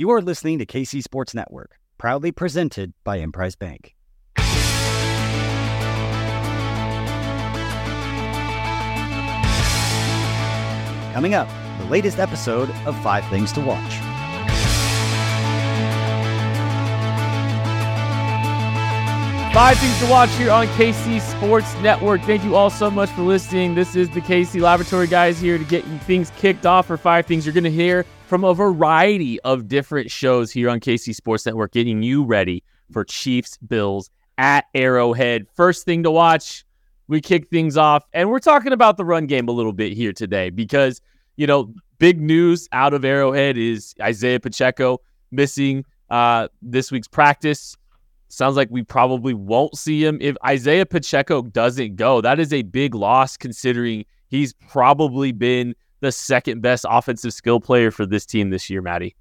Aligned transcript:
You 0.00 0.08
are 0.12 0.22
listening 0.22 0.58
to 0.60 0.64
KC 0.64 1.02
Sports 1.02 1.34
Network, 1.34 1.78
proudly 1.98 2.32
presented 2.32 2.94
by 3.04 3.18
Emprise 3.18 3.54
Bank. 3.54 3.94
Coming 11.12 11.34
up, 11.34 11.50
the 11.80 11.84
latest 11.90 12.18
episode 12.18 12.70
of 12.86 12.98
Five 13.02 13.28
Things 13.28 13.52
to 13.52 13.60
Watch. 13.60 14.09
Five 19.52 19.78
things 19.78 19.98
to 19.98 20.06
watch 20.08 20.30
here 20.36 20.52
on 20.52 20.68
KC 20.68 21.20
Sports 21.20 21.74
Network. 21.82 22.20
Thank 22.22 22.44
you 22.44 22.54
all 22.54 22.70
so 22.70 22.88
much 22.88 23.10
for 23.10 23.22
listening. 23.22 23.74
This 23.74 23.96
is 23.96 24.08
the 24.10 24.20
KC 24.20 24.60
Laboratory 24.60 25.08
guys 25.08 25.40
here 25.40 25.58
to 25.58 25.64
get 25.64 25.84
things 26.04 26.30
kicked 26.36 26.66
off 26.66 26.86
for 26.86 26.96
five 26.96 27.26
things 27.26 27.44
you're 27.44 27.52
going 27.52 27.64
to 27.64 27.70
hear 27.70 28.06
from 28.26 28.44
a 28.44 28.54
variety 28.54 29.40
of 29.40 29.66
different 29.66 30.08
shows 30.08 30.52
here 30.52 30.70
on 30.70 30.78
KC 30.78 31.16
Sports 31.16 31.46
Network, 31.46 31.72
getting 31.72 32.00
you 32.00 32.22
ready 32.22 32.62
for 32.92 33.02
Chiefs 33.04 33.56
Bills 33.56 34.08
at 34.38 34.66
Arrowhead. 34.72 35.48
First 35.56 35.84
thing 35.84 36.04
to 36.04 36.12
watch, 36.12 36.64
we 37.08 37.20
kick 37.20 37.48
things 37.48 37.76
off, 37.76 38.04
and 38.12 38.30
we're 38.30 38.38
talking 38.38 38.72
about 38.72 38.98
the 38.98 39.04
run 39.04 39.26
game 39.26 39.48
a 39.48 39.52
little 39.52 39.72
bit 39.72 39.92
here 39.94 40.12
today 40.12 40.50
because, 40.50 41.00
you 41.34 41.48
know, 41.48 41.74
big 41.98 42.20
news 42.20 42.68
out 42.70 42.94
of 42.94 43.04
Arrowhead 43.04 43.58
is 43.58 43.96
Isaiah 44.00 44.38
Pacheco 44.38 45.00
missing 45.32 45.84
uh, 46.08 46.46
this 46.62 46.92
week's 46.92 47.08
practice. 47.08 47.76
Sounds 48.32 48.56
like 48.56 48.68
we 48.70 48.84
probably 48.84 49.34
won't 49.34 49.76
see 49.76 50.04
him 50.04 50.18
if 50.20 50.36
Isaiah 50.46 50.86
Pacheco 50.86 51.42
doesn't 51.42 51.96
go. 51.96 52.20
That 52.20 52.38
is 52.38 52.52
a 52.52 52.62
big 52.62 52.94
loss 52.94 53.36
considering 53.36 54.04
he's 54.28 54.52
probably 54.52 55.32
been 55.32 55.74
the 55.98 56.12
second 56.12 56.62
best 56.62 56.86
offensive 56.88 57.32
skill 57.32 57.58
player 57.58 57.90
for 57.90 58.06
this 58.06 58.24
team 58.24 58.50
this 58.50 58.70
year, 58.70 58.82
Maddie. 58.82 59.16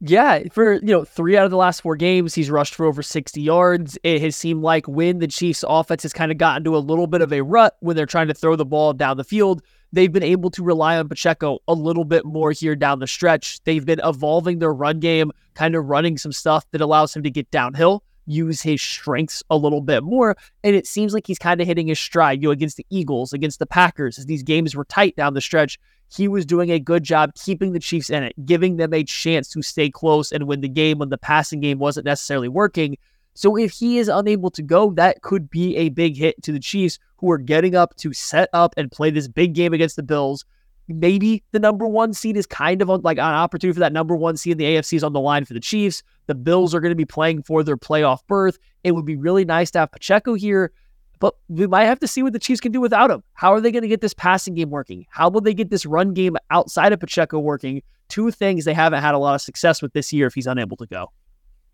Yeah, 0.00 0.42
for 0.52 0.74
you 0.74 0.86
know, 0.86 1.04
three 1.04 1.36
out 1.36 1.44
of 1.44 1.50
the 1.52 1.56
last 1.56 1.82
four 1.82 1.94
games, 1.94 2.34
he's 2.34 2.50
rushed 2.50 2.74
for 2.74 2.86
over 2.86 3.02
60 3.02 3.40
yards. 3.40 3.96
It 4.02 4.20
has 4.22 4.34
seemed 4.36 4.62
like 4.62 4.86
when 4.88 5.18
the 5.18 5.28
Chiefs' 5.28 5.64
offense 5.66 6.02
has 6.02 6.12
kind 6.12 6.32
of 6.32 6.38
gotten 6.38 6.64
to 6.64 6.76
a 6.76 6.78
little 6.78 7.06
bit 7.06 7.20
of 7.20 7.32
a 7.32 7.42
rut 7.42 7.76
when 7.80 7.96
they're 7.96 8.06
trying 8.06 8.28
to 8.28 8.34
throw 8.34 8.56
the 8.56 8.66
ball 8.66 8.92
down 8.92 9.16
the 9.16 9.24
field, 9.24 9.62
they've 9.92 10.12
been 10.12 10.22
able 10.22 10.50
to 10.50 10.62
rely 10.62 10.98
on 10.98 11.08
Pacheco 11.08 11.58
a 11.68 11.74
little 11.74 12.04
bit 12.04 12.24
more 12.24 12.52
here 12.52 12.76
down 12.76 12.98
the 12.98 13.06
stretch. 13.06 13.62
They've 13.64 13.84
been 13.84 14.00
evolving 14.04 14.58
their 14.58 14.72
run 14.72 15.00
game, 15.00 15.32
kind 15.54 15.74
of 15.74 15.86
running 15.86 16.18
some 16.18 16.32
stuff 16.32 16.64
that 16.70 16.80
allows 16.80 17.14
him 17.14 17.22
to 17.22 17.30
get 17.30 17.50
downhill 17.50 18.02
use 18.28 18.60
his 18.60 18.80
strengths 18.80 19.42
a 19.50 19.56
little 19.56 19.80
bit 19.80 20.04
more. 20.04 20.36
And 20.62 20.76
it 20.76 20.86
seems 20.86 21.14
like 21.14 21.26
he's 21.26 21.38
kind 21.38 21.60
of 21.60 21.66
hitting 21.66 21.88
his 21.88 21.98
stride, 21.98 22.42
you 22.42 22.48
know, 22.48 22.52
against 22.52 22.76
the 22.76 22.86
Eagles, 22.90 23.32
against 23.32 23.58
the 23.58 23.66
Packers, 23.66 24.18
as 24.18 24.26
these 24.26 24.42
games 24.42 24.76
were 24.76 24.84
tight 24.84 25.16
down 25.16 25.34
the 25.34 25.40
stretch. 25.40 25.78
He 26.10 26.28
was 26.28 26.46
doing 26.46 26.70
a 26.70 26.78
good 26.78 27.02
job 27.02 27.32
keeping 27.34 27.72
the 27.72 27.80
Chiefs 27.80 28.10
in 28.10 28.22
it, 28.22 28.34
giving 28.46 28.76
them 28.76 28.94
a 28.94 29.04
chance 29.04 29.48
to 29.50 29.62
stay 29.62 29.90
close 29.90 30.32
and 30.32 30.46
win 30.46 30.60
the 30.60 30.68
game 30.68 30.98
when 30.98 31.08
the 31.08 31.18
passing 31.18 31.60
game 31.60 31.78
wasn't 31.78 32.06
necessarily 32.06 32.48
working. 32.48 32.96
So 33.38 33.56
if 33.56 33.70
he 33.70 33.98
is 33.98 34.08
unable 34.08 34.50
to 34.50 34.62
go, 34.62 34.90
that 34.94 35.22
could 35.22 35.48
be 35.48 35.76
a 35.76 35.90
big 35.90 36.16
hit 36.16 36.42
to 36.42 36.50
the 36.50 36.58
Chiefs, 36.58 36.98
who 37.18 37.30
are 37.30 37.38
getting 37.38 37.76
up 37.76 37.94
to 37.98 38.12
set 38.12 38.48
up 38.52 38.74
and 38.76 38.90
play 38.90 39.10
this 39.10 39.28
big 39.28 39.54
game 39.54 39.72
against 39.72 39.94
the 39.94 40.02
Bills 40.02 40.44
maybe 40.88 41.42
the 41.52 41.58
number 41.58 41.86
one 41.86 42.12
seed 42.12 42.36
is 42.36 42.46
kind 42.46 42.82
of 42.82 42.88
like 43.04 43.18
an 43.18 43.24
opportunity 43.24 43.74
for 43.74 43.80
that 43.80 43.92
number 43.92 44.16
one 44.16 44.36
seed 44.36 44.52
in 44.52 44.58
the 44.58 44.64
AFC 44.64 44.94
is 44.94 45.04
on 45.04 45.12
the 45.12 45.20
line 45.20 45.44
for 45.44 45.54
the 45.54 45.60
Chiefs. 45.60 46.02
The 46.26 46.34
Bills 46.34 46.74
are 46.74 46.80
going 46.80 46.90
to 46.90 46.96
be 46.96 47.04
playing 47.04 47.42
for 47.42 47.62
their 47.62 47.76
playoff 47.76 48.20
berth. 48.26 48.58
It 48.84 48.92
would 48.92 49.04
be 49.04 49.16
really 49.16 49.44
nice 49.44 49.70
to 49.72 49.80
have 49.80 49.92
Pacheco 49.92 50.34
here, 50.34 50.72
but 51.20 51.34
we 51.48 51.66
might 51.66 51.84
have 51.84 52.00
to 52.00 52.08
see 52.08 52.22
what 52.22 52.32
the 52.32 52.38
Chiefs 52.38 52.60
can 52.60 52.72
do 52.72 52.80
without 52.80 53.10
him. 53.10 53.22
How 53.34 53.52
are 53.52 53.60
they 53.60 53.70
going 53.70 53.82
to 53.82 53.88
get 53.88 54.00
this 54.00 54.14
passing 54.14 54.54
game 54.54 54.70
working? 54.70 55.06
How 55.10 55.28
will 55.28 55.42
they 55.42 55.54
get 55.54 55.70
this 55.70 55.84
run 55.84 56.14
game 56.14 56.36
outside 56.50 56.92
of 56.92 57.00
Pacheco 57.00 57.38
working? 57.38 57.82
Two 58.08 58.30
things 58.30 58.64
they 58.64 58.74
haven't 58.74 59.02
had 59.02 59.14
a 59.14 59.18
lot 59.18 59.34
of 59.34 59.42
success 59.42 59.82
with 59.82 59.92
this 59.92 60.12
year 60.12 60.26
if 60.26 60.34
he's 60.34 60.46
unable 60.46 60.78
to 60.78 60.86
go. 60.86 61.12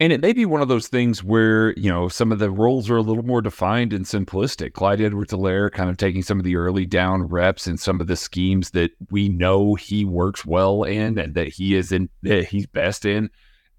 And 0.01 0.13
it 0.13 0.21
may 0.21 0.33
be 0.33 0.45
one 0.45 0.61
of 0.61 0.67
those 0.67 0.89
things 0.89 1.23
where, 1.23 1.73
you 1.75 1.89
know, 1.89 2.09
some 2.09 2.33
of 2.33 2.41
the 2.41 2.51
roles 2.51 2.91
are 2.91 2.97
a 2.97 3.03
little 3.03 3.23
more 3.23 3.41
defined 3.41 3.93
and 3.93 4.05
simplistic. 4.05 4.73
Clyde 4.73 5.01
Edwards 5.01 5.33
Helaire 5.33 5.71
kind 5.71 5.89
of 5.89 5.97
taking 5.97 6.23
some 6.23 6.39
of 6.39 6.45
the 6.45 6.57
early 6.57 6.85
down 6.85 7.23
reps 7.23 7.69
and 7.69 7.79
some 7.79 8.01
of 8.01 8.09
the 8.09 8.17
schemes 8.17 8.71
that 8.71 8.91
we 9.11 9.29
know 9.29 9.77
he 9.77 10.05
works 10.05 10.45
well 10.45 10.83
in 10.83 11.17
and 11.17 11.35
that 11.35 11.49
he 11.49 11.77
is 11.77 11.93
in 11.93 12.09
that 12.23 12.47
he's 12.47 12.67
best 12.67 13.05
in. 13.05 13.31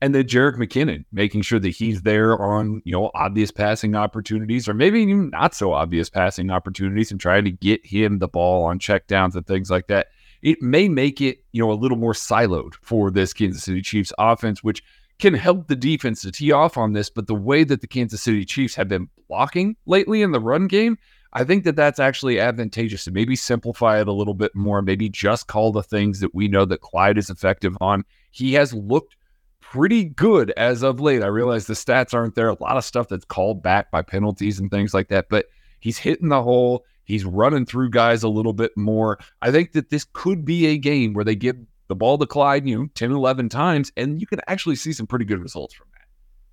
And 0.01 0.15
then 0.15 0.23
Jerick 0.25 0.55
McKinnon 0.55 1.03
making 1.11 1.41
sure 1.41 1.59
that 1.59 1.69
he's 1.69 2.03
there 2.03 2.41
on, 2.41 2.81
you 2.85 2.93
know, 2.93 3.11
obvious 3.13 3.51
passing 3.51 3.95
opportunities 3.95 4.69
or 4.69 4.73
maybe 4.73 5.01
even 5.01 5.29
not 5.31 5.53
so 5.53 5.73
obvious 5.73 6.09
passing 6.09 6.49
opportunities 6.49 7.11
and 7.11 7.19
trying 7.19 7.43
to 7.43 7.51
get 7.51 7.85
him 7.85 8.19
the 8.19 8.27
ball 8.27 8.63
on 8.63 8.79
checkdowns 8.79 9.35
and 9.35 9.45
things 9.47 9.69
like 9.69 9.87
that. 9.87 10.07
It 10.41 10.61
may 10.61 10.87
make 10.87 11.21
it, 11.21 11.43
you 11.51 11.61
know, 11.61 11.71
a 11.71 11.73
little 11.73 11.97
more 11.97 12.13
siloed 12.13 12.75
for 12.81 13.11
this 13.11 13.33
Kansas 13.33 13.63
City 13.63 13.81
Chiefs 13.81 14.13
offense, 14.17 14.63
which 14.63 14.83
can 15.19 15.33
help 15.33 15.67
the 15.67 15.75
defense 15.75 16.21
to 16.21 16.31
tee 16.31 16.51
off 16.51 16.77
on 16.77 16.93
this, 16.93 17.09
but 17.09 17.27
the 17.27 17.35
way 17.35 17.63
that 17.63 17.81
the 17.81 17.87
Kansas 17.87 18.21
City 18.21 18.45
Chiefs 18.45 18.75
have 18.75 18.89
been 18.89 19.09
blocking 19.27 19.75
lately 19.85 20.21
in 20.21 20.31
the 20.31 20.39
run 20.39 20.67
game, 20.67 20.97
I 21.33 21.43
think 21.43 21.63
that 21.63 21.75
that's 21.75 21.99
actually 21.99 22.39
advantageous 22.39 23.05
to 23.05 23.11
maybe 23.11 23.35
simplify 23.35 23.99
it 23.99 24.07
a 24.07 24.13
little 24.13 24.33
bit 24.33 24.55
more, 24.55 24.81
maybe 24.81 25.09
just 25.09 25.47
call 25.47 25.71
the 25.71 25.83
things 25.83 26.19
that 26.19 26.35
we 26.35 26.47
know 26.47 26.65
that 26.65 26.81
Clyde 26.81 27.17
is 27.17 27.29
effective 27.29 27.77
on. 27.81 28.03
He 28.31 28.53
has 28.53 28.73
looked 28.73 29.15
pretty 29.61 30.05
good 30.05 30.51
as 30.51 30.83
of 30.83 30.99
late. 30.99 31.23
I 31.23 31.27
realize 31.27 31.65
the 31.65 31.73
stats 31.73 32.13
aren't 32.13 32.35
there, 32.35 32.49
a 32.49 32.63
lot 32.63 32.77
of 32.77 32.85
stuff 32.85 33.07
that's 33.07 33.25
called 33.25 33.63
back 33.63 33.91
by 33.91 34.01
penalties 34.01 34.59
and 34.59 34.69
things 34.69 34.93
like 34.93 35.07
that, 35.09 35.27
but 35.29 35.47
he's 35.79 35.97
hitting 35.97 36.29
the 36.29 36.43
hole. 36.43 36.85
He's 37.03 37.25
running 37.25 37.65
through 37.65 37.91
guys 37.91 38.23
a 38.23 38.29
little 38.29 38.53
bit 38.53 38.71
more. 38.75 39.19
I 39.41 39.51
think 39.51 39.73
that 39.73 39.89
this 39.89 40.05
could 40.13 40.43
be 40.43 40.67
a 40.67 40.77
game 40.77 41.13
where 41.13 41.25
they 41.25 41.35
give 41.35 41.57
the 41.87 41.95
ball 41.95 42.17
to 42.17 42.25
Clyde, 42.25 42.67
you 42.67 42.77
know, 42.77 42.87
10, 42.95 43.11
11 43.11 43.49
times, 43.49 43.91
and 43.97 44.19
you 44.19 44.27
can 44.27 44.39
actually 44.47 44.75
see 44.75 44.93
some 44.93 45.07
pretty 45.07 45.25
good 45.25 45.39
results 45.39 45.73
from 45.73 45.87
that. 45.93 46.05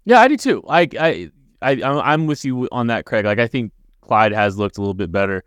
Yeah, 0.04 0.20
I 0.20 0.28
do 0.28 0.36
too. 0.36 0.64
I, 0.68 0.88
I, 0.98 1.30
I, 1.62 1.82
I'm 1.82 2.26
with 2.26 2.44
you 2.44 2.68
on 2.72 2.88
that, 2.88 3.06
Craig. 3.06 3.24
Like, 3.24 3.38
I 3.38 3.46
think 3.46 3.72
Clyde 4.00 4.32
has 4.32 4.58
looked 4.58 4.78
a 4.78 4.80
little 4.80 4.94
bit 4.94 5.12
better 5.12 5.44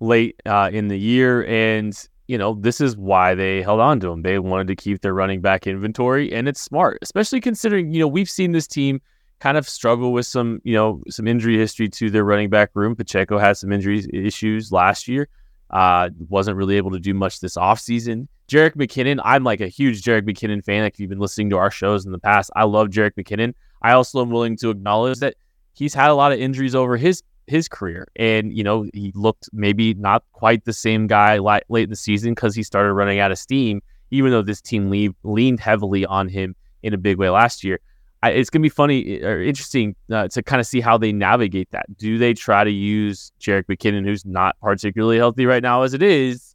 late 0.00 0.40
uh, 0.46 0.70
in 0.72 0.88
the 0.88 0.98
year, 0.98 1.44
and 1.46 1.96
you 2.28 2.36
know, 2.36 2.54
this 2.54 2.80
is 2.80 2.96
why 2.96 3.34
they 3.34 3.62
held 3.62 3.80
on 3.80 4.00
to 4.00 4.10
him. 4.10 4.22
They 4.22 4.38
wanted 4.38 4.66
to 4.68 4.76
keep 4.76 5.00
their 5.00 5.14
running 5.14 5.40
back 5.40 5.66
inventory, 5.66 6.32
and 6.32 6.48
it's 6.48 6.60
smart, 6.60 6.98
especially 7.02 7.40
considering 7.40 7.92
you 7.92 8.00
know 8.00 8.08
we've 8.08 8.30
seen 8.30 8.52
this 8.52 8.66
team 8.66 9.00
kind 9.38 9.58
of 9.58 9.68
struggle 9.68 10.12
with 10.12 10.26
some 10.26 10.60
you 10.64 10.74
know 10.74 11.02
some 11.08 11.28
injury 11.28 11.56
history 11.56 11.88
to 11.90 12.10
their 12.10 12.24
running 12.24 12.50
back 12.50 12.70
room. 12.74 12.96
Pacheco 12.96 13.38
had 13.38 13.56
some 13.56 13.72
injury 13.72 14.04
issues 14.12 14.72
last 14.72 15.06
year. 15.06 15.28
Uh, 15.70 16.10
wasn't 16.28 16.56
really 16.56 16.76
able 16.76 16.92
to 16.92 17.00
do 17.00 17.12
much 17.14 17.40
this 17.40 17.56
offseason. 17.56 18.28
Jerick 18.48 18.76
McKinnon, 18.76 19.20
I'm 19.24 19.42
like 19.42 19.60
a 19.60 19.66
huge 19.66 20.02
Jerick 20.02 20.22
McKinnon 20.22 20.64
fan. 20.64 20.84
Like 20.84 20.94
if 20.94 21.00
you've 21.00 21.10
been 21.10 21.18
listening 21.18 21.50
to 21.50 21.56
our 21.56 21.70
shows 21.70 22.06
in 22.06 22.12
the 22.12 22.18
past, 22.18 22.50
I 22.54 22.64
love 22.64 22.88
Jerick 22.88 23.12
McKinnon. 23.18 23.54
I 23.82 23.92
also 23.92 24.22
am 24.22 24.30
willing 24.30 24.56
to 24.58 24.70
acknowledge 24.70 25.18
that 25.18 25.34
he's 25.74 25.94
had 25.94 26.10
a 26.10 26.14
lot 26.14 26.32
of 26.32 26.38
injuries 26.38 26.74
over 26.74 26.96
his 26.96 27.22
his 27.46 27.68
career, 27.68 28.08
and 28.16 28.56
you 28.56 28.64
know 28.64 28.86
he 28.92 29.12
looked 29.14 29.48
maybe 29.52 29.94
not 29.94 30.24
quite 30.32 30.64
the 30.64 30.72
same 30.72 31.06
guy 31.06 31.38
late 31.38 31.84
in 31.84 31.90
the 31.90 31.96
season 31.96 32.32
because 32.32 32.54
he 32.54 32.62
started 32.62 32.92
running 32.92 33.18
out 33.18 33.32
of 33.32 33.38
steam. 33.38 33.82
Even 34.12 34.30
though 34.30 34.42
this 34.42 34.60
team 34.60 34.88
leave, 34.88 35.14
leaned 35.24 35.58
heavily 35.58 36.06
on 36.06 36.28
him 36.28 36.54
in 36.84 36.94
a 36.94 36.98
big 36.98 37.18
way 37.18 37.28
last 37.28 37.64
year, 37.64 37.80
I, 38.26 38.30
it's 38.30 38.50
going 38.50 38.60
to 38.60 38.64
be 38.64 38.68
funny 38.68 39.22
or 39.22 39.40
interesting 39.42 39.94
uh, 40.10 40.28
to 40.28 40.42
kind 40.42 40.60
of 40.60 40.66
see 40.66 40.80
how 40.80 40.98
they 40.98 41.12
navigate 41.12 41.70
that. 41.70 41.86
Do 41.96 42.18
they 42.18 42.34
try 42.34 42.64
to 42.64 42.70
use 42.70 43.32
Jerick 43.40 43.64
McKinnon, 43.66 44.04
who's 44.04 44.24
not 44.24 44.56
particularly 44.60 45.16
healthy 45.16 45.46
right 45.46 45.62
now 45.62 45.82
as 45.82 45.94
it 45.94 46.02
is? 46.02 46.54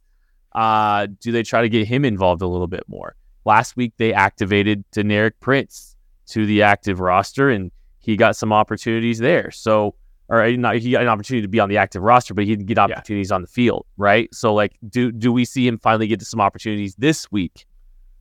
Uh, 0.52 1.06
do 1.20 1.32
they 1.32 1.42
try 1.42 1.62
to 1.62 1.68
get 1.68 1.86
him 1.86 2.04
involved 2.04 2.42
a 2.42 2.46
little 2.46 2.66
bit 2.66 2.84
more? 2.88 3.14
Last 3.44 3.76
week 3.76 3.94
they 3.96 4.12
activated 4.12 4.84
Deneric 4.92 5.32
Prince 5.40 5.96
to 6.26 6.46
the 6.46 6.62
active 6.62 7.00
roster, 7.00 7.48
and 7.48 7.70
he 7.98 8.16
got 8.16 8.36
some 8.36 8.52
opportunities 8.52 9.18
there. 9.18 9.50
So, 9.50 9.94
or 10.28 10.42
uh, 10.42 10.50
not, 10.52 10.76
he 10.76 10.92
got 10.92 11.02
an 11.02 11.08
opportunity 11.08 11.42
to 11.42 11.48
be 11.48 11.58
on 11.58 11.68
the 11.68 11.78
active 11.78 12.02
roster, 12.02 12.34
but 12.34 12.44
he 12.44 12.50
didn't 12.50 12.66
get 12.66 12.78
opportunities 12.78 13.30
yeah. 13.30 13.36
on 13.36 13.42
the 13.42 13.48
field, 13.48 13.86
right? 13.96 14.32
So, 14.34 14.54
like, 14.54 14.76
do 14.88 15.10
do 15.10 15.32
we 15.32 15.44
see 15.44 15.66
him 15.66 15.78
finally 15.78 16.06
get 16.06 16.20
to 16.20 16.26
some 16.26 16.40
opportunities 16.40 16.94
this 16.96 17.32
week? 17.32 17.66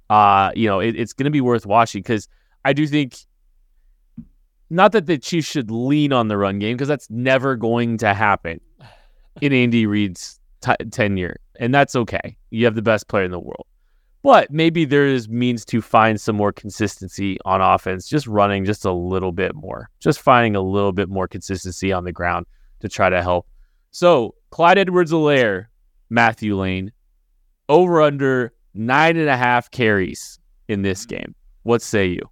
Uh, 0.10 0.52
you 0.56 0.68
know, 0.68 0.80
it, 0.80 0.96
it's 0.96 1.14
going 1.14 1.25
to 1.25 1.31
be 1.31 1.42
worth 1.42 1.66
watching 1.66 2.02
because 2.02 2.28
I 2.66 2.74
do 2.74 2.88
think 2.88 3.18
not 4.72 4.94
that 4.94 5.06
the 5.06 5.18
Chiefs 5.18 5.48
should 5.48 5.70
lean 5.70 6.14
on 6.14 6.30
the 6.30 6.38
run 6.38 6.58
game 6.58 6.78
because 6.78 6.88
that's 6.88 7.10
never 7.10 7.56
going 7.56 7.98
to 7.98 8.14
happen 8.14 8.60
in 9.42 9.54
Andy 9.54 9.86
Reid's 9.86 10.40
t- 10.62 10.74
tenure, 10.92 11.38
and 11.60 11.76
that's 11.76 11.96
okay. 11.96 12.38
You 12.50 12.66
have 12.66 12.76
the 12.76 12.82
best 12.82 13.08
player 13.08 13.26
in 13.26 13.32
the 13.32 13.40
world. 13.40 13.68
But 14.24 14.52
maybe 14.52 14.86
there 14.86 15.08
is 15.08 15.28
means 15.28 15.66
to 15.66 15.82
find 15.82 16.22
some 16.22 16.36
more 16.36 16.54
consistency 16.54 17.38
on 17.44 17.60
offense, 17.60 18.08
just 18.08 18.28
running 18.28 18.66
just 18.66 18.86
a 18.86 18.92
little 18.92 19.32
bit 19.32 19.56
more, 19.56 19.90
just 20.00 20.22
finding 20.22 20.56
a 20.56 20.62
little 20.62 20.92
bit 20.92 21.10
more 21.10 21.28
consistency 21.28 21.92
on 21.92 22.04
the 22.04 22.12
ground 22.12 22.46
to 22.82 22.88
try 22.88 23.10
to 23.10 23.22
help. 23.22 23.48
So, 23.90 24.36
Clyde 24.52 24.78
Edwards 24.78 25.12
Helaire, 25.12 25.66
Matthew 26.10 26.56
Lane, 26.56 26.92
over 27.68 28.02
under 28.02 28.54
nine 28.74 29.18
and 29.18 29.28
a 29.28 29.38
half 29.38 29.72
carries 29.72 30.40
in 30.68 30.84
this 30.84 31.06
mm-hmm. 31.06 31.18
game. 31.18 31.36
What 31.64 31.82
say 31.82 32.08
you? 32.08 32.30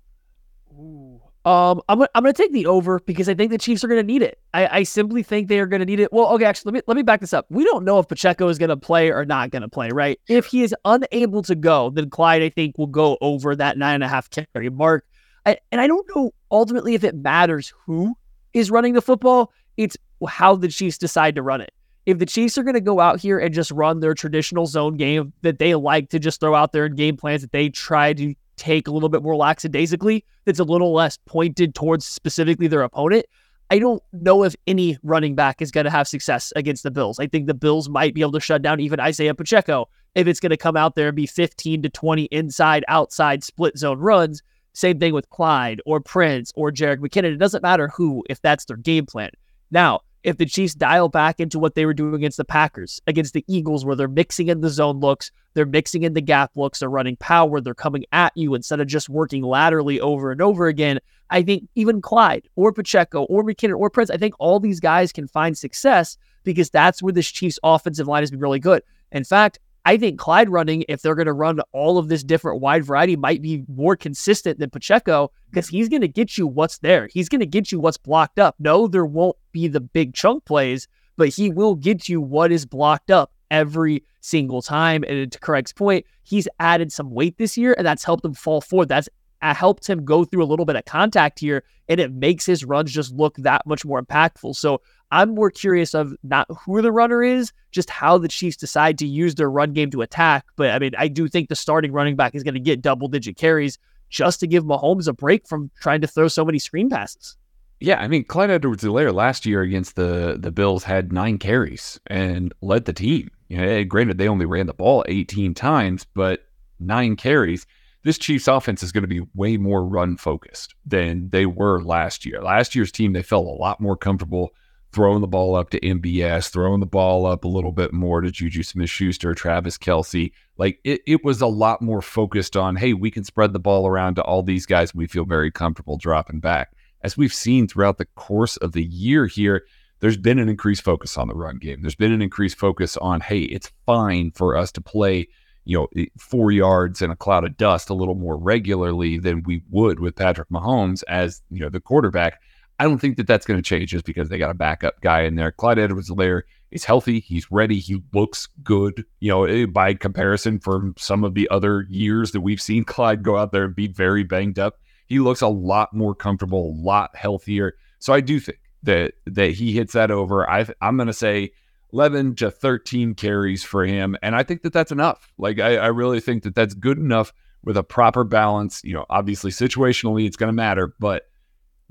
Um, 1.45 1.81
I'm 1.87 2.01
I'm 2.01 2.23
gonna 2.23 2.33
take 2.33 2.51
the 2.51 2.65
over 2.65 2.99
because 2.99 3.29
I 3.29 3.33
think 3.33 3.51
the 3.51 3.57
Chiefs 3.57 3.83
are 3.83 3.87
gonna 3.87 4.03
need 4.03 4.21
it. 4.21 4.39
I, 4.53 4.79
I 4.79 4.83
simply 4.83 5.23
think 5.23 5.47
they 5.47 5.59
are 5.59 5.65
gonna 5.65 5.85
need 5.85 5.99
it. 5.99 6.11
Well, 6.11 6.27
okay, 6.33 6.45
actually, 6.45 6.71
let 6.71 6.77
me 6.77 6.81
let 6.87 6.97
me 6.97 7.03
back 7.03 7.21
this 7.21 7.33
up. 7.33 7.45
We 7.49 7.63
don't 7.63 7.85
know 7.85 7.97
if 7.99 8.07
Pacheco 8.07 8.49
is 8.49 8.57
gonna 8.57 8.75
play 8.77 9.09
or 9.09 9.23
not 9.23 9.49
gonna 9.49 9.69
play, 9.69 9.89
right? 9.89 10.19
If 10.27 10.47
he 10.47 10.63
is 10.63 10.75
unable 10.83 11.41
to 11.43 11.55
go, 11.55 11.91
then 11.91 12.09
Clyde, 12.09 12.41
I 12.41 12.49
think, 12.49 12.77
will 12.77 12.87
go 12.87 13.17
over 13.21 13.55
that 13.55 13.77
nine 13.77 13.95
and 13.95 14.03
a 14.03 14.07
half 14.07 14.29
carry 14.29 14.69
mark. 14.69 15.05
I, 15.45 15.57
and 15.71 15.79
I 15.79 15.87
don't 15.87 16.05
know 16.13 16.31
ultimately 16.51 16.93
if 16.93 17.03
it 17.03 17.15
matters 17.15 17.73
who 17.85 18.15
is 18.53 18.71
running 18.71 18.93
the 18.93 19.01
football. 19.01 19.51
It's 19.77 19.97
how 20.27 20.55
the 20.55 20.67
Chiefs 20.67 20.97
decide 20.97 21.35
to 21.35 21.41
run 21.41 21.61
it. 21.61 21.71
If 22.05 22.19
the 22.19 22.25
Chiefs 22.25 22.57
are 22.57 22.63
going 22.63 22.75
to 22.75 22.81
go 22.81 22.99
out 22.99 23.19
here 23.19 23.39
and 23.39 23.53
just 23.53 23.71
run 23.71 23.99
their 23.99 24.13
traditional 24.13 24.65
zone 24.65 24.97
game 24.97 25.31
that 25.41 25.59
they 25.59 25.75
like 25.75 26.09
to 26.09 26.19
just 26.19 26.39
throw 26.39 26.55
out 26.55 26.71
there 26.71 26.85
in 26.85 26.95
game 26.95 27.17
plans 27.17 27.41
that 27.41 27.51
they 27.51 27.69
try 27.69 28.13
to 28.13 28.35
take 28.59 28.87
a 28.87 28.91
little 28.91 29.09
bit 29.09 29.23
more 29.23 29.35
lackadaisically, 29.35 30.25
that's 30.45 30.59
a 30.59 30.63
little 30.63 30.93
less 30.93 31.17
pointed 31.25 31.73
towards 31.73 32.05
specifically 32.05 32.67
their 32.67 32.81
opponent. 32.81 33.25
I 33.71 33.79
don't 33.79 34.01
know 34.11 34.43
if 34.43 34.55
any 34.65 34.97
running 35.03 35.35
back 35.35 35.61
is 35.61 35.71
going 35.71 35.85
to 35.85 35.91
have 35.91 36.07
success 36.07 36.51
against 36.55 36.83
the 36.83 36.91
Bills. 36.91 37.19
I 37.19 37.27
think 37.27 37.45
the 37.45 37.53
Bills 37.53 37.87
might 37.87 38.15
be 38.15 38.21
able 38.21 38.31
to 38.31 38.39
shut 38.39 38.61
down 38.63 38.79
even 38.79 38.99
Isaiah 38.99 39.35
Pacheco 39.35 39.87
if 40.15 40.27
it's 40.27 40.39
going 40.39 40.49
to 40.49 40.57
come 40.57 40.75
out 40.75 40.95
there 40.95 41.09
and 41.09 41.15
be 41.15 41.27
15 41.27 41.83
to 41.83 41.89
20 41.89 42.23
inside, 42.25 42.83
outside, 42.87 43.43
split 43.43 43.77
zone 43.77 43.99
runs. 43.99 44.41
Same 44.73 44.99
thing 44.99 45.13
with 45.13 45.29
Clyde 45.29 45.81
or 45.85 45.99
Prince 45.99 46.51
or 46.55 46.71
Jerick 46.71 46.97
McKinnon. 46.97 47.33
It 47.33 47.37
doesn't 47.37 47.61
matter 47.61 47.89
who 47.89 48.23
if 48.29 48.41
that's 48.41 48.65
their 48.65 48.77
game 48.77 49.05
plan. 49.05 49.29
Now, 49.71 50.01
if 50.23 50.37
the 50.37 50.45
Chiefs 50.45 50.75
dial 50.75 51.07
back 51.07 51.39
into 51.39 51.59
what 51.59 51.75
they 51.75 51.85
were 51.85 51.93
doing 51.93 52.15
against 52.15 52.37
the 52.37 52.45
Packers, 52.45 53.01
against 53.07 53.33
the 53.33 53.45
Eagles, 53.47 53.85
where 53.85 53.95
they're 53.95 54.07
mixing 54.07 54.49
in 54.49 54.61
the 54.61 54.69
zone 54.69 54.99
looks, 54.99 55.31
they're 55.53 55.65
mixing 55.65 56.03
in 56.03 56.13
the 56.13 56.21
gap 56.21 56.51
looks, 56.55 56.79
they're 56.79 56.89
running 56.89 57.15
power, 57.17 57.61
they're 57.61 57.73
coming 57.73 58.05
at 58.11 58.33
you 58.35 58.53
instead 58.53 58.79
of 58.79 58.87
just 58.87 59.09
working 59.09 59.43
laterally 59.43 59.99
over 59.99 60.31
and 60.31 60.41
over 60.41 60.67
again. 60.67 60.99
I 61.29 61.41
think 61.41 61.69
even 61.75 62.01
Clyde 62.01 62.47
or 62.55 62.73
Pacheco 62.73 63.23
or 63.23 63.43
McKinnon 63.43 63.79
or 63.79 63.89
Prince, 63.89 64.09
I 64.09 64.17
think 64.17 64.33
all 64.39 64.59
these 64.59 64.79
guys 64.79 65.11
can 65.11 65.27
find 65.27 65.57
success 65.57 66.17
because 66.43 66.69
that's 66.69 67.01
where 67.01 67.13
this 67.13 67.29
Chiefs 67.29 67.59
offensive 67.63 68.07
line 68.07 68.21
has 68.23 68.31
been 68.31 68.39
really 68.39 68.59
good. 68.59 68.83
In 69.11 69.23
fact, 69.23 69.59
I 69.89 69.97
think 69.97 70.19
Clyde 70.19 70.51
running, 70.51 70.85
if 70.87 71.01
they're 71.01 71.15
going 71.15 71.25
to 71.25 71.33
run 71.33 71.61
all 71.71 71.97
of 71.97 72.09
this 72.09 72.23
different 72.23 72.61
wide 72.61 72.85
variety, 72.85 73.15
might 73.15 73.41
be 73.41 73.65
more 73.67 73.95
consistent 73.95 74.59
than 74.59 74.69
Pacheco 74.69 75.31
because 75.49 75.67
he's 75.67 75.89
going 75.89 76.01
to 76.01 76.07
get 76.07 76.37
you 76.37 76.45
what's 76.45 76.77
there. 76.77 77.09
He's 77.11 77.27
going 77.27 77.39
to 77.39 77.47
get 77.47 77.71
you 77.71 77.79
what's 77.79 77.97
blocked 77.97 78.37
up. 78.37 78.53
No, 78.59 78.87
there 78.87 79.07
won't 79.07 79.35
be 79.51 79.67
the 79.67 79.79
big 79.79 80.13
chunk 80.13 80.45
plays, 80.45 80.87
but 81.17 81.29
he 81.29 81.49
will 81.49 81.73
get 81.73 82.07
you 82.07 82.21
what 82.21 82.51
is 82.51 82.67
blocked 82.67 83.09
up 83.09 83.31
every 83.49 84.03
single 84.21 84.61
time. 84.61 85.03
And 85.07 85.31
to 85.31 85.39
Craig's 85.39 85.73
point, 85.73 86.05
he's 86.21 86.47
added 86.59 86.91
some 86.91 87.09
weight 87.09 87.39
this 87.39 87.57
year, 87.57 87.73
and 87.75 87.87
that's 87.87 88.03
helped 88.03 88.23
him 88.23 88.35
fall 88.35 88.61
forward. 88.61 88.89
That's 88.89 89.09
uh, 89.41 89.55
helped 89.55 89.89
him 89.89 90.05
go 90.05 90.23
through 90.23 90.43
a 90.43 90.45
little 90.45 90.65
bit 90.65 90.75
of 90.75 90.85
contact 90.85 91.39
here, 91.39 91.63
and 91.87 91.99
it 91.99 92.13
makes 92.13 92.45
his 92.45 92.63
runs 92.63 92.91
just 92.91 93.11
look 93.15 93.37
that 93.37 93.65
much 93.65 93.85
more 93.85 93.99
impactful. 94.03 94.55
So 94.55 94.81
I'm 95.11 95.33
more 95.33 95.49
curious 95.49 95.93
of 95.93 96.15
not 96.23 96.47
who 96.65 96.81
the 96.81 96.91
runner 96.91 97.23
is, 97.23 97.51
just 97.71 97.89
how 97.89 98.17
the 98.17 98.27
Chiefs 98.27 98.57
decide 98.57 98.97
to 98.99 99.07
use 99.07 99.35
their 99.35 99.49
run 99.49 99.73
game 99.73 99.89
to 99.91 100.01
attack. 100.01 100.45
But 100.55 100.71
I 100.71 100.79
mean, 100.79 100.91
I 100.97 101.07
do 101.07 101.27
think 101.27 101.49
the 101.49 101.55
starting 101.55 101.91
running 101.91 102.15
back 102.15 102.35
is 102.35 102.43
going 102.43 102.53
to 102.53 102.59
get 102.59 102.81
double 102.81 103.07
digit 103.07 103.37
carries 103.37 103.77
just 104.09 104.39
to 104.39 104.47
give 104.47 104.63
Mahomes 104.63 105.07
a 105.07 105.13
break 105.13 105.47
from 105.47 105.71
trying 105.81 106.01
to 106.01 106.07
throw 106.07 106.27
so 106.27 106.45
many 106.45 106.59
screen 106.59 106.89
passes. 106.89 107.37
Yeah, 107.79 107.99
I 107.99 108.07
mean, 108.07 108.25
Clyde 108.25 108.49
Edwards-Helaire 108.49 109.13
last 109.13 109.45
year 109.45 109.61
against 109.61 109.95
the 109.95 110.37
the 110.37 110.51
Bills 110.51 110.83
had 110.83 111.13
nine 111.13 111.37
carries 111.37 111.99
and 112.07 112.53
led 112.61 112.85
the 112.85 112.93
team. 112.93 113.31
You 113.47 113.57
know, 113.57 113.83
granted, 113.85 114.17
they 114.17 114.27
only 114.27 114.45
ran 114.45 114.67
the 114.67 114.73
ball 114.73 115.05
18 115.07 115.53
times, 115.53 116.05
but 116.13 116.45
nine 116.79 117.15
carries. 117.15 117.65
This 118.03 118.17
Chiefs 118.17 118.47
offense 118.47 118.83
is 118.83 118.91
going 118.91 119.03
to 119.03 119.07
be 119.07 119.25
way 119.33 119.57
more 119.57 119.83
run 119.83 120.17
focused 120.17 120.75
than 120.85 121.29
they 121.29 121.45
were 121.45 121.81
last 121.81 122.25
year. 122.25 122.41
Last 122.41 122.75
year's 122.75 122.91
team, 122.91 123.13
they 123.13 123.23
felt 123.23 123.47
a 123.47 123.49
lot 123.49 123.81
more 123.81 123.97
comfortable 123.97 124.51
throwing 124.91 125.21
the 125.21 125.27
ball 125.27 125.55
up 125.55 125.69
to 125.69 125.79
MVS, 125.79 126.49
throwing 126.49 126.79
the 126.79 126.85
ball 126.85 127.25
up 127.25 127.43
a 127.43 127.47
little 127.47 127.71
bit 127.71 127.93
more 127.93 128.21
to 128.21 128.31
Juju 128.31 128.63
Smith 128.63 128.89
Schuster, 128.89 129.33
Travis 129.33 129.77
Kelce. 129.77 130.31
Like 130.57 130.79
it, 130.83 131.01
it 131.05 131.23
was 131.23 131.41
a 131.41 131.47
lot 131.47 131.81
more 131.81 132.01
focused 132.01 132.57
on, 132.57 132.75
hey, 132.75 132.93
we 132.93 133.11
can 133.11 133.23
spread 133.23 133.53
the 133.53 133.59
ball 133.59 133.87
around 133.87 134.15
to 134.15 134.23
all 134.23 134.43
these 134.43 134.65
guys. 134.65 134.95
We 134.95 135.07
feel 135.07 135.25
very 135.25 135.51
comfortable 135.51 135.97
dropping 135.97 136.39
back. 136.39 136.73
As 137.01 137.15
we've 137.15 137.33
seen 137.33 137.67
throughout 137.67 137.97
the 137.97 138.07
course 138.15 138.57
of 138.57 138.71
the 138.71 138.83
year 138.83 139.27
here, 139.27 139.63
there's 139.99 140.17
been 140.17 140.39
an 140.39 140.49
increased 140.49 140.81
focus 140.81 141.17
on 141.17 141.27
the 141.27 141.35
run 141.35 141.57
game. 141.57 141.81
There's 141.81 141.95
been 141.95 142.11
an 142.11 142.21
increased 142.21 142.57
focus 142.57 142.97
on, 142.97 143.21
hey, 143.21 143.41
it's 143.41 143.71
fine 143.85 144.31
for 144.31 144.55
us 144.55 144.71
to 144.73 144.81
play, 144.81 145.27
you 145.65 145.77
know, 145.77 146.05
four 146.17 146.51
yards 146.51 147.01
in 147.01 147.11
a 147.11 147.15
cloud 147.15 147.45
of 147.45 147.57
dust 147.57 147.89
a 147.89 147.93
little 147.93 148.15
more 148.15 148.37
regularly 148.37 149.17
than 149.17 149.43
we 149.43 149.61
would 149.69 149.99
with 149.99 150.15
Patrick 150.15 150.49
Mahomes 150.49 151.03
as, 151.07 151.41
you 151.49 151.59
know, 151.59 151.69
the 151.69 151.81
quarterback 151.81 152.41
I 152.79 152.85
don't 152.85 152.99
think 152.99 153.17
that 153.17 153.27
that's 153.27 153.45
going 153.45 153.61
to 153.61 153.67
change 153.67 153.91
just 153.91 154.05
because 154.05 154.29
they 154.29 154.37
got 154.37 154.49
a 154.49 154.55
backup 154.55 155.01
guy 155.01 155.23
in 155.23 155.35
there. 155.35 155.51
Clyde 155.51 155.79
Edwards-Helaire 155.79 156.43
is 156.71 156.85
healthy. 156.85 157.19
He's 157.19 157.51
ready. 157.51 157.79
He 157.79 158.01
looks 158.13 158.47
good, 158.63 159.05
you 159.19 159.29
know, 159.29 159.43
eh, 159.43 159.65
by 159.65 159.93
comparison 159.93 160.59
from 160.59 160.95
some 160.97 161.25
of 161.25 161.33
the 161.33 161.49
other 161.49 161.85
years 161.89 162.31
that 162.31 162.41
we've 162.41 162.61
seen 162.61 162.83
Clyde 162.85 163.21
go 163.21 163.37
out 163.37 163.51
there 163.51 163.65
and 163.65 163.75
be 163.75 163.87
very 163.87 164.23
banged 164.23 164.57
up. 164.57 164.79
He 165.07 165.19
looks 165.19 165.41
a 165.41 165.47
lot 165.47 165.93
more 165.93 166.15
comfortable, 166.15 166.69
a 166.69 166.75
lot 166.81 167.15
healthier. 167.15 167.75
So 167.99 168.13
I 168.13 168.21
do 168.21 168.39
think 168.39 168.59
that 168.83 169.13
that 169.25 169.51
he 169.51 169.73
hits 169.73 169.93
that 169.93 170.11
over. 170.11 170.49
I, 170.49 170.65
I'm 170.81 170.95
going 170.95 171.07
to 171.07 171.13
say 171.13 171.51
11 171.91 172.35
to 172.35 172.51
13 172.51 173.15
carries 173.15 173.63
for 173.63 173.85
him, 173.85 174.15
and 174.21 174.35
I 174.35 174.43
think 174.43 174.61
that 174.61 174.71
that's 174.71 174.91
enough. 174.91 175.33
Like 175.37 175.59
I, 175.59 175.77
I 175.77 175.87
really 175.87 176.21
think 176.21 176.43
that 176.43 176.55
that's 176.55 176.75
good 176.75 176.97
enough 176.97 177.33
with 177.63 177.75
a 177.75 177.83
proper 177.83 178.23
balance. 178.23 178.81
You 178.85 178.93
know, 178.93 179.05
obviously 179.09 179.51
situationally 179.51 180.25
it's 180.25 180.37
going 180.37 180.49
to 180.49 180.53
matter, 180.53 180.93
but 180.99 181.28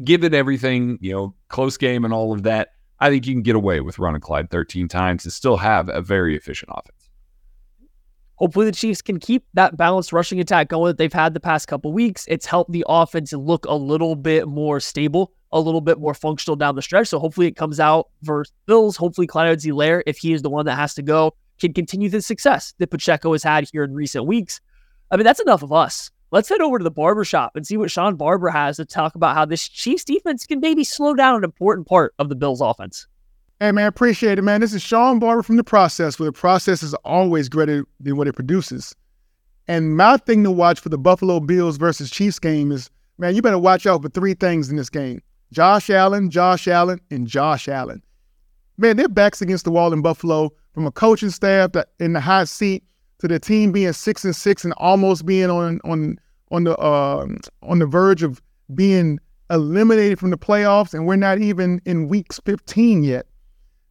given 0.02 0.34
everything, 0.34 0.98
you 1.00 1.12
know, 1.12 1.34
close 1.48 1.76
game 1.76 2.04
and 2.04 2.14
all 2.14 2.32
of 2.32 2.44
that, 2.44 2.70
I 3.00 3.10
think 3.10 3.26
you 3.26 3.34
can 3.34 3.42
get 3.42 3.56
away 3.56 3.80
with 3.80 3.98
running 3.98 4.20
Clyde 4.20 4.50
13 4.50 4.88
times 4.88 5.24
and 5.24 5.32
still 5.32 5.56
have 5.56 5.88
a 5.88 6.02
very 6.02 6.36
efficient 6.36 6.70
offense. 6.74 6.94
Hopefully, 8.36 8.66
the 8.66 8.72
Chiefs 8.72 9.02
can 9.02 9.18
keep 9.18 9.44
that 9.54 9.76
balanced 9.76 10.12
rushing 10.12 10.38
attack 10.38 10.68
going 10.68 10.88
that 10.90 10.98
they've 10.98 11.12
had 11.12 11.34
the 11.34 11.40
past 11.40 11.66
couple 11.66 11.92
weeks. 11.92 12.24
It's 12.28 12.46
helped 12.46 12.70
the 12.70 12.84
offense 12.88 13.32
look 13.32 13.66
a 13.66 13.74
little 13.74 14.14
bit 14.14 14.46
more 14.46 14.78
stable, 14.78 15.32
a 15.50 15.60
little 15.60 15.80
bit 15.80 15.98
more 15.98 16.14
functional 16.14 16.54
down 16.54 16.76
the 16.76 16.82
stretch. 16.82 17.08
So 17.08 17.18
hopefully, 17.18 17.48
it 17.48 17.56
comes 17.56 17.80
out 17.80 18.10
versus 18.22 18.52
Bills. 18.66 18.96
Hopefully, 18.96 19.26
Clyde 19.26 19.48
Edwards-Helaire, 19.48 20.02
if 20.06 20.18
he 20.18 20.32
is 20.32 20.42
the 20.42 20.50
one 20.50 20.66
that 20.66 20.76
has 20.76 20.94
to 20.94 21.02
go, 21.02 21.34
can 21.58 21.72
continue 21.72 22.08
the 22.08 22.22
success 22.22 22.74
that 22.78 22.90
Pacheco 22.90 23.32
has 23.32 23.42
had 23.42 23.68
here 23.72 23.82
in 23.82 23.92
recent 23.92 24.24
weeks. 24.24 24.60
I 25.10 25.16
mean, 25.16 25.24
that's 25.24 25.40
enough 25.40 25.64
of 25.64 25.72
us 25.72 26.12
let's 26.30 26.48
head 26.48 26.60
over 26.60 26.78
to 26.78 26.84
the 26.84 26.90
barbershop 26.90 27.56
and 27.56 27.66
see 27.66 27.76
what 27.76 27.90
Shawn 27.90 28.16
Barber 28.16 28.50
has 28.50 28.76
to 28.76 28.84
talk 28.84 29.14
about 29.14 29.34
how 29.34 29.44
this 29.44 29.68
Chiefs 29.68 30.04
defense 30.04 30.46
can 30.46 30.60
maybe 30.60 30.84
slow 30.84 31.14
down 31.14 31.36
an 31.36 31.44
important 31.44 31.86
part 31.86 32.14
of 32.18 32.28
the 32.28 32.36
Bills 32.36 32.60
offense. 32.60 33.06
Hey 33.60 33.72
man, 33.72 33.86
appreciate 33.86 34.38
it, 34.38 34.42
man. 34.42 34.60
This 34.60 34.74
is 34.74 34.82
Shawn 34.82 35.18
Barber 35.18 35.42
from 35.42 35.56
the 35.56 35.64
process, 35.64 36.18
where 36.18 36.28
the 36.28 36.32
process 36.32 36.82
is 36.82 36.94
always 36.94 37.48
greater 37.48 37.84
than 37.98 38.16
what 38.16 38.28
it 38.28 38.34
produces. 38.34 38.94
And 39.66 39.96
my 39.96 40.16
thing 40.16 40.44
to 40.44 40.50
watch 40.50 40.80
for 40.80 40.88
the 40.88 40.98
Buffalo 40.98 41.40
Bills 41.40 41.76
versus 41.76 42.10
Chiefs 42.10 42.38
game 42.38 42.72
is, 42.72 42.88
man, 43.18 43.34
you 43.34 43.42
better 43.42 43.58
watch 43.58 43.86
out 43.86 44.02
for 44.02 44.08
three 44.08 44.34
things 44.34 44.70
in 44.70 44.76
this 44.76 44.88
game. 44.88 45.22
Josh 45.52 45.90
Allen, 45.90 46.30
Josh 46.30 46.68
Allen, 46.68 47.00
and 47.10 47.26
Josh 47.26 47.68
Allen. 47.68 48.02
Man, 48.76 48.96
their 48.96 49.08
backs 49.08 49.42
against 49.42 49.64
the 49.64 49.70
wall 49.70 49.92
in 49.92 50.02
Buffalo 50.02 50.52
from 50.72 50.86
a 50.86 50.92
coaching 50.92 51.30
staff 51.30 51.72
that 51.72 51.88
in 51.98 52.12
the 52.12 52.20
hot 52.20 52.48
seat 52.48 52.84
to 53.18 53.28
the 53.28 53.38
team 53.38 53.72
being 53.72 53.92
six 53.92 54.24
and 54.24 54.34
six 54.34 54.64
and 54.64 54.72
almost 54.76 55.26
being 55.26 55.50
on 55.50 55.80
on 55.84 56.18
on 56.50 56.64
the 56.64 56.76
uh, 56.78 57.26
on 57.62 57.78
the 57.78 57.86
verge 57.86 58.22
of 58.22 58.40
being 58.74 59.18
eliminated 59.50 60.18
from 60.18 60.30
the 60.30 60.38
playoffs, 60.38 60.94
and 60.94 61.06
we're 61.06 61.16
not 61.16 61.38
even 61.38 61.80
in 61.84 62.08
weeks 62.08 62.38
15 62.44 63.02
yet. 63.02 63.26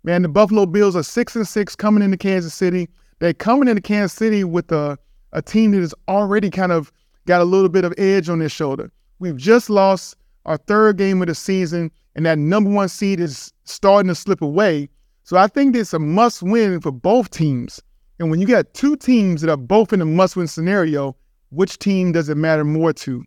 Man, 0.03 0.22
the 0.22 0.29
Buffalo 0.29 0.65
Bills 0.65 0.96
are 0.96 1.03
six 1.03 1.36
and 1.36 1.48
six 1.48 1.75
coming 1.75 2.03
into 2.03 2.17
Kansas 2.17 2.53
City. 2.53 2.88
They're 3.19 3.34
coming 3.34 3.67
into 3.67 3.81
Kansas 3.81 4.13
City 4.13 4.43
with 4.43 4.72
a 4.72 4.98
a 5.34 5.41
team 5.41 5.72
that 5.72 5.79
has 5.79 5.93
already 6.07 6.50
kind 6.50 6.72
of 6.72 6.91
got 7.25 7.41
a 7.41 7.46
little 7.46 7.69
bit 7.69 7.84
of 7.84 7.93
edge 7.98 8.29
on 8.29 8.39
their 8.39 8.50
shoulder. 8.50 8.91
We've 9.19 9.36
just 9.36 9.69
lost 9.69 10.15
our 10.46 10.57
third 10.57 10.98
game 10.98 11.22
of 11.22 11.27
the 11.27 11.36
season, 11.36 11.91
and 12.15 12.25
that 12.25 12.38
number 12.38 12.69
one 12.69 12.88
seed 12.88 13.19
is 13.19 13.51
starting 13.65 14.07
to 14.07 14.15
slip 14.15 14.41
away. 14.41 14.89
So 15.24 15.36
I 15.36 15.48
think 15.48 15.75
it's 15.75 15.93
a 15.93 16.00
must 16.00 16.41
win 16.41 16.79
for 16.79 16.91
both 16.91 17.29
teams. 17.29 17.81
And 18.20 18.32
when 18.32 18.42
you 18.42 18.48
got 18.48 18.74
two 18.74 18.96
teams 18.96 19.42
that 19.42 19.50
are 19.50 19.58
both 19.58 19.94
in 19.94 20.02
a 20.02 20.06
must 20.06 20.36
win 20.36 20.48
scenario, 20.48 21.16
which 21.50 21.78
team 21.78 22.12
does 22.12 22.30
it 22.30 22.38
matter 22.38 22.64
more 22.64 22.94
to? 22.94 23.24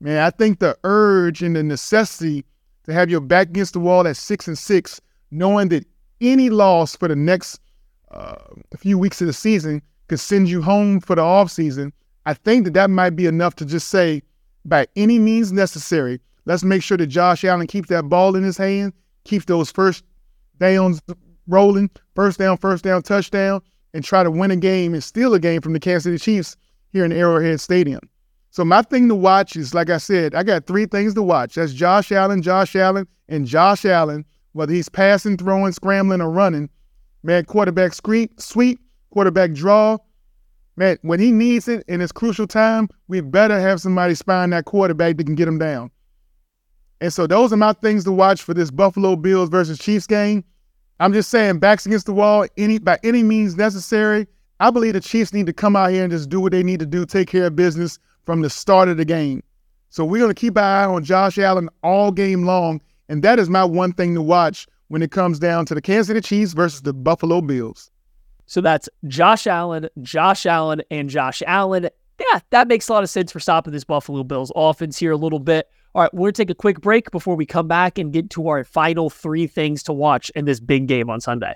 Man, 0.00 0.22
I 0.22 0.30
think 0.30 0.58
the 0.58 0.76
urge 0.84 1.42
and 1.42 1.56
the 1.56 1.62
necessity 1.62 2.44
to 2.84 2.92
have 2.92 3.10
your 3.10 3.20
back 3.20 3.48
against 3.48 3.74
the 3.74 3.80
wall 3.80 4.06
at 4.06 4.16
six 4.16 4.48
and 4.48 4.56
six, 4.56 5.00
knowing 5.30 5.68
that 5.68 5.86
any 6.20 6.50
loss 6.50 6.96
for 6.96 7.08
the 7.08 7.16
next 7.16 7.60
uh, 8.10 8.36
few 8.78 8.98
weeks 8.98 9.20
of 9.20 9.26
the 9.26 9.32
season 9.32 9.82
could 10.08 10.20
send 10.20 10.48
you 10.48 10.62
home 10.62 11.00
for 11.00 11.16
the 11.16 11.22
off 11.22 11.50
season. 11.50 11.92
I 12.24 12.34
think 12.34 12.64
that 12.64 12.74
that 12.74 12.90
might 12.90 13.10
be 13.10 13.26
enough 13.26 13.54
to 13.56 13.64
just 13.66 13.88
say, 13.88 14.22
by 14.64 14.86
any 14.96 15.18
means 15.18 15.52
necessary, 15.52 16.20
let's 16.44 16.64
make 16.64 16.82
sure 16.82 16.96
that 16.96 17.06
Josh 17.06 17.44
Allen 17.44 17.66
keeps 17.66 17.88
that 17.88 18.08
ball 18.08 18.34
in 18.34 18.42
his 18.42 18.56
hand, 18.56 18.92
keeps 19.24 19.44
those 19.44 19.70
first 19.70 20.04
downs 20.58 21.00
rolling, 21.46 21.90
first 22.14 22.38
down, 22.38 22.56
first 22.56 22.82
down, 22.82 23.02
touchdown, 23.02 23.60
and 23.96 24.04
try 24.04 24.22
to 24.22 24.30
win 24.30 24.50
a 24.50 24.56
game 24.56 24.92
and 24.92 25.02
steal 25.02 25.32
a 25.32 25.40
game 25.40 25.62
from 25.62 25.72
the 25.72 25.80
Kansas 25.80 26.04
City 26.04 26.18
Chiefs 26.18 26.54
here 26.92 27.06
in 27.06 27.12
Arrowhead 27.12 27.62
Stadium. 27.62 28.00
So 28.50 28.62
my 28.62 28.82
thing 28.82 29.08
to 29.08 29.14
watch 29.14 29.56
is, 29.56 29.72
like 29.72 29.88
I 29.88 29.96
said, 29.96 30.34
I 30.34 30.42
got 30.42 30.66
three 30.66 30.84
things 30.84 31.14
to 31.14 31.22
watch. 31.22 31.54
That's 31.54 31.72
Josh 31.72 32.12
Allen, 32.12 32.42
Josh 32.42 32.76
Allen, 32.76 33.08
and 33.30 33.46
Josh 33.46 33.86
Allen. 33.86 34.26
Whether 34.52 34.74
he's 34.74 34.90
passing, 34.90 35.38
throwing, 35.38 35.72
scrambling, 35.72 36.20
or 36.20 36.30
running, 36.30 36.68
man, 37.22 37.46
quarterback 37.46 37.94
sweep, 37.94 38.38
sweep, 38.38 38.80
quarterback 39.10 39.52
draw. 39.52 39.96
Man, 40.76 40.98
when 41.00 41.18
he 41.18 41.32
needs 41.32 41.66
it 41.66 41.82
in 41.88 42.00
his 42.00 42.12
crucial 42.12 42.46
time, 42.46 42.90
we 43.08 43.22
better 43.22 43.58
have 43.58 43.80
somebody 43.80 44.14
spying 44.14 44.50
that 44.50 44.66
quarterback 44.66 45.16
that 45.16 45.24
can 45.24 45.36
get 45.36 45.48
him 45.48 45.58
down. 45.58 45.90
And 47.00 47.12
so 47.12 47.26
those 47.26 47.50
are 47.50 47.56
my 47.56 47.72
things 47.72 48.04
to 48.04 48.12
watch 48.12 48.42
for 48.42 48.52
this 48.52 48.70
Buffalo 48.70 49.16
Bills 49.16 49.48
versus 49.48 49.78
Chiefs 49.78 50.06
game. 50.06 50.44
I'm 50.98 51.12
just 51.12 51.30
saying, 51.30 51.58
backs 51.58 51.84
against 51.86 52.06
the 52.06 52.14
wall, 52.14 52.46
any 52.56 52.78
by 52.78 52.98
any 53.04 53.22
means 53.22 53.56
necessary. 53.56 54.26
I 54.60 54.70
believe 54.70 54.94
the 54.94 55.00
Chiefs 55.00 55.34
need 55.34 55.46
to 55.46 55.52
come 55.52 55.76
out 55.76 55.90
here 55.90 56.02
and 56.02 56.10
just 56.10 56.30
do 56.30 56.40
what 56.40 56.52
they 56.52 56.62
need 56.62 56.80
to 56.80 56.86
do, 56.86 57.04
take 57.04 57.28
care 57.28 57.46
of 57.46 57.56
business 57.56 57.98
from 58.24 58.40
the 58.40 58.48
start 58.48 58.88
of 58.88 58.96
the 58.96 59.04
game. 59.04 59.42
So 59.90 60.04
we're 60.04 60.18
going 60.18 60.34
to 60.34 60.40
keep 60.40 60.56
an 60.56 60.64
eye 60.64 60.84
on 60.84 61.04
Josh 61.04 61.38
Allen 61.38 61.68
all 61.82 62.10
game 62.10 62.44
long. 62.44 62.80
And 63.08 63.22
that 63.22 63.38
is 63.38 63.50
my 63.50 63.64
one 63.64 63.92
thing 63.92 64.14
to 64.14 64.22
watch 64.22 64.66
when 64.88 65.02
it 65.02 65.10
comes 65.10 65.38
down 65.38 65.66
to 65.66 65.74
the 65.74 65.82
Kansas 65.82 66.08
City 66.08 66.20
Chiefs 66.20 66.54
versus 66.54 66.82
the 66.82 66.92
Buffalo 66.92 67.40
Bills. 67.40 67.90
So 68.46 68.60
that's 68.60 68.88
Josh 69.06 69.46
Allen, 69.46 69.88
Josh 70.00 70.46
Allen, 70.46 70.82
and 70.90 71.10
Josh 71.10 71.42
Allen. 71.46 71.88
Yeah, 72.18 72.40
that 72.50 72.68
makes 72.68 72.88
a 72.88 72.92
lot 72.92 73.02
of 73.02 73.10
sense 73.10 73.30
for 73.30 73.40
stopping 73.40 73.72
this 73.72 73.84
Buffalo 73.84 74.24
Bills 74.24 74.50
offense 74.56 74.98
here 74.98 75.12
a 75.12 75.16
little 75.16 75.38
bit. 75.38 75.68
All 75.96 76.02
right, 76.02 76.12
we're 76.12 76.26
going 76.26 76.34
to 76.34 76.42
take 76.42 76.50
a 76.50 76.54
quick 76.54 76.82
break 76.82 77.10
before 77.10 77.36
we 77.36 77.46
come 77.46 77.68
back 77.68 77.96
and 77.96 78.12
get 78.12 78.28
to 78.28 78.48
our 78.48 78.64
final 78.64 79.08
three 79.08 79.46
things 79.46 79.82
to 79.84 79.94
watch 79.94 80.30
in 80.36 80.44
this 80.44 80.60
big 80.60 80.88
game 80.88 81.08
on 81.08 81.22
Sunday. 81.22 81.54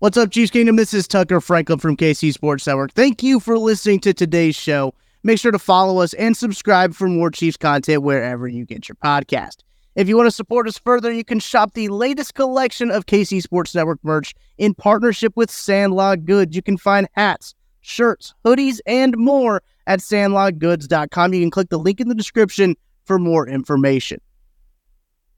What's 0.00 0.18
up, 0.18 0.30
Chiefs 0.30 0.50
Kingdom? 0.50 0.76
This 0.76 0.92
is 0.92 1.08
Tucker 1.08 1.40
Franklin 1.40 1.78
from 1.78 1.96
KC 1.96 2.34
Sports 2.34 2.66
Network. 2.66 2.92
Thank 2.92 3.22
you 3.22 3.40
for 3.40 3.56
listening 3.56 3.98
to 4.00 4.12
today's 4.12 4.54
show. 4.54 4.92
Make 5.22 5.38
sure 5.38 5.52
to 5.52 5.58
follow 5.58 6.02
us 6.02 6.12
and 6.12 6.36
subscribe 6.36 6.92
for 6.92 7.08
more 7.08 7.30
Chiefs 7.30 7.56
content 7.56 8.02
wherever 8.02 8.46
you 8.46 8.66
get 8.66 8.90
your 8.90 8.96
podcast. 8.96 9.62
If 9.94 10.06
you 10.06 10.14
want 10.18 10.26
to 10.26 10.30
support 10.30 10.68
us 10.68 10.76
further, 10.76 11.10
you 11.10 11.24
can 11.24 11.40
shop 11.40 11.72
the 11.72 11.88
latest 11.88 12.34
collection 12.34 12.90
of 12.90 13.06
KC 13.06 13.40
Sports 13.40 13.74
Network 13.74 14.00
merch 14.02 14.34
in 14.58 14.74
partnership 14.74 15.32
with 15.34 15.50
Sandlot 15.50 16.26
Goods. 16.26 16.54
You 16.54 16.60
can 16.60 16.76
find 16.76 17.08
hats, 17.12 17.54
shirts, 17.84 18.34
hoodies, 18.44 18.80
and 18.86 19.16
more 19.16 19.62
at 19.86 20.00
sandlotgoods.com. 20.00 21.34
You 21.34 21.40
can 21.40 21.50
click 21.50 21.68
the 21.68 21.78
link 21.78 22.00
in 22.00 22.08
the 22.08 22.14
description 22.14 22.74
for 23.04 23.18
more 23.18 23.46
information. 23.46 24.20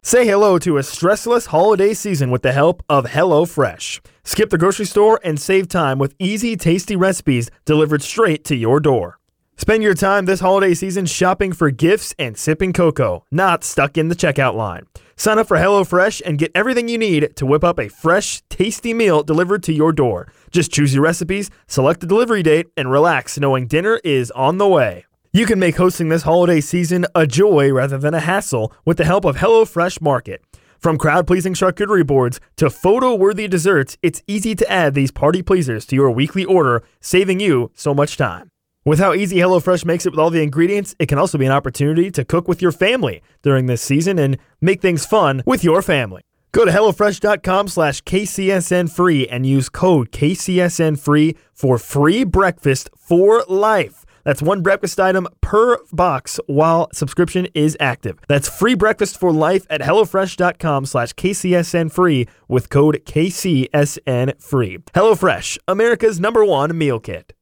Say 0.03 0.25
hello 0.25 0.57
to 0.61 0.79
a 0.79 0.83
stressless 0.83 1.49
holiday 1.49 1.93
season 1.93 2.31
with 2.31 2.43
the 2.43 2.53
help 2.53 2.85
of 2.89 3.07
HelloFresh. 3.07 4.07
Skip 4.23 4.51
the 4.51 4.59
grocery 4.59 4.87
store 4.87 5.19
and 5.25 5.41
save 5.41 5.67
time 5.67 5.99
with 5.99 6.15
easy, 6.21 6.57
tasty 6.57 6.95
recipes 6.95 7.51
delivered 7.65 8.03
straight 8.03 8.45
to 8.45 8.55
your 8.55 8.79
door. 8.79 9.19
Spend 9.59 9.83
your 9.83 9.95
time 9.95 10.27
this 10.27 10.41
holiday 10.41 10.75
season 10.75 11.07
shopping 11.07 11.51
for 11.51 11.71
gifts 11.71 12.15
and 12.19 12.37
sipping 12.37 12.75
cocoa, 12.75 13.25
not 13.31 13.65
stuck 13.65 13.97
in 13.97 14.09
the 14.09 14.15
checkout 14.15 14.55
line. 14.55 14.87
Sign 15.17 15.39
up 15.39 15.49
for 15.49 15.57
HelloFresh 15.57 16.21
and 16.27 16.37
get 16.39 16.53
everything 16.55 16.89
you 16.89 16.99
need 16.99 17.35
to 17.37 17.47
whip 17.47 17.65
up 17.65 17.81
a 17.81 17.89
fresh, 17.89 18.43
tasty 18.51 18.93
meal 18.93 19.23
delivered 19.23 19.63
to 19.63 19.73
your 19.73 19.93
door. 19.93 20.31
Just 20.51 20.73
choose 20.73 20.93
your 20.93 21.03
recipes, 21.03 21.51
select 21.67 22.01
the 22.01 22.07
delivery 22.07 22.43
date, 22.43 22.67
and 22.77 22.91
relax 22.91 23.39
knowing 23.39 23.67
dinner 23.67 23.99
is 24.05 24.31
on 24.33 24.59
the 24.59 24.69
way. 24.69 25.07
You 25.33 25.47
can 25.47 25.59
make 25.59 25.77
hosting 25.77 26.11
this 26.11 26.23
holiday 26.23 26.61
season 26.61 27.07
a 27.15 27.27
joy 27.27 27.73
rather 27.73 27.97
than 27.97 28.13
a 28.13 28.21
hassle 28.21 28.75
with 28.85 28.99
the 28.99 29.07
help 29.07 29.25
of 29.25 29.37
HelloFresh 29.37 30.03
Market. 30.03 30.43
From 30.79 30.99
crowd 30.99 31.27
pleasing 31.27 31.55
charcuterie 31.55 32.07
boards 32.07 32.41
to 32.57 32.69
photo 32.69 33.15
worthy 33.15 33.49
desserts, 33.49 33.97
it's 34.03 34.23
easy 34.27 34.55
to 34.55 34.71
add 34.71 34.93
these 34.93 35.11
party 35.11 35.43
pleasers 35.43 35.87
to 35.87 35.97
your 35.97 36.11
weekly 36.11 36.45
order, 36.45 36.83
saving 37.01 37.41
you 37.41 37.71
so 37.75 37.95
much 37.95 38.19
time. 38.19 38.51
With 38.87 39.01
how 39.01 39.15
easy 39.15 39.39
HelloFresh 39.39 39.85
makes 39.85 40.07
it 40.07 40.11
with 40.11 40.21
all 40.21 40.31
the 40.31 40.45
ingredients, 40.45 40.95
it 41.01 41.07
can 41.07 41.19
also 41.19 41.39
be 41.39 41.45
an 41.45 41.51
opportunity 41.51 42.09
to 42.13 42.25
cook 42.25 42.47
with 42.47 42.63
your 42.63 42.71
family 42.71 43.21
during 43.43 43.67
this 43.67 43.83
season 43.83 44.17
and 44.17 44.39
make 44.61 44.81
things 44.81 45.05
fun 45.05 45.43
with 45.45 45.65
your 45.65 45.83
family. 45.83 46.23
Go 46.53 46.65
to 46.65 46.71
HelloFresh.com 46.71 47.67
slash 47.67 48.01
KCSN 48.03 48.89
free 48.89 49.27
and 49.27 49.45
use 49.45 49.69
code 49.69 50.13
KCSN 50.13 51.01
free 51.01 51.37
for 51.53 51.79
free 51.79 52.23
breakfast 52.23 52.89
for 52.97 53.45
life. 53.49 54.05
That's 54.23 54.41
one 54.41 54.63
breakfast 54.63 55.01
item 55.01 55.27
per 55.41 55.79
box 55.93 56.39
while 56.47 56.89
subscription 56.93 57.49
is 57.55 57.77
active. 57.81 58.21
That's 58.29 58.49
free 58.49 58.77
breakfast 58.77 59.19
for 59.19 59.33
life 59.33 59.67
at 59.69 59.81
HelloFresh.com 59.81 60.87
slash 60.87 61.13
KCSN 61.15 61.91
free 61.91 62.29
with 62.47 62.71
code 62.71 63.03
KCSN 63.05 64.41
free. 64.41 64.79
HelloFresh, 64.95 65.59
America's 65.67 66.21
number 66.21 66.45
one 66.45 66.79
meal 66.79 67.01
kit. 67.01 67.36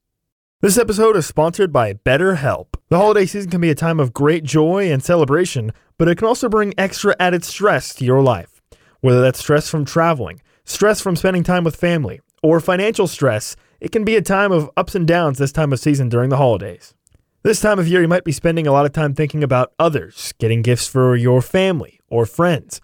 This 0.65 0.79
episode 0.79 1.15
is 1.17 1.27
sponsored 1.27 1.75
by 1.75 1.93
BetterHelp. 1.93 2.69
The 2.89 2.97
holiday 2.97 3.27
season 3.27 3.51
can 3.51 3.61
be 3.61 3.69
a 3.69 3.75
time 3.75 4.01
of 4.01 4.15
great 4.15 4.45
joy 4.45 4.91
and 4.91 5.05
celebration, 5.05 5.75
but 5.99 6.09
it 6.09 6.17
can 6.17 6.27
also 6.27 6.49
bring 6.49 6.73
extra 6.79 7.15
added 7.21 7.45
stress 7.45 7.95
to 7.97 8.05
your 8.07 8.23
life. 8.23 8.63
Whether 9.03 9.21
that's 9.21 9.41
stress 9.41 9.69
from 9.69 9.85
traveling, 9.85 10.41
stress 10.65 11.03
from 11.03 11.17
spending 11.17 11.43
time 11.43 11.65
with 11.65 11.77
family, 11.77 12.23
or 12.43 12.61
financial 12.61 13.07
stress, 13.07 13.57
it 13.79 13.93
can 13.93 14.07
be 14.07 14.17
a 14.17 14.23
time 14.23 14.53
of 14.53 14.71
ups 14.75 14.95
and 14.95 15.07
downs 15.07 15.37
this 15.37 15.53
time 15.53 15.71
of 15.71 15.81
season 15.81 16.09
during 16.09 16.31
the 16.31 16.39
holidays. 16.39 16.95
This 17.43 17.61
time 17.61 17.79
of 17.79 17.87
year, 17.87 18.01
you 18.01 18.09
might 18.09 18.25
be 18.25 18.33
spending 18.33 18.67
a 18.67 18.73
lot 18.73 18.87
of 18.87 18.93
time 18.93 19.13
thinking 19.13 19.45
about 19.45 19.75
others, 19.79 20.33
getting 20.39 20.63
gifts 20.63 20.89
for 20.89 21.15
your 21.15 21.43
family 21.43 22.01
or 22.09 22.25
friends. 22.25 22.81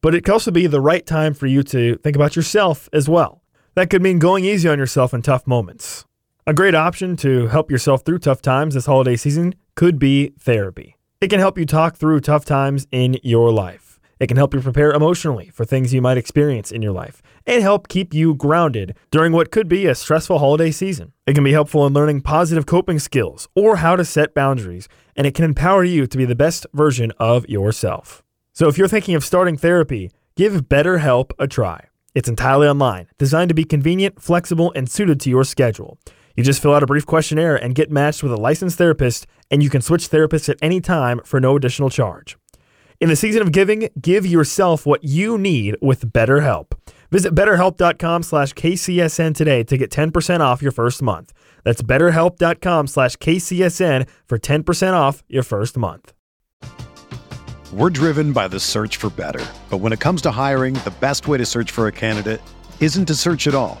But 0.00 0.14
it 0.14 0.22
can 0.22 0.34
also 0.34 0.52
be 0.52 0.68
the 0.68 0.80
right 0.80 1.04
time 1.04 1.34
for 1.34 1.48
you 1.48 1.64
to 1.64 1.96
think 1.96 2.14
about 2.14 2.36
yourself 2.36 2.88
as 2.92 3.08
well. 3.08 3.42
That 3.74 3.90
could 3.90 4.00
mean 4.00 4.20
going 4.20 4.44
easy 4.44 4.68
on 4.68 4.78
yourself 4.78 5.12
in 5.12 5.22
tough 5.22 5.44
moments. 5.44 6.05
A 6.48 6.54
great 6.54 6.76
option 6.76 7.16
to 7.16 7.48
help 7.48 7.72
yourself 7.72 8.04
through 8.04 8.20
tough 8.20 8.40
times 8.40 8.74
this 8.74 8.86
holiday 8.86 9.16
season 9.16 9.56
could 9.74 9.98
be 9.98 10.28
therapy. 10.38 10.94
It 11.20 11.26
can 11.26 11.40
help 11.40 11.58
you 11.58 11.66
talk 11.66 11.96
through 11.96 12.20
tough 12.20 12.44
times 12.44 12.86
in 12.92 13.18
your 13.24 13.50
life. 13.50 13.98
It 14.20 14.28
can 14.28 14.36
help 14.36 14.54
you 14.54 14.60
prepare 14.60 14.92
emotionally 14.92 15.48
for 15.48 15.64
things 15.64 15.92
you 15.92 16.00
might 16.00 16.18
experience 16.18 16.70
in 16.70 16.82
your 16.82 16.92
life 16.92 17.20
and 17.48 17.62
help 17.62 17.88
keep 17.88 18.14
you 18.14 18.36
grounded 18.36 18.96
during 19.10 19.32
what 19.32 19.50
could 19.50 19.66
be 19.66 19.86
a 19.86 19.94
stressful 19.96 20.38
holiday 20.38 20.70
season. 20.70 21.12
It 21.26 21.34
can 21.34 21.42
be 21.42 21.50
helpful 21.50 21.84
in 21.84 21.92
learning 21.92 22.20
positive 22.20 22.64
coping 22.64 23.00
skills 23.00 23.48
or 23.56 23.78
how 23.78 23.96
to 23.96 24.04
set 24.04 24.32
boundaries, 24.32 24.88
and 25.16 25.26
it 25.26 25.34
can 25.34 25.44
empower 25.44 25.82
you 25.82 26.06
to 26.06 26.16
be 26.16 26.26
the 26.26 26.36
best 26.36 26.64
version 26.72 27.10
of 27.18 27.48
yourself. 27.48 28.22
So 28.52 28.68
if 28.68 28.78
you're 28.78 28.86
thinking 28.86 29.16
of 29.16 29.24
starting 29.24 29.56
therapy, 29.56 30.12
give 30.36 30.68
BetterHelp 30.68 31.32
a 31.40 31.48
try. 31.48 31.86
It's 32.14 32.28
entirely 32.28 32.68
online, 32.68 33.08
designed 33.18 33.48
to 33.48 33.54
be 33.54 33.64
convenient, 33.64 34.22
flexible, 34.22 34.72
and 34.76 34.88
suited 34.88 35.20
to 35.22 35.28
your 35.28 35.42
schedule. 35.42 35.98
You 36.36 36.44
just 36.44 36.60
fill 36.60 36.74
out 36.74 36.82
a 36.82 36.86
brief 36.86 37.06
questionnaire 37.06 37.56
and 37.56 37.74
get 37.74 37.90
matched 37.90 38.22
with 38.22 38.32
a 38.32 38.36
licensed 38.36 38.78
therapist, 38.78 39.26
and 39.50 39.62
you 39.62 39.70
can 39.70 39.80
switch 39.80 40.10
therapists 40.10 40.48
at 40.48 40.58
any 40.60 40.80
time 40.80 41.20
for 41.24 41.40
no 41.40 41.56
additional 41.56 41.90
charge. 41.90 42.36
In 43.00 43.08
the 43.08 43.16
season 43.16 43.42
of 43.42 43.52
giving, 43.52 43.88
give 44.00 44.26
yourself 44.26 44.86
what 44.86 45.04
you 45.04 45.36
need 45.38 45.76
with 45.82 46.12
BetterHelp. 46.12 46.72
Visit 47.10 47.34
betterhelp.com 47.34 48.22
slash 48.22 48.52
KCSN 48.54 49.34
today 49.34 49.62
to 49.64 49.76
get 49.76 49.90
10% 49.90 50.40
off 50.40 50.62
your 50.62 50.72
first 50.72 51.02
month. 51.02 51.32
That's 51.64 51.82
betterhelp.com 51.82 52.86
slash 52.86 53.16
KCSN 53.16 54.08
for 54.26 54.38
10% 54.38 54.92
off 54.92 55.22
your 55.28 55.42
first 55.42 55.76
month. 55.76 56.12
We're 57.72 57.90
driven 57.90 58.32
by 58.32 58.48
the 58.48 58.60
search 58.60 58.96
for 58.96 59.10
better. 59.10 59.44
But 59.68 59.78
when 59.78 59.92
it 59.92 60.00
comes 60.00 60.22
to 60.22 60.30
hiring, 60.30 60.74
the 60.74 60.94
best 61.00 61.28
way 61.28 61.38
to 61.38 61.44
search 61.44 61.70
for 61.70 61.86
a 61.86 61.92
candidate 61.92 62.40
isn't 62.80 63.06
to 63.06 63.14
search 63.14 63.46
at 63.46 63.54
all. 63.54 63.80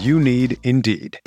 You 0.00 0.18
need 0.18 0.58
Indeed. 0.62 1.20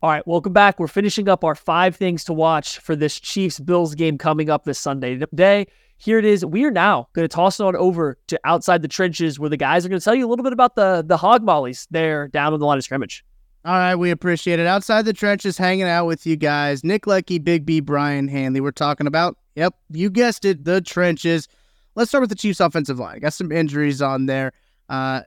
All 0.00 0.10
right, 0.10 0.26
welcome 0.26 0.52
back. 0.52 0.78
We're 0.78 0.86
finishing 0.86 1.28
up 1.28 1.42
our 1.42 1.54
five 1.54 1.96
things 1.96 2.22
to 2.24 2.32
watch 2.32 2.78
for 2.78 2.94
this 2.94 3.18
Chiefs 3.18 3.58
Bills 3.58 3.96
game 3.96 4.16
coming 4.16 4.48
up 4.48 4.64
this 4.64 4.78
Sunday 4.78 5.20
day. 5.34 5.66
Here 5.96 6.18
it 6.18 6.24
is. 6.24 6.44
We 6.44 6.64
are 6.64 6.70
now 6.70 7.08
going 7.12 7.28
to 7.28 7.34
toss 7.34 7.58
it 7.58 7.64
on 7.64 7.74
over 7.74 8.16
to 8.28 8.38
outside 8.44 8.82
the 8.82 8.88
trenches 8.88 9.40
where 9.40 9.50
the 9.50 9.56
guys 9.56 9.84
are 9.84 9.88
going 9.88 9.98
to 9.98 10.04
tell 10.04 10.14
you 10.14 10.24
a 10.24 10.28
little 10.28 10.44
bit 10.44 10.52
about 10.52 10.76
the 10.76 11.04
the 11.04 11.16
hog 11.16 11.42
mollies 11.42 11.88
there 11.90 12.28
down 12.28 12.52
on 12.52 12.60
the 12.60 12.66
line 12.66 12.78
of 12.78 12.84
scrimmage. 12.84 13.24
All 13.64 13.74
right, 13.74 13.96
we 13.96 14.12
appreciate 14.12 14.60
it. 14.60 14.66
Outside 14.66 15.04
the 15.04 15.12
trenches, 15.12 15.58
hanging 15.58 15.88
out 15.88 16.06
with 16.06 16.24
you 16.24 16.36
guys. 16.36 16.84
Nick 16.84 17.08
Lecky, 17.08 17.38
Big 17.38 17.66
B, 17.66 17.80
Brian 17.80 18.28
Hanley. 18.28 18.60
We're 18.60 18.70
talking 18.70 19.08
about, 19.08 19.36
yep, 19.56 19.74
you 19.90 20.10
guessed 20.10 20.44
it, 20.44 20.64
the 20.64 20.80
trenches. 20.80 21.48
Let's 21.96 22.10
start 22.10 22.22
with 22.22 22.30
the 22.30 22.36
Chiefs' 22.36 22.60
offensive 22.60 23.00
line. 23.00 23.18
Got 23.18 23.32
some 23.32 23.50
injuries 23.50 24.00
on 24.00 24.26
there. 24.26 24.52
Uh, 24.88 25.22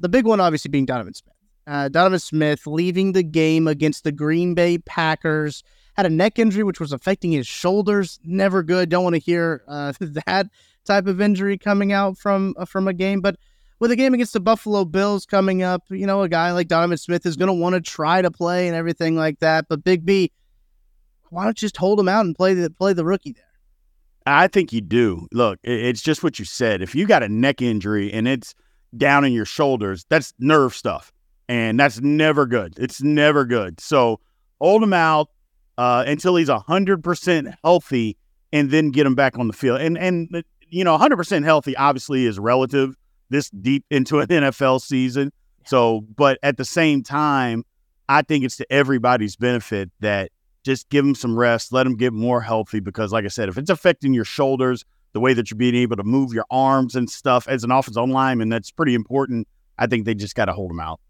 the 0.00 0.08
big 0.08 0.26
one, 0.26 0.40
obviously, 0.40 0.70
being 0.70 0.86
Donovan 0.86 1.14
Smith. 1.14 1.34
Uh, 1.66 1.88
Donovan 1.88 2.18
Smith 2.18 2.66
leaving 2.66 3.12
the 3.12 3.22
game 3.22 3.66
against 3.66 4.04
the 4.04 4.12
Green 4.12 4.54
Bay 4.54 4.78
Packers 4.78 5.62
had 5.94 6.06
a 6.06 6.10
neck 6.10 6.38
injury 6.38 6.64
which 6.64 6.80
was 6.80 6.92
affecting 6.92 7.32
his 7.32 7.46
shoulders. 7.46 8.20
Never 8.24 8.62
good. 8.62 8.88
Don't 8.88 9.04
want 9.04 9.14
to 9.14 9.20
hear 9.20 9.62
uh, 9.66 9.92
that 10.00 10.48
type 10.84 11.06
of 11.06 11.20
injury 11.20 11.56
coming 11.56 11.92
out 11.92 12.18
from 12.18 12.54
uh, 12.58 12.64
from 12.64 12.88
a 12.88 12.92
game. 12.92 13.20
But 13.20 13.36
with 13.80 13.90
a 13.90 13.96
game 13.96 14.14
against 14.14 14.32
the 14.32 14.40
Buffalo 14.40 14.84
Bills 14.84 15.26
coming 15.26 15.62
up, 15.62 15.82
you 15.90 16.06
know, 16.06 16.22
a 16.22 16.28
guy 16.28 16.52
like 16.52 16.68
Donovan 16.68 16.98
Smith 16.98 17.26
is 17.26 17.36
going 17.36 17.48
to 17.48 17.54
want 17.54 17.74
to 17.74 17.80
try 17.80 18.22
to 18.22 18.30
play 18.30 18.66
and 18.68 18.76
everything 18.76 19.16
like 19.16 19.38
that. 19.40 19.66
But 19.68 19.84
Big 19.84 20.04
B, 20.04 20.32
why 21.30 21.44
don't 21.44 21.60
you 21.60 21.66
just 21.66 21.76
hold 21.76 21.98
him 21.98 22.08
out 22.08 22.24
and 22.24 22.34
play 22.36 22.54
the 22.54 22.70
play 22.70 22.92
the 22.92 23.04
rookie 23.04 23.32
there? 23.32 23.44
I 24.26 24.48
think 24.48 24.72
you 24.72 24.80
do. 24.80 25.28
Look, 25.32 25.58
it's 25.62 26.00
just 26.00 26.22
what 26.22 26.38
you 26.38 26.44
said. 26.44 26.80
If 26.80 26.94
you 26.94 27.06
got 27.06 27.22
a 27.22 27.28
neck 27.28 27.60
injury 27.60 28.12
and 28.12 28.26
it's 28.26 28.54
down 28.96 29.24
in 29.24 29.32
your 29.32 29.44
shoulders, 29.44 30.06
that's 30.08 30.32
nerve 30.38 30.74
stuff 30.74 31.12
and 31.48 31.78
that's 31.78 32.00
never 32.00 32.46
good. 32.46 32.74
It's 32.78 33.02
never 33.02 33.44
good. 33.44 33.80
So 33.80 34.20
hold 34.60 34.82
him 34.82 34.92
out 34.92 35.30
uh, 35.76 36.04
until 36.06 36.36
he's 36.36 36.48
hundred 36.48 37.02
percent 37.02 37.48
healthy, 37.62 38.16
and 38.52 38.70
then 38.70 38.90
get 38.90 39.06
him 39.06 39.14
back 39.14 39.38
on 39.38 39.46
the 39.46 39.52
field. 39.52 39.80
And 39.80 39.98
and 39.98 40.44
you 40.68 40.84
know, 40.84 40.96
hundred 40.96 41.16
percent 41.16 41.44
healthy 41.44 41.76
obviously 41.76 42.26
is 42.26 42.38
relative 42.38 42.96
this 43.30 43.50
deep 43.50 43.84
into 43.90 44.20
an 44.20 44.26
NFL 44.28 44.80
season. 44.80 45.32
So, 45.66 46.02
but 46.16 46.38
at 46.42 46.56
the 46.56 46.64
same 46.64 47.02
time, 47.02 47.64
I 48.08 48.22
think 48.22 48.44
it's 48.44 48.56
to 48.58 48.72
everybody's 48.72 49.36
benefit 49.36 49.90
that 50.00 50.30
just 50.62 50.88
give 50.90 51.04
him 51.04 51.14
some 51.14 51.38
rest, 51.38 51.72
let 51.72 51.86
him 51.86 51.96
get 51.96 52.12
more 52.12 52.40
healthy. 52.40 52.80
Because, 52.80 53.12
like 53.12 53.24
I 53.24 53.28
said, 53.28 53.48
if 53.48 53.58
it's 53.58 53.70
affecting 53.70 54.14
your 54.14 54.24
shoulders, 54.24 54.84
the 55.14 55.20
way 55.20 55.32
that 55.32 55.50
you're 55.50 55.56
being 55.56 55.74
able 55.74 55.96
to 55.96 56.04
move 56.04 56.34
your 56.34 56.44
arms 56.50 56.94
and 56.94 57.08
stuff 57.08 57.48
as 57.48 57.64
an 57.64 57.70
offensive 57.70 58.06
lineman, 58.08 58.50
that's 58.50 58.70
pretty 58.70 58.94
important. 58.94 59.48
I 59.78 59.86
think 59.86 60.04
they 60.04 60.14
just 60.14 60.34
got 60.34 60.44
to 60.46 60.52
hold 60.52 60.70
him 60.70 60.80
out. 60.80 61.00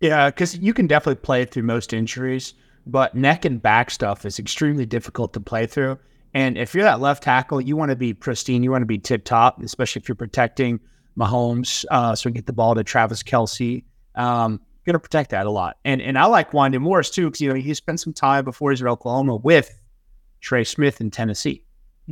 Yeah, 0.00 0.30
because 0.30 0.56
you 0.58 0.72
can 0.72 0.86
definitely 0.86 1.20
play 1.20 1.44
through 1.44 1.64
most 1.64 1.92
injuries, 1.92 2.54
but 2.86 3.14
neck 3.14 3.44
and 3.44 3.60
back 3.60 3.90
stuff 3.90 4.24
is 4.24 4.38
extremely 4.38 4.86
difficult 4.86 5.34
to 5.34 5.40
play 5.40 5.66
through. 5.66 5.98
And 6.32 6.56
if 6.56 6.74
you're 6.74 6.84
that 6.84 7.00
left 7.00 7.22
tackle, 7.22 7.60
you 7.60 7.76
want 7.76 7.90
to 7.90 7.96
be 7.96 8.14
pristine, 8.14 8.62
you 8.62 8.70
want 8.70 8.82
to 8.82 8.86
be 8.86 8.98
tip 8.98 9.24
top, 9.24 9.60
especially 9.62 10.00
if 10.00 10.08
you're 10.08 10.16
protecting 10.16 10.80
Mahomes, 11.18 11.84
uh, 11.90 12.14
so 12.14 12.30
we 12.30 12.34
get 12.34 12.46
the 12.46 12.52
ball 12.52 12.74
to 12.74 12.84
Travis 12.84 13.22
Kelce. 13.22 13.84
Um, 14.14 14.60
going 14.90 14.94
to 14.94 15.00
protect 15.00 15.30
that 15.30 15.46
a 15.46 15.50
lot. 15.50 15.76
And 15.84 16.00
and 16.00 16.18
I 16.18 16.26
like 16.26 16.52
Wanya 16.52 16.80
Morris 16.80 17.10
too 17.10 17.26
because 17.26 17.40
you 17.40 17.48
know 17.48 17.54
he 17.54 17.74
spent 17.74 18.00
some 18.00 18.12
time 18.12 18.44
before 18.44 18.70
he's 18.70 18.82
at 18.82 18.88
Oklahoma 18.88 19.36
with 19.36 19.78
Trey 20.40 20.64
Smith 20.64 21.00
in 21.00 21.10
Tennessee. 21.10 21.64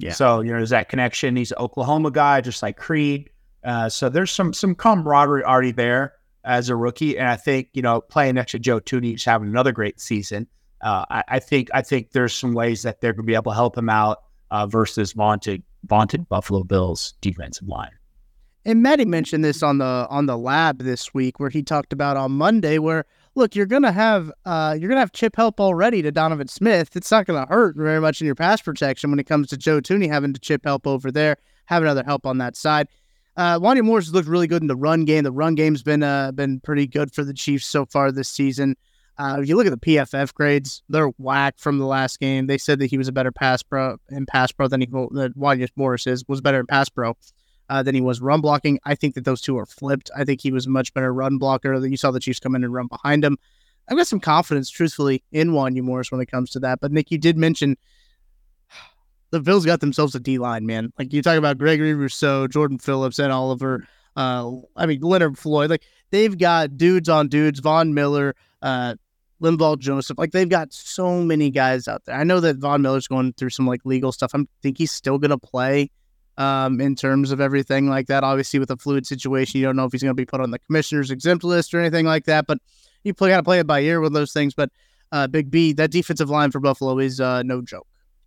Yeah. 0.02 0.12
So 0.12 0.40
you 0.40 0.50
know 0.50 0.58
there's 0.58 0.70
that 0.70 0.88
connection. 0.88 1.36
He's 1.36 1.52
an 1.52 1.58
Oklahoma 1.58 2.10
guy, 2.10 2.40
just 2.40 2.62
like 2.62 2.76
Creed. 2.76 3.30
Uh, 3.64 3.88
so 3.88 4.08
there's 4.08 4.30
some 4.30 4.52
some 4.52 4.74
camaraderie 4.74 5.44
already 5.44 5.72
there 5.72 6.14
as 6.44 6.68
a 6.68 6.76
rookie, 6.76 7.18
and 7.18 7.28
I 7.28 7.36
think 7.36 7.68
you 7.74 7.82
know 7.82 8.00
playing 8.00 8.36
next 8.36 8.52
to 8.52 8.58
Joe 8.58 8.80
Thuney, 8.80 9.12
who's 9.12 9.24
having 9.24 9.48
another 9.48 9.72
great 9.72 10.00
season. 10.00 10.46
Uh, 10.80 11.04
I, 11.10 11.24
I, 11.28 11.38
think 11.40 11.68
I 11.74 11.82
think 11.82 12.12
there's 12.12 12.32
some 12.32 12.54
ways 12.54 12.82
that 12.82 13.00
they're 13.00 13.12
going 13.12 13.24
to 13.24 13.26
be 13.26 13.34
able 13.34 13.50
to 13.50 13.56
help 13.56 13.76
him 13.76 13.88
out 13.88 14.18
uh, 14.52 14.66
versus 14.66 15.12
vaunted 15.12 15.62
vaunted 15.84 16.28
Buffalo 16.28 16.62
Bills 16.62 17.14
defensive 17.20 17.66
line. 17.66 17.90
And 18.64 18.82
Maddie 18.82 19.04
mentioned 19.04 19.44
this 19.44 19.62
on 19.62 19.78
the 19.78 20.06
on 20.08 20.26
the 20.26 20.38
lab 20.38 20.78
this 20.82 21.12
week, 21.14 21.40
where 21.40 21.50
he 21.50 21.62
talked 21.62 21.92
about 21.92 22.16
on 22.16 22.32
Monday, 22.32 22.78
where 22.78 23.06
look, 23.38 23.54
you're 23.54 23.66
gonna 23.66 23.92
have 23.92 24.30
uh, 24.44 24.76
you're 24.78 24.88
gonna 24.88 25.00
have 25.00 25.12
chip 25.12 25.36
help 25.36 25.60
already 25.60 26.02
to 26.02 26.12
Donovan 26.12 26.48
Smith. 26.48 26.94
It's 26.96 27.10
not 27.10 27.24
gonna 27.24 27.46
hurt 27.48 27.76
very 27.76 28.00
much 28.00 28.20
in 28.20 28.26
your 28.26 28.34
pass 28.34 28.60
protection 28.60 29.10
when 29.10 29.18
it 29.18 29.26
comes 29.26 29.48
to 29.48 29.56
Joe 29.56 29.80
Thuney 29.80 30.08
having 30.08 30.34
to 30.34 30.40
chip 30.40 30.62
help 30.64 30.86
over 30.86 31.10
there, 31.10 31.36
having 31.66 31.88
other 31.88 32.04
help 32.04 32.26
on 32.26 32.38
that 32.38 32.56
side. 32.56 32.88
Uh, 33.36 33.58
Wanya 33.58 33.82
Morris 33.82 34.10
looked 34.10 34.28
really 34.28 34.48
good 34.48 34.62
in 34.62 34.68
the 34.68 34.76
run 34.76 35.04
game. 35.04 35.22
The 35.22 35.32
run 35.32 35.54
game's 35.54 35.82
been 35.82 36.02
uh, 36.02 36.32
been 36.32 36.60
pretty 36.60 36.86
good 36.86 37.14
for 37.14 37.24
the 37.24 37.32
Chiefs 37.32 37.64
so 37.64 37.86
far 37.86 38.12
this 38.12 38.28
season. 38.28 38.76
Uh, 39.16 39.38
if 39.40 39.48
you 39.48 39.56
look 39.56 39.66
at 39.66 39.70
the 39.70 39.78
PFF 39.78 40.34
grades, 40.34 40.82
they're 40.88 41.08
whack 41.18 41.54
from 41.58 41.78
the 41.78 41.86
last 41.86 42.20
game. 42.20 42.46
They 42.46 42.58
said 42.58 42.78
that 42.80 42.86
he 42.86 42.98
was 42.98 43.08
a 43.08 43.12
better 43.12 43.32
pass 43.32 43.62
pro 43.62 43.96
in 44.10 44.26
pass 44.26 44.52
pro 44.52 44.68
than 44.68 44.80
he 44.80 44.86
that 44.86 45.32
Wanya 45.36 45.68
Morris 45.76 46.06
is 46.06 46.24
was 46.28 46.40
better 46.40 46.60
in 46.60 46.66
pass 46.66 46.88
pro 46.88 47.16
uh, 47.68 47.82
than 47.82 47.94
he 47.94 48.00
was 48.00 48.20
run 48.20 48.40
blocking. 48.40 48.78
I 48.84 48.94
think 48.94 49.14
that 49.14 49.24
those 49.24 49.40
two 49.40 49.58
are 49.58 49.66
flipped. 49.66 50.10
I 50.16 50.24
think 50.24 50.40
he 50.40 50.52
was 50.52 50.66
a 50.66 50.70
much 50.70 50.92
better 50.94 51.12
run 51.12 51.38
blocker. 51.38 51.78
than 51.78 51.90
You 51.90 51.96
saw 51.96 52.10
the 52.10 52.20
Chiefs 52.20 52.40
come 52.40 52.54
in 52.54 52.64
and 52.64 52.72
run 52.72 52.86
behind 52.86 53.24
him. 53.24 53.38
I've 53.88 53.96
got 53.96 54.06
some 54.06 54.20
confidence, 54.20 54.70
truthfully, 54.70 55.24
in 55.32 55.50
Wanya 55.50 55.82
Morris 55.82 56.12
when 56.12 56.20
it 56.20 56.30
comes 56.30 56.50
to 56.50 56.60
that. 56.60 56.80
But 56.80 56.92
Nick, 56.92 57.10
you 57.10 57.18
did 57.18 57.36
mention 57.36 57.76
the 59.30 59.40
Bills 59.40 59.64
got 59.64 59.80
themselves 59.80 60.14
a 60.14 60.20
D 60.20 60.38
line, 60.38 60.66
man. 60.66 60.92
Like 60.98 61.12
you 61.12 61.22
talk 61.22 61.38
about 61.38 61.58
Gregory 61.58 61.94
Rousseau, 61.94 62.46
Jordan 62.46 62.78
Phillips, 62.78 63.18
and 63.18 63.32
Oliver. 63.32 63.86
Uh, 64.16 64.50
I 64.76 64.86
mean 64.86 65.00
Leonard 65.00 65.38
Floyd. 65.38 65.70
Like 65.70 65.84
they've 66.10 66.36
got 66.36 66.76
dudes 66.76 67.08
on 67.08 67.28
dudes. 67.28 67.60
Von 67.60 67.94
Miller, 67.94 68.34
uh, 68.62 68.96
Linval 69.40 69.78
Joseph. 69.78 70.18
Like 70.18 70.32
they've 70.32 70.48
got 70.48 70.72
so 70.72 71.22
many 71.22 71.50
guys 71.50 71.86
out 71.86 72.04
there. 72.04 72.16
I 72.16 72.24
know 72.24 72.40
that 72.40 72.56
Von 72.56 72.82
Miller's 72.82 73.06
going 73.06 73.32
through 73.34 73.50
some 73.50 73.66
like 73.66 73.84
legal 73.84 74.12
stuff. 74.12 74.32
I 74.34 74.40
think 74.62 74.76
he's 74.76 74.90
still 74.90 75.18
gonna 75.18 75.38
play. 75.38 75.90
Um, 76.38 76.80
in 76.80 76.94
terms 76.94 77.32
of 77.32 77.40
everything 77.40 77.90
like 77.90 78.06
that, 78.06 78.22
obviously 78.22 78.60
with 78.60 78.70
a 78.70 78.76
fluid 78.76 79.04
situation, 79.04 79.58
you 79.58 79.66
don't 79.66 79.74
know 79.74 79.84
if 79.84 79.90
he's 79.92 80.04
going 80.04 80.10
to 80.10 80.14
be 80.14 80.24
put 80.24 80.40
on 80.40 80.52
the 80.52 80.60
commissioner's 80.60 81.10
exempt 81.10 81.42
list 81.42 81.74
or 81.74 81.80
anything 81.80 82.06
like 82.06 82.26
that. 82.26 82.46
But 82.46 82.58
you 83.02 83.12
got 83.12 83.36
to 83.36 83.42
play 83.42 83.58
it 83.58 83.66
by 83.66 83.80
ear 83.80 84.00
with 84.00 84.12
those 84.12 84.32
things. 84.32 84.54
But 84.54 84.70
uh, 85.12 85.26
Big 85.26 85.50
B, 85.50 85.72
that 85.72 85.90
defensive 85.90 86.30
line 86.30 86.50
for 86.50 86.60
Buffalo 86.60 86.98
is 86.98 87.20
uh, 87.20 87.42
no 87.42 87.60
joke. 87.60 87.86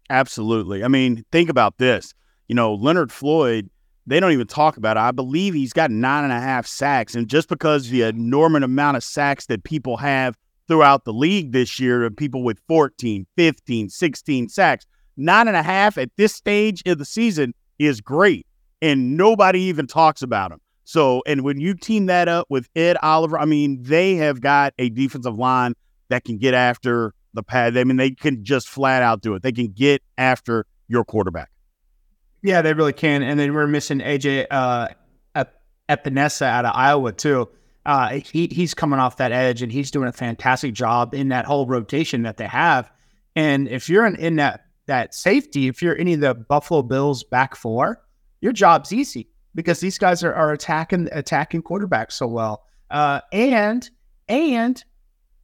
Absolutely. 0.09 0.83
I 0.83 0.89
mean, 0.89 1.23
think 1.31 1.49
about 1.49 1.77
this. 1.77 2.13
You 2.49 2.55
know, 2.55 2.73
Leonard 2.73 3.13
Floyd, 3.13 3.69
they 4.05 4.19
don't 4.19 4.33
even 4.33 4.47
talk 4.47 4.75
about 4.75 4.97
it. 4.97 4.99
I 4.99 5.11
believe 5.11 5.53
he's 5.53 5.73
got 5.73 5.89
nine 5.89 6.25
and 6.25 6.33
a 6.33 6.39
half 6.39 6.67
sacks. 6.67 7.15
And 7.15 7.29
just 7.29 7.47
because 7.47 7.89
the 7.89 8.01
enormous 8.01 8.63
amount 8.63 8.97
of 8.97 9.03
sacks 9.03 9.45
that 9.45 9.63
people 9.63 9.95
have 9.97 10.35
throughout 10.67 11.05
the 11.05 11.13
league 11.13 11.53
this 11.53 11.79
year, 11.79 12.03
of 12.03 12.15
people 12.15 12.43
with 12.43 12.59
14, 12.67 13.25
15, 13.37 13.89
16 13.89 14.49
sacks, 14.49 14.85
nine 15.15 15.47
and 15.47 15.55
a 15.55 15.63
half 15.63 15.97
at 15.97 16.09
this 16.17 16.33
stage 16.33 16.81
of 16.85 16.97
the 16.97 17.05
season 17.05 17.53
is 17.85 18.01
great. 18.01 18.45
And 18.81 19.15
nobody 19.15 19.61
even 19.61 19.87
talks 19.87 20.21
about 20.21 20.51
him. 20.51 20.59
So, 20.83 21.21
and 21.25 21.43
when 21.43 21.59
you 21.59 21.73
team 21.73 22.07
that 22.07 22.27
up 22.27 22.47
with 22.49 22.67
Ed 22.75 22.97
Oliver, 23.01 23.37
I 23.37 23.45
mean, 23.45 23.83
they 23.83 24.15
have 24.15 24.41
got 24.41 24.73
a 24.79 24.89
defensive 24.89 25.37
line 25.37 25.73
that 26.09 26.23
can 26.23 26.37
get 26.37 26.53
after 26.53 27.13
the 27.33 27.43
pad. 27.43 27.77
I 27.77 27.83
mean, 27.83 27.97
they 27.97 28.11
can 28.11 28.43
just 28.43 28.67
flat 28.67 29.03
out 29.03 29.21
do 29.21 29.35
it. 29.35 29.43
They 29.43 29.51
can 29.51 29.67
get 29.67 30.01
after 30.17 30.65
your 30.87 31.05
quarterback. 31.05 31.49
Yeah, 32.41 32.61
they 32.61 32.73
really 32.73 32.93
can. 32.93 33.21
And 33.21 33.39
then 33.39 33.53
we're 33.53 33.67
missing 33.67 33.99
AJ 33.99 34.47
uh, 34.49 34.89
Epenesa 35.91 36.43
out 36.43 36.65
of 36.65 36.71
Iowa 36.73 37.11
too. 37.11 37.49
Uh, 37.85 38.19
he 38.19 38.47
he's 38.47 38.73
coming 38.73 38.99
off 38.99 39.17
that 39.17 39.31
edge 39.31 39.61
and 39.61 39.71
he's 39.71 39.91
doing 39.91 40.07
a 40.07 40.11
fantastic 40.11 40.73
job 40.73 41.13
in 41.13 41.29
that 41.29 41.45
whole 41.45 41.65
rotation 41.65 42.23
that 42.23 42.37
they 42.37 42.47
have. 42.47 42.91
And 43.35 43.67
if 43.67 43.89
you're 43.89 44.05
in 44.05 44.35
that 44.37 44.65
that 44.87 45.13
safety, 45.13 45.67
if 45.67 45.81
you're 45.81 45.97
any 45.97 46.13
of 46.13 46.21
the 46.21 46.33
Buffalo 46.33 46.81
Bills 46.81 47.23
back 47.23 47.55
four, 47.55 48.01
your 48.41 48.53
job's 48.53 48.91
easy 48.91 49.29
because 49.55 49.79
these 49.79 49.97
guys 49.97 50.23
are, 50.23 50.33
are 50.33 50.51
attacking 50.51 51.09
attacking 51.11 51.63
quarterbacks 51.63 52.13
so 52.13 52.27
well. 52.27 52.63
Uh, 52.89 53.21
and 53.31 53.89
and 54.27 54.83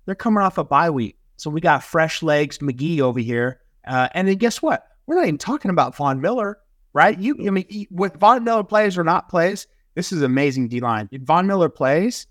they're 0.05 0.15
coming 0.15 0.43
off 0.43 0.57
a 0.57 0.63
bye 0.63 0.89
week. 0.89 1.17
So 1.37 1.49
we 1.49 1.61
got 1.61 1.83
fresh 1.83 2.23
legs 2.23 2.57
McGee 2.59 2.99
over 2.99 3.19
here. 3.19 3.61
Uh, 3.85 4.09
and 4.13 4.27
then 4.27 4.37
guess 4.37 4.61
what? 4.61 4.87
We're 5.05 5.15
not 5.15 5.25
even 5.25 5.37
talking 5.37 5.71
about 5.71 5.95
Von 5.95 6.19
Miller, 6.19 6.57
right? 6.93 7.17
You, 7.17 7.35
I 7.47 7.51
mean, 7.51 7.87
with 7.91 8.17
Von 8.17 8.43
Miller 8.43 8.63
plays 8.63 8.97
or 8.97 9.03
not 9.03 9.29
plays, 9.29 9.67
this 9.95 10.11
is 10.11 10.21
amazing 10.21 10.67
D 10.67 10.79
line. 10.79 11.07
If 11.11 11.21
Von 11.21 11.47
Miller 11.47 11.69
plays, 11.69 12.27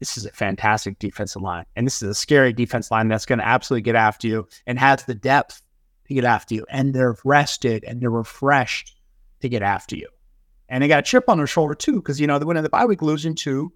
this 0.00 0.16
is 0.16 0.26
a 0.26 0.32
fantastic 0.32 0.98
defensive 0.98 1.42
line. 1.42 1.64
And 1.76 1.86
this 1.86 2.02
is 2.02 2.10
a 2.10 2.14
scary 2.14 2.52
defense 2.52 2.90
line 2.90 3.08
that's 3.08 3.26
going 3.26 3.38
to 3.38 3.46
absolutely 3.46 3.82
get 3.82 3.94
after 3.94 4.28
you 4.28 4.48
and 4.66 4.78
has 4.78 5.04
the 5.04 5.14
depth 5.14 5.62
to 6.08 6.14
get 6.14 6.24
after 6.24 6.54
you. 6.54 6.66
And 6.68 6.94
they're 6.94 7.16
rested 7.24 7.84
and 7.84 8.00
they're 8.00 8.10
refreshed 8.10 8.96
to 9.40 9.48
get 9.48 9.62
after 9.62 9.96
you. 9.96 10.08
And 10.68 10.82
they 10.82 10.88
got 10.88 10.98
a 10.98 11.02
chip 11.02 11.24
on 11.28 11.38
their 11.38 11.46
shoulder 11.46 11.74
too, 11.74 11.96
because, 11.96 12.20
you 12.20 12.26
know, 12.26 12.38
they 12.38 12.44
went 12.44 12.58
in 12.58 12.64
the 12.64 12.70
bye 12.70 12.84
week 12.84 13.00
losing 13.00 13.34
to 13.36 13.72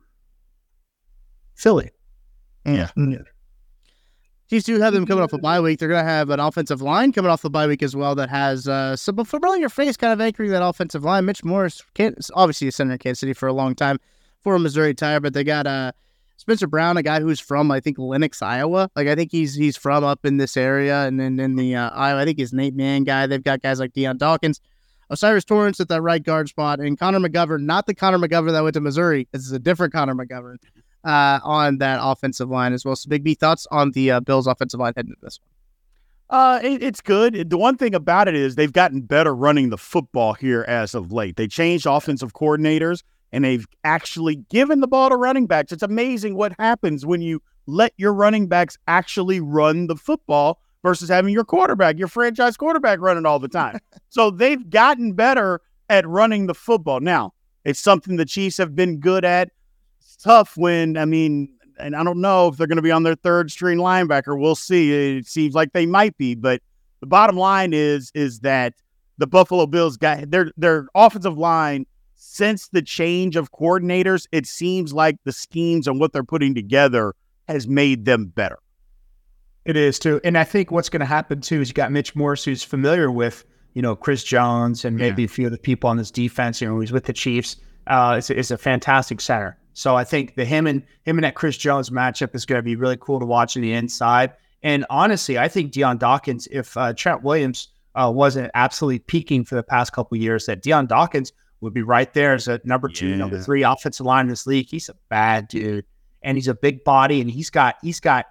Philly. 1.55 1.91
Yeah. 2.65 2.91
Mm. 2.97 3.25
Chiefs 4.51 4.67
do 4.67 4.79
have 4.81 4.93
them 4.93 5.07
coming 5.07 5.25
off 5.25 5.33
a 5.33 5.39
bye 5.39 5.61
week. 5.61 5.79
They're 5.79 5.89
going 5.89 6.05
to 6.05 6.11
have 6.11 6.29
an 6.29 6.39
offensive 6.39 6.83
line 6.83 7.13
coming 7.13 7.31
off 7.31 7.41
the 7.41 7.49
bye 7.49 7.67
week 7.67 7.83
as 7.83 7.97
well 7.97 8.15
that 8.17 8.29
has 8.29 8.69
uh, 8.69 8.97
some 8.97 9.25
familiar 9.25 9.71
face 9.71 9.97
kind 9.97 10.13
of 10.13 10.21
anchoring 10.21 10.51
that 10.51 10.63
offensive 10.63 11.05
line. 11.05 11.25
Mitch 11.25 11.43
Morse, 11.43 11.83
obviously 12.35 12.69
a 12.69 12.73
center 12.73 12.93
in 12.93 12.99
Kansas 12.99 13.21
City 13.21 13.33
for 13.33 13.47
a 13.47 13.53
long 13.55 13.75
time 13.75 13.99
for 14.43 14.55
a 14.55 14.59
Missouri 14.59 14.93
Tire, 14.93 15.21
but 15.21 15.33
they 15.33 15.45
got 15.45 15.67
uh, 15.67 15.93
Spencer 16.37 16.67
Brown, 16.67 16.97
a 16.97 17.03
guy 17.03 17.21
who's 17.21 17.41
from 17.41 17.71
I 17.71 17.81
think 17.81 17.99
Lenox, 17.99 18.43
Iowa. 18.43 18.91
Like 18.97 19.09
I 19.09 19.15
think 19.15 19.31
he's 19.31 19.55
he's 19.55 19.77
from 19.77 20.05
up 20.05 20.25
in 20.25 20.39
this 20.39 20.57
area, 20.57 21.07
and 21.07 21.19
then 21.21 21.39
in 21.39 21.57
the 21.57 21.77
uh, 21.77 21.91
Iowa, 21.91 22.21
I 22.21 22.25
think 22.25 22.39
he's 22.39 22.53
an 22.53 22.61
eight 22.61 22.75
man 22.75 23.05
guy. 23.05 23.27
They've 23.27 23.43
got 23.43 23.63
guys 23.63 23.79
like 23.79 23.93
Dion 23.93 24.19
Dawkins, 24.19 24.61
O'Cyrus 25.11 25.45
Torrence 25.45 25.79
at 25.81 25.89
that 25.89 26.03
right 26.03 26.23
guard 26.23 26.49
spot, 26.49 26.81
and 26.81 26.99
Connor 26.99 27.21
McGovern, 27.21 27.63
not 27.63 27.87
the 27.87 27.95
Connor 27.95 28.19
McGovern 28.19 28.53
that 28.53 28.63
went 28.63 28.75
to 28.75 28.81
Missouri. 28.81 29.29
This 29.33 29.43
is 29.43 29.53
a 29.53 29.59
different 29.59 29.93
Connor 29.93 30.15
McGovern 30.15 30.57
uh, 31.05 31.41
on 31.43 31.79
that 31.79 32.01
offensive 32.03 32.49
line 32.49 32.73
as 32.73 32.85
well. 32.85 32.97
So, 32.97 33.09
Big 33.09 33.23
B, 33.25 33.35
thoughts 33.35 33.67
on 33.71 33.93
the 33.93 34.11
uh, 34.11 34.21
Bills' 34.21 34.47
offensive 34.47 34.81
line 34.81 34.93
heading 34.97 35.11
into 35.11 35.21
this 35.23 35.39
one? 35.41 35.49
Uh, 36.31 36.61
it, 36.63 36.83
it's 36.83 37.03
good. 37.03 37.51
The 37.51 37.59
one 37.59 37.77
thing 37.77 37.95
about 37.95 38.27
it 38.27 38.35
is 38.35 38.55
they've 38.55 38.73
gotten 38.73 39.03
better 39.03 39.35
running 39.35 39.69
the 39.69 39.77
football 39.77 40.33
here 40.33 40.65
as 40.67 40.95
of 40.95 41.13
late. 41.13 41.37
They 41.37 41.47
changed 41.47 41.87
offensive 41.87 42.33
coordinators 42.33 43.03
and 43.33 43.45
they've 43.45 43.67
actually 43.85 44.37
given 44.51 44.81
the 44.81 44.87
ball 44.87 45.09
to 45.09 45.17
running 45.17 45.47
backs. 45.47 45.73
It's 45.73 45.83
amazing 45.83 46.37
what 46.37 46.53
happens 46.59 47.07
when 47.07 47.21
you 47.23 47.43
let 47.67 47.93
your 47.97 48.13
running 48.13 48.47
backs 48.47 48.77
actually 48.89 49.41
run 49.41 49.87
the 49.87 49.97
football 49.97 50.61
versus 50.83 51.09
having 51.09 51.33
your 51.33 51.45
quarterback, 51.45 51.99
your 51.99 52.09
franchise 52.09 52.57
quarterback, 52.57 53.01
running 53.01 53.25
all 53.25 53.39
the 53.39 53.49
time. 53.49 53.79
so 54.11 54.31
they've 54.31 54.69
gotten 54.69 55.13
better 55.15 55.61
at 55.89 56.07
running 56.07 56.47
the 56.47 56.55
football. 56.55 57.01
Now, 57.01 57.33
it's 57.65 57.81
something 57.81 58.17
the 58.17 58.25
Chiefs 58.25 58.57
have 58.59 58.75
been 58.75 58.99
good 58.99 59.25
at. 59.25 59.51
It's 60.01 60.17
tough 60.17 60.57
when, 60.57 60.97
I 60.97 61.05
mean, 61.05 61.55
and 61.79 61.97
I 61.97 62.03
don't 62.05 62.21
know 62.21 62.49
if 62.49 62.57
they're 62.57 62.67
going 62.67 62.77
to 62.77 62.83
be 62.83 62.91
on 62.91 63.03
their 63.03 63.15
third 63.15 63.51
string 63.51 63.79
linebacker. 63.79 64.39
We'll 64.39 64.55
see. 64.55 65.19
It 65.19 65.27
seems 65.27 65.55
like 65.55 65.73
they 65.73 65.87
might 65.87 66.17
be, 66.19 66.35
but 66.35 66.61
the 67.01 67.07
bottom 67.07 67.37
line 67.37 67.73
is 67.73 68.13
is 68.15 68.41
that 68.41 68.75
the 69.19 69.27
Buffalo 69.27 69.67
Bills 69.67 69.97
got 69.97 70.31
their 70.31 70.53
their 70.57 70.87
offensive 70.95 71.37
line 71.37 71.87
since 72.23 72.69
the 72.69 72.83
change 72.83 73.35
of 73.35 73.51
coordinators. 73.51 74.29
It 74.31 74.47
seems 74.47 74.93
like 74.93 75.17
the 75.25 75.33
schemes 75.33 75.89
and 75.89 75.99
what 75.99 76.13
they're 76.13 76.23
putting 76.23 76.55
together 76.55 77.15
has 77.49 77.67
made 77.67 78.05
them 78.05 78.27
better. 78.27 78.59
It 79.65 79.77
is 79.77 79.99
too, 79.99 80.21
and 80.25 80.39
I 80.39 80.45
think 80.45 80.71
what's 80.71 80.89
going 80.89 81.01
to 81.01 81.07
happen 81.07 81.41
too 81.41 81.61
is 81.61 81.69
you 81.69 81.75
got 81.75 81.93
Mitch 81.93 82.15
Morse, 82.15 82.45
who's 82.45 82.63
familiar 82.63 83.11
with 83.11 83.45
you 83.75 83.83
know 83.83 83.97
Chris 83.97 84.23
Jones 84.23 84.85
and 84.85 84.97
maybe 84.97 85.23
yeah. 85.23 85.27
a 85.27 85.29
few 85.29 85.47
of 85.47 85.53
the 85.53 85.59
people 85.59 85.91
on 85.91 85.97
this 85.97 86.11
defense. 86.11 86.61
You 86.61 86.69
know, 86.69 86.81
he's 86.81 86.93
with 86.93 87.05
the 87.05 87.13
Chiefs. 87.13 87.57
Uh, 87.89 88.17
it's, 88.19 88.31
it's 88.31 88.51
a 88.51 88.59
fantastic 88.59 89.21
center. 89.21 89.59
So 89.75 89.97
I 89.97 90.05
think 90.05 90.37
the 90.37 90.45
him 90.45 90.67
and 90.67 90.83
him 91.05 91.19
and 91.19 91.25
that 91.25 91.35
Chris 91.35 91.57
Jones 91.57 91.91
matchup 91.91 92.35
is 92.35 92.45
going 92.45 92.59
to 92.59 92.63
be 92.63 92.77
really 92.77 92.97
cool 93.01 93.19
to 93.19 93.27
watch 93.27 93.57
on 93.57 93.63
the 93.63 93.73
inside. 93.73 94.33
And 94.63 94.85
honestly, 94.91 95.39
I 95.39 95.49
think 95.49 95.73
Dion 95.73 95.99
Dawkins, 95.99 96.47
if 96.51 96.77
uh, 96.77 96.93
Trent 96.93 97.23
Williams 97.23 97.69
uh, 97.95 98.13
wasn't 98.15 98.51
absolutely 98.55 99.01
peaking 99.01 99.45
for 99.45 99.57
the 99.57 99.63
past 99.63 99.93
couple 99.93 100.17
years, 100.17 100.47
that 100.47 100.63
Dion 100.63 100.87
Dawkins 100.87 101.33
would 101.63 101.73
be 101.73 101.83
right 101.83 102.13
there 102.13 102.35
as 102.35 102.49
a 102.49 102.61
number 102.65 102.89
two, 102.89 103.09
yeah. 103.09 103.17
number 103.17 103.41
three 103.41 103.63
offensive 103.63 104.05
line 104.05 104.27
in 104.27 104.29
this 104.29 104.47
league. 104.47 104.69
He's 104.69 104.89
a 104.89 104.95
bad 105.09 105.49
dude, 105.49 105.87
and 106.21 106.37
he's 106.37 106.49
a 106.49 106.55
big 106.55 106.85
body, 106.85 107.21
and 107.21 107.31
he's 107.31 107.51
got 107.51 107.77
he's 107.83 108.01
got 108.01 108.27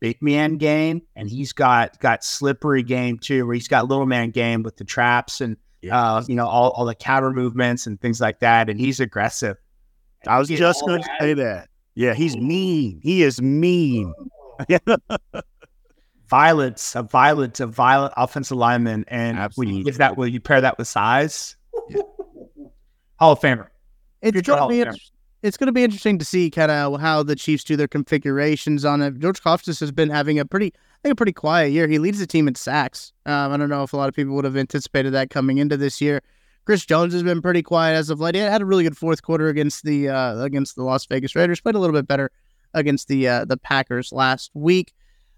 big 0.00 0.22
man 0.22 0.56
game, 0.56 1.02
and 1.16 1.28
he's 1.28 1.52
got 1.52 1.98
got 1.98 2.24
slippery 2.24 2.84
game 2.84 3.18
too, 3.18 3.46
where 3.46 3.54
he's 3.54 3.68
got 3.68 3.88
little 3.88 4.06
man 4.06 4.30
game 4.30 4.62
with 4.62 4.76
the 4.76 4.84
traps 4.84 5.40
and 5.40 5.56
uh, 5.90 6.22
you 6.26 6.36
know 6.36 6.46
all, 6.46 6.70
all 6.70 6.86
the 6.86 6.94
counter 6.94 7.32
movements 7.32 7.86
and 7.86 8.00
things 8.00 8.20
like 8.20 8.38
that, 8.40 8.70
and 8.70 8.80
he's 8.80 9.00
aggressive. 9.00 9.56
I 10.26 10.38
was 10.38 10.48
just 10.48 10.84
going 10.86 11.02
to 11.02 11.08
say 11.20 11.34
that. 11.34 11.68
Yeah, 11.94 12.14
he's 12.14 12.36
mean. 12.36 13.00
He 13.02 13.22
is 13.22 13.42
mean. 13.42 14.14
violence, 16.28 16.94
a 16.94 17.02
violent, 17.02 17.58
a 17.60 17.66
violent 17.66 18.12
offensive 18.16 18.56
lineman, 18.56 19.04
and 19.08 19.36
Absolutely. 19.36 19.72
when 19.72 19.78
you 19.78 19.84
give 19.84 19.98
that, 19.98 20.16
will 20.16 20.28
you 20.28 20.40
pair 20.40 20.60
that 20.60 20.78
with 20.78 20.86
size? 20.86 21.56
Yeah. 21.88 22.02
Hall 23.18 23.32
of 23.32 23.40
Famer. 23.40 23.68
It's 24.22 24.40
going, 24.46 24.60
to 24.62 24.68
be 24.68 24.80
inter- 24.80 24.96
it's 25.42 25.56
going 25.56 25.66
to 25.66 25.72
be 25.72 25.84
interesting 25.84 26.18
to 26.18 26.24
see 26.24 26.50
kind 26.50 26.70
of 26.70 27.00
how 27.00 27.22
the 27.22 27.36
Chiefs 27.36 27.64
do 27.64 27.76
their 27.76 27.88
configurations 27.88 28.84
on 28.84 29.00
it. 29.02 29.18
George 29.18 29.40
Karlaftis 29.40 29.78
has 29.80 29.92
been 29.92 30.10
having 30.10 30.38
a 30.38 30.44
pretty, 30.44 30.72
I 30.74 30.98
think, 31.02 31.12
a 31.12 31.16
pretty 31.16 31.32
quiet 31.32 31.72
year. 31.72 31.86
He 31.86 31.98
leads 31.98 32.18
the 32.18 32.26
team 32.26 32.48
in 32.48 32.54
sacks. 32.54 33.12
Um, 33.26 33.52
I 33.52 33.56
don't 33.56 33.68
know 33.68 33.84
if 33.84 33.92
a 33.92 33.96
lot 33.96 34.08
of 34.08 34.14
people 34.14 34.34
would 34.34 34.44
have 34.44 34.56
anticipated 34.56 35.12
that 35.14 35.30
coming 35.30 35.58
into 35.58 35.76
this 35.76 36.00
year. 36.00 36.22
Chris 36.64 36.84
Jones 36.84 37.14
has 37.14 37.22
been 37.22 37.40
pretty 37.40 37.62
quiet 37.62 37.94
as 37.94 38.10
of 38.10 38.20
late. 38.20 38.34
He 38.34 38.40
had 38.40 38.60
a 38.60 38.66
really 38.66 38.82
good 38.82 38.96
fourth 38.96 39.22
quarter 39.22 39.48
against 39.48 39.84
the 39.84 40.08
uh, 40.08 40.42
against 40.42 40.76
the 40.76 40.82
Las 40.82 41.06
Vegas 41.06 41.34
Raiders. 41.34 41.60
Played 41.60 41.76
a 41.76 41.78
little 41.78 41.96
bit 41.96 42.06
better 42.06 42.30
against 42.74 43.08
the 43.08 43.26
uh, 43.26 43.44
the 43.44 43.56
Packers 43.56 44.12
last 44.12 44.50
week. 44.54 44.92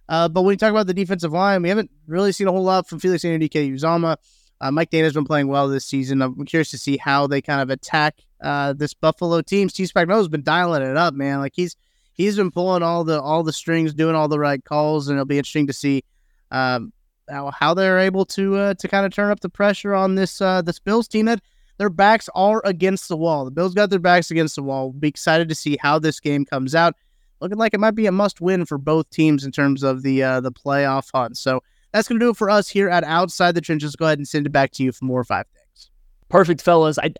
Uh, 0.08 0.28
but 0.28 0.42
when 0.42 0.54
you 0.54 0.56
talk 0.56 0.72
about 0.72 0.88
the 0.88 0.94
defensive 0.94 1.32
line, 1.32 1.62
we 1.62 1.68
haven't 1.68 1.88
really 2.08 2.32
seen 2.32 2.48
a 2.48 2.50
whole 2.50 2.64
lot 2.64 2.88
from 2.88 2.98
Felix 2.98 3.22
Anudike-Uzomah. 3.22 4.16
Uh, 4.60 4.70
Mike 4.70 4.90
Danna's 4.90 5.14
been 5.14 5.24
playing 5.24 5.48
well 5.48 5.68
this 5.68 5.86
season. 5.86 6.20
I'm 6.20 6.44
curious 6.44 6.70
to 6.72 6.78
see 6.78 6.96
how 6.96 7.26
they 7.26 7.40
kind 7.40 7.62
of 7.62 7.70
attack 7.70 8.16
uh, 8.42 8.72
this 8.74 8.94
Buffalo 8.94 9.40
team. 9.40 9.68
Steve 9.68 9.88
Spagnuolo's 9.88 10.28
been 10.28 10.42
dialing 10.42 10.82
it 10.82 10.96
up, 10.96 11.14
man. 11.14 11.38
Like 11.38 11.54
he's 11.54 11.76
he's 12.12 12.36
been 12.36 12.50
pulling 12.50 12.82
all 12.82 13.04
the 13.04 13.20
all 13.20 13.42
the 13.42 13.52
strings, 13.52 13.94
doing 13.94 14.14
all 14.14 14.28
the 14.28 14.38
right 14.38 14.62
calls, 14.62 15.08
and 15.08 15.16
it'll 15.16 15.24
be 15.24 15.38
interesting 15.38 15.66
to 15.66 15.72
see 15.72 16.04
um, 16.50 16.92
how, 17.28 17.50
how 17.50 17.74
they're 17.74 17.98
able 18.00 18.26
to 18.26 18.56
uh, 18.56 18.74
to 18.74 18.88
kind 18.88 19.06
of 19.06 19.14
turn 19.14 19.30
up 19.30 19.40
the 19.40 19.48
pressure 19.48 19.94
on 19.94 20.14
this 20.14 20.40
uh, 20.40 20.62
this 20.62 20.78
Bills 20.78 21.08
team 21.08 21.26
that 21.26 21.40
their 21.78 21.90
backs 21.90 22.28
are 22.34 22.60
against 22.66 23.08
the 23.08 23.16
wall. 23.16 23.46
The 23.46 23.50
Bills 23.50 23.72
got 23.72 23.88
their 23.88 23.98
backs 23.98 24.30
against 24.30 24.56
the 24.56 24.62
wall. 24.62 24.90
We'll 24.90 25.00
be 25.00 25.08
excited 25.08 25.48
to 25.48 25.54
see 25.54 25.78
how 25.80 25.98
this 25.98 26.20
game 26.20 26.44
comes 26.44 26.74
out. 26.74 26.94
Looking 27.40 27.56
like 27.56 27.72
it 27.72 27.80
might 27.80 27.94
be 27.94 28.04
a 28.04 28.12
must 28.12 28.42
win 28.42 28.66
for 28.66 28.76
both 28.76 29.08
teams 29.08 29.46
in 29.46 29.52
terms 29.52 29.82
of 29.82 30.02
the 30.02 30.22
uh, 30.22 30.40
the 30.40 30.52
playoff 30.52 31.10
hunt. 31.14 31.38
So 31.38 31.62
that's 31.92 32.08
going 32.08 32.18
to 32.18 32.24
do 32.24 32.30
it 32.30 32.36
for 32.36 32.50
us 32.50 32.68
here 32.68 32.88
at 32.88 33.04
Outside 33.04 33.54
the 33.54 33.60
Trenches. 33.60 33.96
Go 33.96 34.06
ahead 34.06 34.18
and 34.18 34.28
send 34.28 34.46
it 34.46 34.50
back 34.50 34.70
to 34.72 34.82
you 34.82 34.92
for 34.92 35.04
more 35.04 35.24
five 35.24 35.46
things. 35.54 35.90
Perfect, 36.28 36.62
fellas. 36.62 36.98
I 36.98 37.12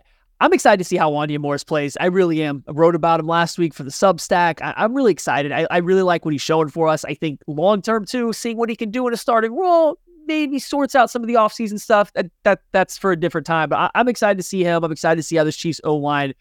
I'm 0.43 0.55
excited 0.55 0.79
to 0.79 0.85
see 0.85 0.97
how 0.97 1.13
Wanya 1.13 1.39
Morris 1.39 1.65
plays. 1.65 1.99
I 2.01 2.07
really 2.07 2.43
am. 2.43 2.65
I 2.67 2.73
wrote 2.73 2.95
about 2.95 3.21
him 3.21 3.27
last 3.27 3.59
week 3.59 3.75
for 3.75 3.83
the 3.83 3.91
Substack. 3.91 4.63
I, 4.63 4.85
am 4.85 4.95
really 4.95 5.13
excited. 5.13 5.53
I, 5.53 5.67
I, 5.71 5.79
really 5.79 6.03
like 6.03 6.25
what 6.25 6.33
he's 6.33 6.41
showing 6.41 6.71
for 6.71 6.89
us. 6.89 7.05
I 7.05 7.13
think 7.13 7.43
long 7.47 7.83
term 7.83 8.07
too, 8.07 8.33
seeing 8.33 8.57
what 8.57 8.71
he 8.71 8.77
can 8.77 8.91
do 8.91 9.07
in 9.07 9.13
a 9.13 9.19
starting 9.19 9.55
role, 9.55 9.99
maybe 10.27 10.59
sorts 10.59 10.95
out 10.95 11.11
some 11.11 11.21
of 11.21 11.29
the 11.29 11.35
offseason 11.35 11.79
stuff. 11.79 12.11
That 12.15 12.31
that 12.45 12.63
that's 12.73 12.97
for 12.97 13.13
a 13.13 13.21
different 13.21 13.47
time. 13.47 13.69
But 13.69 13.93
I, 13.95 14.01
am 14.01 14.09
excited 14.09 14.39
to 14.39 14.43
see 14.43 14.65
him. 14.65 14.83
I'm 14.83 14.93
excited 14.93 15.17
to 15.17 15.23
see 15.23 15.37
how 15.37 15.45
this 15.45 15.57
Chiefs 15.57 15.81
O 15.85 15.95
line 15.95 16.33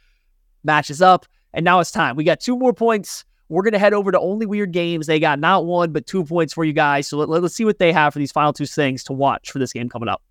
matches 0.63 1.01
up. 1.01 1.25
And 1.53 1.65
now 1.65 1.81
it's 1.81 1.91
time. 1.91 2.15
We 2.15 2.23
got 2.23 2.39
two 2.39 2.55
more 2.55 2.73
points. 2.73 3.25
We're 3.49 3.63
gonna 3.63 3.79
head 3.79 3.93
over 3.93 4.12
to 4.12 4.19
only 4.19 4.45
weird 4.45 4.71
games. 4.71 5.07
They 5.07 5.19
got 5.19 5.39
not 5.39 5.65
one 5.65 5.91
but 5.91 6.05
two 6.05 6.23
points 6.23 6.53
for 6.53 6.63
you 6.63 6.73
guys. 6.73 7.07
So 7.07 7.17
let, 7.17 7.29
let, 7.29 7.41
let's 7.41 7.55
see 7.55 7.65
what 7.65 7.79
they 7.79 7.91
have 7.91 8.13
for 8.13 8.19
these 8.19 8.31
final 8.31 8.53
two 8.53 8.65
things 8.65 9.03
to 9.05 9.13
watch 9.13 9.51
for 9.51 9.59
this 9.59 9.73
game 9.73 9.89
coming 9.89 10.07
up. 10.09 10.21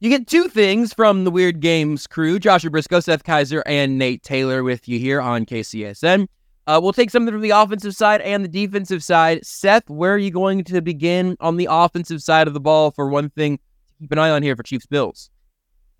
You 0.00 0.10
get 0.10 0.26
two 0.26 0.48
things 0.48 0.92
from 0.92 1.24
the 1.24 1.30
Weird 1.30 1.60
Games 1.60 2.06
crew 2.06 2.38
Joshua 2.38 2.70
Briscoe, 2.70 3.00
Seth 3.00 3.24
Keysor, 3.24 3.62
and 3.64 3.98
Nate 3.98 4.22
Taylor 4.22 4.62
with 4.62 4.86
you 4.86 4.98
here 4.98 5.20
on 5.20 5.46
KCSN. 5.46 6.26
Uh, 6.66 6.80
we'll 6.82 6.92
take 6.92 7.10
something 7.10 7.32
from 7.32 7.42
the 7.42 7.50
offensive 7.50 7.94
side 7.94 8.20
and 8.22 8.44
the 8.44 8.48
defensive 8.48 9.02
side. 9.02 9.44
Seth, 9.44 9.88
where 9.88 10.14
are 10.14 10.18
you 10.18 10.30
going 10.30 10.64
to 10.64 10.80
begin 10.80 11.36
on 11.40 11.56
the 11.56 11.68
offensive 11.70 12.22
side 12.22 12.48
of 12.48 12.54
the 12.54 12.60
ball 12.60 12.90
for 12.90 13.08
one 13.08 13.30
thing 13.30 13.58
to 13.58 13.94
keep 13.98 14.12
an 14.12 14.18
eye 14.18 14.30
on 14.30 14.42
here 14.42 14.56
for 14.56 14.62
Chiefs 14.62 14.86
Bills? 14.86 15.30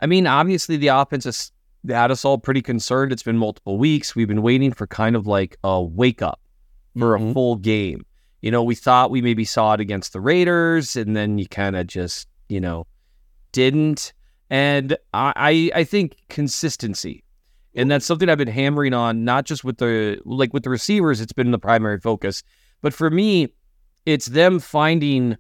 I 0.00 0.06
mean, 0.06 0.26
obviously, 0.26 0.76
the 0.76 0.88
offense 0.88 1.24
has 1.24 1.52
had 1.88 2.10
us 2.10 2.24
all 2.24 2.38
pretty 2.38 2.62
concerned. 2.62 3.12
It's 3.12 3.22
been 3.22 3.36
multiple 3.36 3.78
weeks. 3.78 4.14
We've 4.14 4.28
been 4.28 4.42
waiting 4.42 4.72
for 4.72 4.86
kind 4.86 5.16
of 5.16 5.26
like 5.26 5.56
a 5.64 5.82
wake 5.82 6.22
up 6.22 6.40
for 6.98 7.16
mm-hmm. 7.16 7.30
a 7.30 7.34
full 7.34 7.56
game. 7.56 8.04
You 8.40 8.50
know, 8.50 8.62
we 8.62 8.74
thought 8.74 9.10
we 9.10 9.22
maybe 9.22 9.44
saw 9.44 9.74
it 9.74 9.80
against 9.80 10.12
the 10.12 10.20
Raiders, 10.20 10.96
and 10.96 11.16
then 11.16 11.38
you 11.38 11.48
kind 11.48 11.76
of 11.76 11.86
just, 11.86 12.28
you 12.48 12.60
know, 12.60 12.86
didn't. 13.52 14.12
And 14.50 14.96
I, 15.14 15.70
I 15.74 15.84
think 15.84 16.16
consistency. 16.28 17.24
And 17.74 17.90
that's 17.90 18.06
something 18.06 18.28
I've 18.28 18.38
been 18.38 18.48
hammering 18.48 18.94
on, 18.94 19.24
not 19.24 19.46
just 19.46 19.64
with 19.64 19.78
the 19.78 20.20
like 20.24 20.52
with 20.52 20.62
the 20.62 20.70
receivers, 20.70 21.20
it's 21.20 21.32
been 21.32 21.50
the 21.50 21.58
primary 21.58 21.98
focus. 21.98 22.42
But 22.82 22.94
for 22.94 23.10
me, 23.10 23.48
it's 24.06 24.26
them 24.26 24.60
finding 24.60 25.36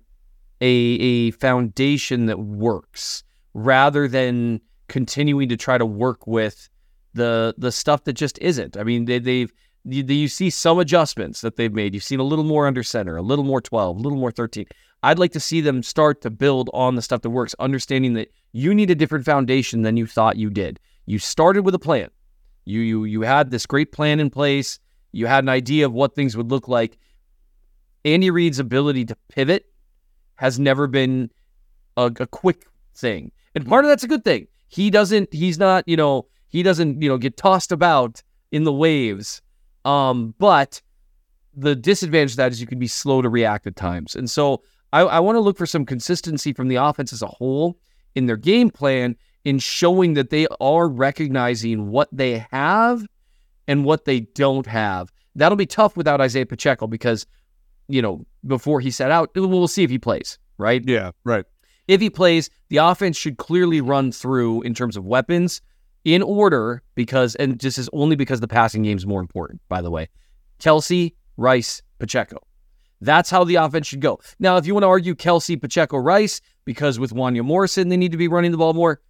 a 0.60 0.66
a 0.66 1.30
foundation 1.32 2.26
that 2.26 2.40
works 2.40 3.22
rather 3.52 4.08
than 4.08 4.60
continuing 4.88 5.48
to 5.48 5.56
try 5.56 5.78
to 5.78 5.86
work 5.86 6.26
with 6.26 6.68
the 7.14 7.54
the 7.58 7.72
stuff 7.72 8.04
that 8.04 8.14
just 8.14 8.38
isn't. 8.38 8.76
I 8.76 8.82
mean, 8.82 9.04
they, 9.04 9.18
they've 9.18 9.52
you, 9.84 10.02
you, 10.02 10.28
see 10.28 10.50
some 10.50 10.78
adjustments 10.78 11.42
that 11.42 11.56
they've 11.56 11.72
made. 11.72 11.94
You've 11.94 12.02
seen 12.02 12.20
a 12.20 12.24
little 12.24 12.44
more 12.44 12.66
under 12.66 12.82
center, 12.82 13.16
a 13.16 13.22
little 13.22 13.44
more 13.44 13.60
12, 13.60 13.96
a 13.96 14.00
little 14.00 14.18
more 14.18 14.30
13. 14.30 14.66
I'd 15.02 15.18
like 15.18 15.32
to 15.32 15.40
see 15.40 15.60
them 15.60 15.82
start 15.82 16.22
to 16.22 16.30
build 16.30 16.70
on 16.72 16.94
the 16.94 17.02
stuff 17.02 17.20
that 17.22 17.30
works, 17.30 17.54
understanding 17.58 18.14
that 18.14 18.32
you 18.52 18.74
need 18.74 18.90
a 18.90 18.94
different 18.94 19.26
foundation 19.26 19.82
than 19.82 19.98
you 19.98 20.06
thought 20.06 20.36
you 20.36 20.48
did. 20.48 20.80
You 21.04 21.18
started 21.18 21.64
with 21.64 21.74
a 21.74 21.78
plan. 21.78 22.08
You 22.64 22.80
you 22.80 23.04
you 23.04 23.20
had 23.20 23.50
this 23.50 23.66
great 23.66 23.92
plan 23.92 24.20
in 24.20 24.30
place. 24.30 24.78
You 25.12 25.26
had 25.26 25.44
an 25.44 25.50
idea 25.50 25.84
of 25.84 25.92
what 25.92 26.14
things 26.14 26.36
would 26.36 26.50
look 26.50 26.66
like. 26.66 26.96
Andy 28.06 28.30
Reid's 28.30 28.58
ability 28.58 29.04
to 29.06 29.16
pivot 29.28 29.66
has 30.36 30.58
never 30.58 30.86
been 30.86 31.30
a, 31.96 32.10
a 32.18 32.26
quick 32.26 32.66
thing. 32.94 33.30
And 33.54 33.66
part 33.66 33.84
of 33.84 33.90
that's 33.90 34.04
a 34.04 34.08
good 34.08 34.24
thing. 34.24 34.46
He 34.74 34.90
doesn't 34.90 35.32
he's 35.32 35.56
not, 35.56 35.86
you 35.86 35.96
know, 35.96 36.26
he 36.48 36.64
doesn't, 36.64 37.00
you 37.00 37.08
know, 37.08 37.16
get 37.16 37.36
tossed 37.36 37.70
about 37.70 38.22
in 38.50 38.64
the 38.64 38.72
waves. 38.72 39.40
Um, 39.84 40.34
but 40.40 40.82
the 41.56 41.76
disadvantage 41.76 42.32
of 42.32 42.36
that 42.38 42.50
is 42.50 42.60
you 42.60 42.66
can 42.66 42.80
be 42.80 42.88
slow 42.88 43.22
to 43.22 43.28
react 43.28 43.68
at 43.68 43.76
times. 43.76 44.16
And 44.16 44.28
so 44.28 44.62
I, 44.92 45.02
I 45.02 45.20
want 45.20 45.36
to 45.36 45.40
look 45.40 45.56
for 45.56 45.66
some 45.66 45.86
consistency 45.86 46.52
from 46.52 46.66
the 46.66 46.76
offense 46.76 47.12
as 47.12 47.22
a 47.22 47.28
whole 47.28 47.78
in 48.16 48.26
their 48.26 48.36
game 48.36 48.68
plan 48.68 49.14
in 49.44 49.60
showing 49.60 50.14
that 50.14 50.30
they 50.30 50.48
are 50.60 50.88
recognizing 50.88 51.90
what 51.90 52.08
they 52.10 52.44
have 52.50 53.06
and 53.68 53.84
what 53.84 54.06
they 54.06 54.20
don't 54.20 54.66
have. 54.66 55.12
That'll 55.36 55.56
be 55.56 55.66
tough 55.66 55.96
without 55.96 56.20
Isaiah 56.20 56.46
Pacheco 56.46 56.88
because, 56.88 57.26
you 57.86 58.02
know, 58.02 58.26
before 58.44 58.80
he 58.80 58.90
set 58.90 59.12
out, 59.12 59.30
we'll 59.36 59.68
see 59.68 59.84
if 59.84 59.90
he 59.90 59.98
plays, 59.98 60.38
right? 60.58 60.82
Yeah, 60.84 61.12
right. 61.22 61.44
If 61.86 62.00
he 62.00 62.10
plays, 62.10 62.50
the 62.68 62.78
offense 62.78 63.16
should 63.16 63.36
clearly 63.36 63.80
run 63.80 64.12
through 64.12 64.62
in 64.62 64.74
terms 64.74 64.96
of 64.96 65.04
weapons 65.04 65.60
in 66.04 66.22
order 66.22 66.82
because, 66.94 67.34
and 67.36 67.58
this 67.58 67.78
is 67.78 67.90
only 67.92 68.16
because 68.16 68.40
the 68.40 68.48
passing 68.48 68.82
game 68.82 68.96
is 68.96 69.06
more 69.06 69.20
important, 69.20 69.60
by 69.68 69.82
the 69.82 69.90
way. 69.90 70.08
Kelce, 70.58 71.14
Rice, 71.36 71.82
Pacheco. 71.98 72.38
That's 73.00 73.28
how 73.28 73.44
the 73.44 73.56
offense 73.56 73.86
should 73.86 74.00
go. 74.00 74.20
Now, 74.38 74.56
if 74.56 74.66
you 74.66 74.72
want 74.72 74.84
to 74.84 74.88
argue 74.88 75.14
Kelce, 75.14 75.60
Pacheco, 75.60 75.98
Rice, 75.98 76.40
because 76.64 76.98
with 76.98 77.12
Wanya 77.12 77.44
Morrison, 77.44 77.88
they 77.88 77.96
need 77.96 78.12
to 78.12 78.18
be 78.18 78.28
running 78.28 78.50
the 78.50 78.56
ball 78.56 78.72
more, 78.72 79.00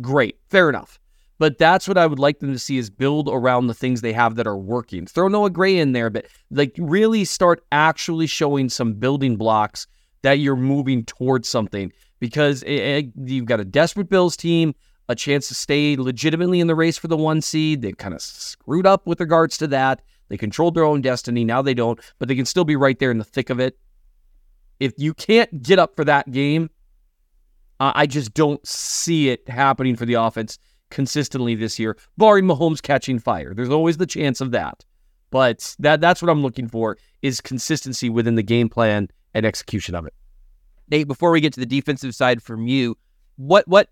great. 0.00 0.38
Fair 0.48 0.68
enough. 0.68 0.98
But 1.38 1.58
that's 1.58 1.88
what 1.88 1.98
I 1.98 2.06
would 2.06 2.20
like 2.20 2.38
them 2.38 2.52
to 2.52 2.58
see 2.58 2.78
is 2.78 2.88
build 2.88 3.28
around 3.28 3.66
the 3.66 3.74
things 3.74 4.00
they 4.00 4.12
have 4.12 4.36
that 4.36 4.46
are 4.46 4.56
working. 4.56 5.06
Throw 5.06 5.28
Noah 5.28 5.50
Gray 5.50 5.76
in 5.76 5.92
there, 5.92 6.08
but 6.08 6.26
like 6.50 6.72
really 6.78 7.24
start 7.24 7.64
actually 7.72 8.28
showing 8.28 8.68
some 8.68 8.94
building 8.94 9.36
blocks 9.36 9.86
that 10.22 10.38
you're 10.38 10.56
moving 10.56 11.04
towards 11.04 11.48
something 11.48 11.92
because 12.20 12.62
it, 12.62 12.74
it, 12.74 13.06
you've 13.16 13.46
got 13.46 13.60
a 13.60 13.64
desperate 13.64 14.08
Bills 14.08 14.36
team, 14.36 14.74
a 15.08 15.14
chance 15.14 15.48
to 15.48 15.54
stay 15.54 15.96
legitimately 15.96 16.60
in 16.60 16.66
the 16.66 16.74
race 16.74 16.96
for 16.96 17.08
the 17.08 17.16
one 17.16 17.40
seed. 17.40 17.82
They've 17.82 17.96
kind 17.96 18.14
of 18.14 18.22
screwed 18.22 18.86
up 18.86 19.06
with 19.06 19.20
regards 19.20 19.58
to 19.58 19.66
that. 19.68 20.02
They 20.28 20.36
controlled 20.36 20.74
their 20.74 20.84
own 20.84 21.02
destiny. 21.02 21.44
Now 21.44 21.60
they 21.60 21.74
don't, 21.74 22.00
but 22.18 22.28
they 22.28 22.36
can 22.36 22.46
still 22.46 22.64
be 22.64 22.76
right 22.76 22.98
there 22.98 23.10
in 23.10 23.18
the 23.18 23.24
thick 23.24 23.50
of 23.50 23.60
it. 23.60 23.78
If 24.80 24.94
you 24.96 25.14
can't 25.14 25.62
get 25.62 25.78
up 25.78 25.94
for 25.96 26.04
that 26.04 26.30
game, 26.30 26.70
uh, 27.80 27.92
I 27.94 28.06
just 28.06 28.32
don't 28.32 28.64
see 28.66 29.28
it 29.28 29.48
happening 29.48 29.96
for 29.96 30.06
the 30.06 30.14
offense 30.14 30.58
consistently 30.90 31.54
this 31.54 31.78
year, 31.78 31.96
barring 32.16 32.44
Mahomes 32.44 32.80
catching 32.80 33.18
fire. 33.18 33.54
There's 33.54 33.70
always 33.70 33.96
the 33.96 34.06
chance 34.06 34.40
of 34.40 34.52
that. 34.52 34.84
But 35.30 35.74
that 35.78 36.00
that's 36.00 36.22
what 36.22 36.30
I'm 36.30 36.42
looking 36.42 36.68
for 36.68 36.98
is 37.22 37.40
consistency 37.40 38.10
within 38.10 38.34
the 38.34 38.42
game 38.42 38.68
plan 38.68 39.08
and 39.34 39.46
execution 39.46 39.94
of 39.94 40.06
it. 40.06 40.14
Nate, 40.90 41.08
before 41.08 41.30
we 41.30 41.40
get 41.40 41.52
to 41.54 41.60
the 41.60 41.66
defensive 41.66 42.14
side 42.14 42.42
from 42.42 42.66
you, 42.66 42.96
what 43.36 43.66
what 43.68 43.88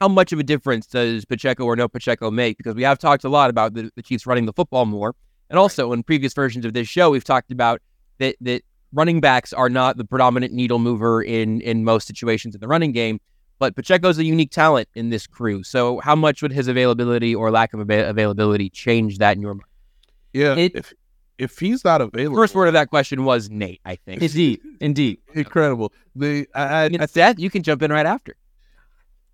how 0.00 0.08
much 0.08 0.32
of 0.32 0.38
a 0.38 0.42
difference 0.44 0.86
does 0.86 1.24
Pacheco 1.24 1.64
or 1.64 1.74
no 1.76 1.88
Pacheco 1.88 2.30
make? 2.30 2.56
Because 2.56 2.74
we 2.74 2.84
have 2.84 2.98
talked 2.98 3.24
a 3.24 3.28
lot 3.28 3.50
about 3.50 3.74
the, 3.74 3.90
the 3.96 4.02
Chiefs 4.02 4.26
running 4.26 4.46
the 4.46 4.52
football 4.52 4.86
more. 4.86 5.14
And 5.50 5.58
also 5.58 5.92
in 5.92 6.02
previous 6.02 6.32
versions 6.34 6.64
of 6.64 6.72
this 6.72 6.86
show, 6.88 7.10
we've 7.10 7.24
talked 7.24 7.50
about 7.50 7.82
that 8.18 8.36
that 8.40 8.62
running 8.92 9.20
backs 9.20 9.52
are 9.52 9.68
not 9.68 9.96
the 9.96 10.04
predominant 10.04 10.52
needle 10.52 10.78
mover 10.78 11.22
in 11.22 11.60
in 11.62 11.84
most 11.84 12.06
situations 12.06 12.54
in 12.54 12.60
the 12.60 12.68
running 12.68 12.92
game. 12.92 13.20
But 13.58 13.74
Pacheco's 13.74 14.18
a 14.18 14.24
unique 14.24 14.52
talent 14.52 14.88
in 14.94 15.10
this 15.10 15.26
crew. 15.26 15.64
So 15.64 15.98
how 15.98 16.14
much 16.14 16.42
would 16.42 16.52
his 16.52 16.68
availability 16.68 17.34
or 17.34 17.50
lack 17.50 17.74
of 17.74 17.80
av- 17.80 17.90
availability 17.90 18.70
change 18.70 19.18
that 19.18 19.34
in 19.36 19.42
your 19.42 19.54
mind? 19.54 19.64
Yeah, 20.32 20.54
It- 20.54 20.76
if 20.76 20.92
if 21.38 21.58
he's 21.58 21.84
not 21.84 22.00
available, 22.00 22.36
First 22.36 22.54
word 22.54 22.66
of 22.66 22.74
that 22.74 22.90
question 22.90 23.24
was 23.24 23.48
Nate, 23.48 23.80
I 23.84 23.96
think. 23.96 24.22
Indeed, 24.22 24.60
indeed. 24.80 25.18
incredible. 25.34 25.92
The 26.16 26.46
I, 26.54 26.62
I, 26.62 26.84
And 26.86 27.08
Seth, 27.08 27.38
you 27.38 27.50
can 27.50 27.62
jump 27.62 27.82
in 27.82 27.92
right 27.92 28.06
after. 28.06 28.34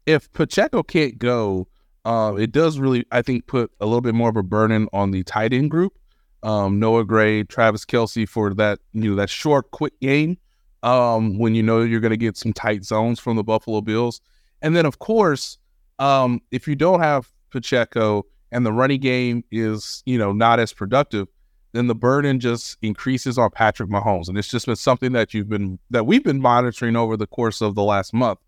if 0.06 0.32
Pacheco 0.32 0.82
can't 0.82 1.18
go, 1.18 1.66
uh, 2.04 2.34
it 2.38 2.52
does 2.52 2.78
really, 2.78 3.04
I 3.10 3.22
think, 3.22 3.46
put 3.46 3.70
a 3.80 3.86
little 3.86 4.02
bit 4.02 4.14
more 4.14 4.28
of 4.28 4.36
a 4.36 4.42
burden 4.42 4.88
on 4.92 5.10
the 5.10 5.22
tight 5.22 5.52
end 5.52 5.70
group. 5.70 5.94
Um, 6.42 6.78
Noah 6.78 7.04
Gray, 7.04 7.42
Travis 7.44 7.86
Kelce 7.86 8.28
for 8.28 8.52
that, 8.54 8.78
you 8.92 9.10
know, 9.10 9.16
that 9.16 9.30
short, 9.30 9.70
quick 9.70 9.98
game. 10.00 10.36
Um, 10.82 11.38
when 11.38 11.54
you 11.54 11.62
know 11.62 11.80
you're 11.80 12.00
going 12.00 12.10
to 12.10 12.18
get 12.18 12.36
some 12.36 12.52
tight 12.52 12.84
zones 12.84 13.18
from 13.18 13.36
the 13.36 13.42
Buffalo 13.42 13.80
Bills, 13.80 14.20
and 14.60 14.76
then 14.76 14.84
of 14.84 14.98
course, 14.98 15.56
um, 15.98 16.42
if 16.50 16.68
you 16.68 16.76
don't 16.76 17.00
have 17.00 17.32
Pacheco 17.50 18.26
and 18.52 18.66
the 18.66 18.72
running 18.72 19.00
game 19.00 19.44
is, 19.50 20.02
you 20.04 20.18
know, 20.18 20.32
not 20.32 20.60
as 20.60 20.74
productive, 20.74 21.26
then 21.74 21.86
the 21.88 21.94
burden 21.94 22.40
just 22.40 22.78
increases 22.82 23.36
on 23.36 23.50
Patrick 23.50 23.90
Mahomes, 23.90 24.28
and 24.28 24.38
it's 24.38 24.48
just 24.48 24.66
been 24.66 24.76
something 24.76 25.12
that 25.12 25.34
you've 25.34 25.48
been 25.48 25.78
that 25.90 26.06
we've 26.06 26.24
been 26.24 26.40
monitoring 26.40 26.96
over 26.96 27.16
the 27.16 27.26
course 27.26 27.60
of 27.60 27.74
the 27.74 27.82
last 27.82 28.14
month 28.14 28.38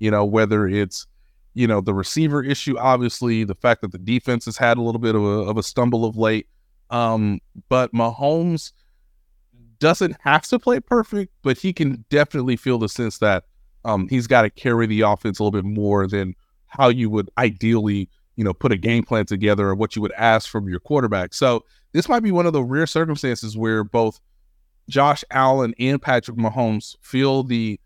you 0.00 0.10
know, 0.10 0.24
whether 0.24 0.66
it's, 0.66 1.06
you 1.54 1.68
know, 1.68 1.80
the 1.80 1.94
receiver 1.94 2.42
issue, 2.42 2.76
obviously, 2.78 3.44
the 3.44 3.54
fact 3.54 3.82
that 3.82 3.92
the 3.92 3.98
defense 3.98 4.46
has 4.46 4.56
had 4.56 4.78
a 4.78 4.82
little 4.82 5.00
bit 5.00 5.14
of 5.14 5.22
a, 5.22 5.28
of 5.48 5.56
a 5.56 5.62
stumble 5.62 6.04
of 6.04 6.16
late. 6.16 6.48
Um, 6.88 7.40
but 7.68 7.92
Mahomes 7.92 8.72
doesn't 9.78 10.16
have 10.20 10.42
to 10.48 10.58
play 10.58 10.80
perfect, 10.80 11.32
but 11.42 11.58
he 11.58 11.72
can 11.72 12.04
definitely 12.08 12.56
feel 12.56 12.78
the 12.78 12.88
sense 12.88 13.18
that 13.18 13.44
um, 13.84 14.08
he's 14.08 14.26
got 14.26 14.42
to 14.42 14.50
carry 14.50 14.86
the 14.86 15.02
offense 15.02 15.38
a 15.38 15.44
little 15.44 15.62
bit 15.62 15.68
more 15.68 16.06
than 16.06 16.34
how 16.66 16.88
you 16.88 17.10
would 17.10 17.30
ideally, 17.38 18.08
you 18.36 18.44
know, 18.44 18.52
put 18.52 18.72
a 18.72 18.76
game 18.76 19.04
plan 19.04 19.26
together 19.26 19.68
or 19.68 19.74
what 19.74 19.94
you 19.94 20.02
would 20.02 20.12
ask 20.12 20.48
from 20.48 20.68
your 20.68 20.80
quarterback. 20.80 21.34
So 21.34 21.64
this 21.92 22.08
might 22.08 22.22
be 22.22 22.32
one 22.32 22.46
of 22.46 22.52
the 22.52 22.62
rare 22.62 22.86
circumstances 22.86 23.56
where 23.56 23.84
both 23.84 24.20
Josh 24.88 25.24
Allen 25.30 25.74
and 25.78 26.00
Patrick 26.00 26.36
Mahomes 26.36 26.96
feel 27.00 27.42
the 27.42 27.80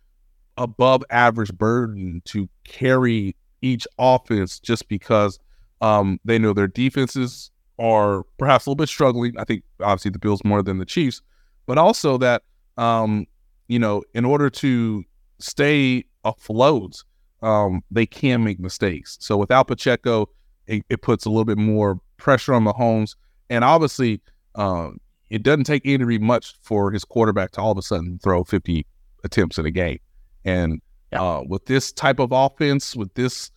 above 0.57 1.03
average 1.11 1.53
burden 1.53 2.23
to 2.27 2.49
carry 2.65 3.37
each 3.63 3.87
offense 3.99 4.61
just 4.61 4.89
because 4.89 5.39
um, 5.81 6.21
they 6.25 6.39
know 6.39 6.53
their 6.53 6.69
defenses 6.69 7.51
are 7.79 8.23
perhaps 8.39 8.67
a 8.67 8.71
little 8.71 8.77
bit 8.77 8.89
struggling. 8.89 9.35
I 9.39 9.45
think 9.45 9.65
obviously 9.81 10.13
the 10.13 10.19
Bills 10.19 10.45
more 10.45 10.63
than 10.63 10.79
the 10.79 10.85
Chiefs, 10.85 11.23
but 11.67 11.79
also 11.79 12.19
that 12.19 12.43
um, 12.77 13.27
you 13.69 13.79
know 13.79 14.03
in 14.15 14.25
order 14.25 14.51
to 14.51 15.05
stay 15.39 16.05
afloat, 16.25 17.03
um, 17.43 17.83
they 17.91 18.07
can 18.07 18.45
make 18.45 18.61
mistakes. 18.61 19.19
So 19.21 19.37
without 19.37 19.69
Pacheco, 19.69 20.29
it, 20.67 20.85
it 20.89 21.03
puts 21.03 21.27
a 21.27 21.31
little 21.31 21.45
bit 21.45 21.59
more 21.59 22.01
pressure 22.17 22.55
on 22.55 22.65
Mahomes, 22.65 23.17
and 23.51 23.65
obviously 23.65 24.21
um, 24.55 25.01
it 25.31 25.43
doesn't 25.43 25.65
take 25.65 25.85
Henry 25.85 26.19
much 26.19 26.55
for 26.63 26.91
his 26.91 27.05
quarterback 27.05 27.53
to 27.53 27.61
all 27.61 27.73
of 27.73 27.79
a 27.79 27.83
sudden 27.83 28.19
throw 28.23 28.45
50 28.45 28.87
attempts 29.25 29.59
in 29.59 29.67
a 29.67 29.71
game. 29.71 29.99
And 30.45 30.81
uh, 31.13 31.43
with 31.47 31.67
this 31.67 31.93
type 31.93 32.19
of 32.19 32.31
offense, 32.33 32.95
with 32.95 33.13
this 33.15 33.51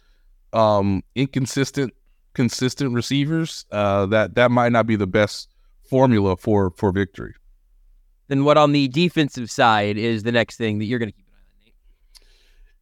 um, 0.53 1.03
inconsistent, 1.15 1.93
consistent 2.33 2.93
receivers, 2.93 3.65
uh, 3.71 4.05
that 4.07 4.35
that 4.35 4.51
might 4.51 4.71
not 4.71 4.87
be 4.87 4.95
the 4.95 5.07
best 5.07 5.49
formula 5.89 6.37
for 6.37 6.71
for 6.71 6.91
victory. 6.91 7.33
Then 8.27 8.43
what 8.43 8.57
on 8.57 8.71
the 8.71 8.87
defensive 8.87 9.49
side 9.49 9.97
is 9.97 10.23
the 10.23 10.31
next 10.31 10.57
thing 10.57 10.79
that 10.79 10.85
you're 10.85 10.99
going 10.99 11.11
to 11.11 11.17
keep 11.17 11.25
an 11.27 11.33
eye 11.33 11.39
on, 11.39 11.65
Nate? 11.65 11.73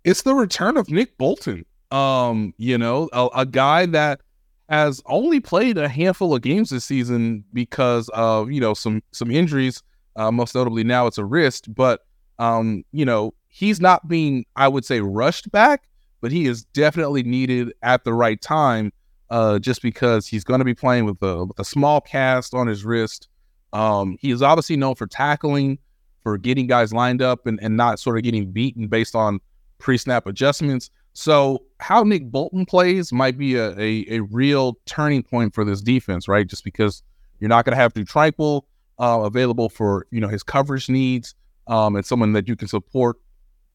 It's 0.03 0.23
the 0.23 0.33
return 0.33 0.77
of 0.77 0.89
Nick 0.89 1.17
Bolton. 1.17 1.65
Um, 1.91 2.53
you 2.57 2.77
know, 2.77 3.09
a, 3.13 3.29
a 3.35 3.45
guy 3.45 3.85
that 3.87 4.21
has 4.69 5.01
only 5.05 5.39
played 5.39 5.77
a 5.77 5.87
handful 5.87 6.33
of 6.33 6.41
games 6.41 6.69
this 6.69 6.85
season 6.85 7.43
because 7.53 8.09
of 8.09 8.51
you 8.51 8.59
know 8.59 8.73
some 8.73 9.01
some 9.11 9.31
injuries. 9.31 9.83
Uh, 10.15 10.31
most 10.31 10.55
notably 10.55 10.83
now 10.83 11.07
it's 11.07 11.17
a 11.17 11.25
wrist, 11.25 11.73
but 11.73 12.05
um, 12.39 12.83
you 12.91 13.05
know 13.05 13.33
he's 13.55 13.79
not 13.79 14.07
being, 14.09 14.45
I 14.57 14.67
would 14.67 14.83
say, 14.83 14.99
rushed 14.99 15.49
back, 15.49 15.87
but 16.19 16.31
he 16.31 16.45
is 16.45 16.65
definitely 16.65 17.23
needed 17.23 17.71
at 17.81 18.03
the 18.03 18.13
right 18.13 18.41
time. 18.41 18.91
Uh, 19.31 19.57
just 19.57 19.81
because 19.81 20.27
he's 20.27 20.43
going 20.43 20.59
to 20.59 20.65
be 20.65 20.75
playing 20.75 21.03
with 21.05 21.19
a 21.23 21.45
with 21.45 21.57
a 21.57 21.65
small 21.65 21.99
cast 21.99 22.53
on 22.53 22.67
his 22.67 22.85
wrist. 22.85 23.27
Um, 23.73 24.17
he 24.21 24.29
is 24.29 24.43
obviously 24.43 24.77
known 24.77 24.93
for 24.93 25.07
tackling, 25.07 25.79
for 26.21 26.37
getting 26.37 26.67
guys 26.67 26.93
lined 26.93 27.23
up, 27.23 27.47
and 27.47 27.59
and 27.61 27.75
not 27.75 27.99
sort 27.99 28.17
of 28.17 28.23
getting 28.23 28.51
beaten 28.51 28.87
based 28.87 29.15
on 29.15 29.39
pre 29.79 29.97
snap 29.97 30.27
adjustments. 30.27 30.91
So 31.17 31.63
how 31.79 32.03
Nick 32.03 32.29
Bolton 32.29 32.65
plays 32.65 33.13
might 33.13 33.37
be 33.37 33.55
a, 33.55 33.71
a, 33.79 34.05
a 34.09 34.19
real 34.19 34.77
turning 34.85 35.23
point 35.23 35.55
for 35.55 35.63
this 35.63 35.81
defense, 35.81 36.27
right? 36.27 36.45
Just 36.45 36.65
because 36.65 37.03
you're 37.39 37.47
not 37.47 37.63
going 37.63 37.71
to 37.71 37.81
have 37.81 37.93
to 37.93 38.03
Tranquill 38.03 38.63
uh, 38.99 39.21
available 39.23 39.69
for 39.69 40.07
you 40.11 40.19
know 40.19 40.27
his 40.27 40.43
coverage 40.43 40.89
needs, 40.89 41.33
um, 41.67 41.95
and 41.95 42.05
someone 42.05 42.33
that 42.33 42.49
you 42.49 42.57
can 42.57 42.67
support 42.67 43.15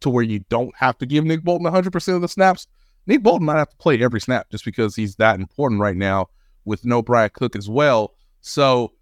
to 0.01 0.11
where 0.11 0.23
you 0.23 0.41
don't 0.51 0.75
have 0.77 0.99
to 0.99 1.07
give 1.07 1.25
Nick 1.25 1.43
Bolton 1.43 1.65
100 1.65 1.91
percent 1.91 2.17
of 2.17 2.23
the 2.23 2.29
snaps. 2.29 2.67
Nick 3.07 3.23
Bolton 3.23 3.47
might 3.47 3.57
have 3.57 3.71
to 3.71 3.77
play 3.79 4.03
every 4.03 4.21
snap 4.21 4.51
just 4.51 4.67
because 4.67 4.95
he's 4.95 5.17
that 5.17 5.41
important 5.41 5.81
right 5.81 5.97
now 5.97 6.29
with 6.67 6.85
no 6.85 7.01
Brad 7.01 7.33
Cook 7.33 7.57
as 7.57 7.71
well. 7.71 8.15
So 8.43 8.93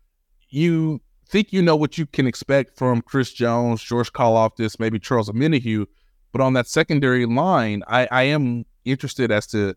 you 0.49 1.01
think 1.29 1.53
you 1.53 1.61
know 1.61 1.75
what 1.75 1.99
you 1.99 2.07
can 2.07 2.29
expect 2.29 2.79
from 2.79 3.03
Chris 3.03 3.33
Jones, 3.33 3.83
George 3.83 4.13
Karlaftis, 4.13 4.79
maybe 4.79 5.01
Charles 5.01 5.29
Omenihu, 5.29 5.87
but 6.33 6.41
on 6.41 6.53
that 6.55 6.67
secondary 6.67 7.27
line, 7.27 7.83
I, 7.89 8.09
I 8.11 8.23
am 8.25 8.65
interested 8.85 9.31
as 9.31 9.47
to 9.49 9.75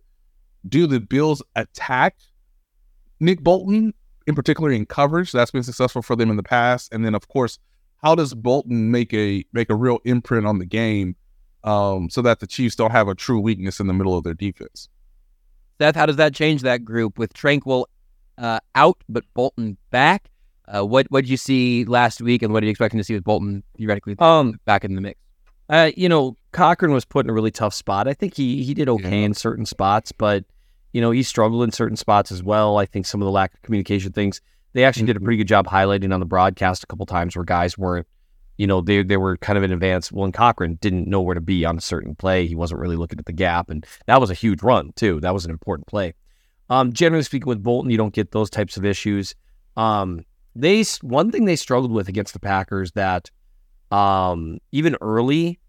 do 0.68 0.88
the 0.88 1.00
Bills 1.00 1.42
attack 1.56 2.18
Nick 3.20 3.42
Bolton 3.42 3.94
in 4.28 4.36
particular 4.36 4.72
in 4.72 4.86
coverage? 4.86 5.32
That's 5.32 5.52
been 5.52 5.64
successful 5.64 6.02
for 6.02 6.16
them 6.16 6.30
in 6.30 6.38
the 6.38 6.44
past, 6.44 6.94
and 6.94 7.06
then 7.06 7.16
of 7.16 7.28
course, 7.28 7.60
how 7.98 8.16
does 8.16 8.34
Bolton 8.34 8.92
make 8.92 9.14
a 9.14 9.46
make 9.54 9.70
a 9.70 9.76
real 9.76 10.00
imprint 10.06 10.46
on 10.46 10.60
the 10.60 10.66
game 10.66 11.16
um, 11.64 12.10
so 12.10 12.22
that 12.22 12.40
the 12.40 12.48
Chiefs 12.48 12.76
don't 12.76 12.92
have 12.92 13.08
a 13.08 13.16
true 13.16 13.40
weakness 13.40 13.80
in 13.80 13.88
the 13.88 13.94
middle 13.94 14.18
of 14.18 14.24
their 14.24 14.34
defense? 14.34 14.90
Seth, 15.80 15.96
how 15.96 16.06
does 16.06 16.16
that 16.18 16.34
change 16.34 16.62
that 16.62 16.84
group 16.84 17.18
with 17.18 17.34
Tranquill 17.34 17.86
uh, 18.38 18.60
out 18.76 18.98
but 19.10 19.24
Bolton 19.34 19.78
back? 19.90 20.30
Uh, 20.68 20.84
what 20.84 21.08
what 21.10 21.22
did 21.22 21.30
you 21.30 21.38
see 21.38 21.86
last 21.86 22.22
week, 22.22 22.42
and 22.42 22.54
what 22.54 22.64
are 22.64 22.66
you 22.66 22.72
expecting 22.72 22.98
to 22.98 23.04
see 23.04 23.14
with 23.14 23.24
Bolton 23.24 23.64
theoretically 23.78 24.16
Um, 24.20 24.60
back 24.66 24.84
in 24.84 24.96
the 24.96 25.02
mix? 25.02 25.20
Uh, 25.70 25.92
you 25.96 26.10
know, 26.10 26.36
Cochrane 26.52 26.92
was 26.92 27.06
put 27.06 27.26
in 27.26 27.30
a 27.30 27.34
really 27.34 27.52
tough 27.52 27.74
spot. 27.74 28.08
I 28.08 28.14
think 28.14 28.36
he 28.36 28.64
he 28.64 28.74
did 28.74 28.90
okay 28.90 29.24
in 29.24 29.34
certain 29.34 29.66
spots, 29.66 30.12
but 30.12 30.44
you 30.94 31.02
know 31.02 31.12
he 31.12 31.24
struggled 31.24 31.64
in 31.64 31.72
certain 31.72 31.98
spots 31.98 32.32
as 32.32 32.44
well. 32.44 32.78
I 32.78 32.86
think 32.86 33.06
some 33.06 33.22
of 33.22 33.26
the 33.26 33.32
lack 33.32 33.54
of 33.54 33.62
communication 33.62 34.12
things 34.12 34.42
They 34.74 34.84
actually 34.84 35.06
did 35.06 35.18
a 35.18 35.22
pretty 35.22 35.38
good 35.38 35.48
job 35.48 35.68
highlighting 35.68 36.14
on 36.14 36.20
the 36.20 36.26
broadcast 36.26 36.84
a 36.84 36.88
couple 36.88 37.06
times 37.06 37.36
where 37.36 37.46
guys 37.46 37.78
weren't, 37.78 38.08
you 38.58 38.68
know, 38.68 38.82
they 38.82 39.04
they 39.04 39.18
were 39.18 39.38
kind 39.38 39.58
of 39.58 39.64
in 39.64 39.72
advance. 39.72 40.12
Well, 40.12 40.26
and 40.26 40.34
Cochrane 40.34 40.76
didn't 40.82 41.08
know 41.08 41.22
where 41.22 41.36
to 41.36 41.42
be 41.42 41.66
on 41.66 41.78
a 41.78 41.82
certain 41.82 42.16
play. 42.16 42.48
He 42.48 42.56
wasn't 42.56 42.82
really 42.82 42.98
looking 42.98 43.20
at 43.20 43.26
the 43.26 43.34
gap, 43.34 43.70
and 43.70 43.86
that 44.08 44.20
was 44.20 44.30
a 44.30 44.36
huge 44.36 44.62
run 44.62 44.92
too. 44.96 45.20
That 45.22 45.34
was 45.34 45.46
an 45.46 45.52
important 45.52 45.88
play. 45.88 46.14
Um, 46.70 46.94
generally 46.94 47.24
speaking, 47.24 47.48
with 47.48 47.64
Bolton, 47.64 47.92
you 47.92 47.98
don't 47.98 48.14
get 48.14 48.32
those 48.32 48.50
types 48.50 48.78
of 48.78 48.86
issues. 48.86 49.36
Um, 49.78 50.26
they 50.54 50.84
one 51.02 51.32
thing 51.32 51.46
they 51.46 51.56
struggled 51.56 51.92
with 51.92 52.10
against 52.10 52.34
the 52.34 52.40
Packers 52.40 52.92
that 52.94 53.32
um, 53.92 54.60
even 54.72 54.98
early, 55.02 55.60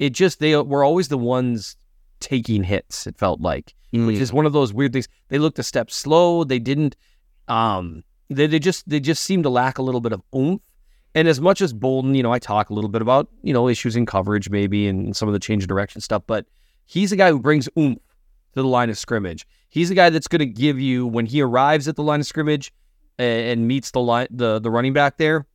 it 0.00 0.10
just 0.10 0.40
they 0.40 0.56
were 0.56 0.82
always 0.82 1.08
the 1.08 1.18
ones 1.18 1.76
taking 2.18 2.64
hits. 2.64 3.06
It 3.06 3.16
felt 3.16 3.40
like, 3.40 3.74
mm. 3.92 4.06
which 4.06 4.16
is 4.16 4.32
one 4.32 4.46
of 4.46 4.52
those 4.52 4.72
weird 4.72 4.92
things. 4.92 5.06
They 5.28 5.38
looked 5.38 5.58
a 5.60 5.62
step 5.62 5.90
slow. 5.90 6.42
They 6.42 6.58
didn't. 6.58 6.96
Um, 7.46 8.02
they 8.30 8.48
they 8.48 8.58
just 8.58 8.88
they 8.88 8.98
just 8.98 9.22
seemed 9.22 9.44
to 9.44 9.50
lack 9.50 9.78
a 9.78 9.82
little 9.82 10.00
bit 10.00 10.12
of 10.12 10.22
oomph. 10.34 10.62
And 11.14 11.28
as 11.28 11.40
much 11.40 11.60
as 11.60 11.72
Bolton, 11.72 12.14
you 12.14 12.22
know, 12.22 12.32
I 12.32 12.38
talk 12.38 12.70
a 12.70 12.74
little 12.74 12.88
bit 12.88 13.02
about 13.02 13.28
you 13.42 13.52
know 13.52 13.68
issues 13.68 13.94
in 13.94 14.06
coverage 14.06 14.48
maybe 14.48 14.88
and 14.88 15.14
some 15.14 15.28
of 15.28 15.34
the 15.34 15.38
change 15.38 15.62
of 15.62 15.68
direction 15.68 16.00
stuff, 16.00 16.22
but 16.26 16.46
he's 16.86 17.12
a 17.12 17.16
guy 17.16 17.30
who 17.30 17.38
brings 17.38 17.68
oomph 17.78 17.98
to 18.54 18.62
the 18.62 18.68
line 18.68 18.88
of 18.88 18.96
scrimmage. 18.96 19.46
He's 19.68 19.90
a 19.90 19.94
guy 19.94 20.10
that's 20.10 20.28
going 20.28 20.40
to 20.40 20.46
give 20.46 20.80
you 20.80 21.06
when 21.06 21.26
he 21.26 21.42
arrives 21.42 21.86
at 21.88 21.96
the 21.96 22.02
line 22.02 22.20
of 22.20 22.26
scrimmage 22.26 22.72
and, 23.18 23.40
and 23.42 23.68
meets 23.68 23.90
the 23.90 24.00
line 24.00 24.28
the 24.30 24.60
the 24.60 24.70
running 24.70 24.94
back 24.94 25.18
there. 25.18 25.46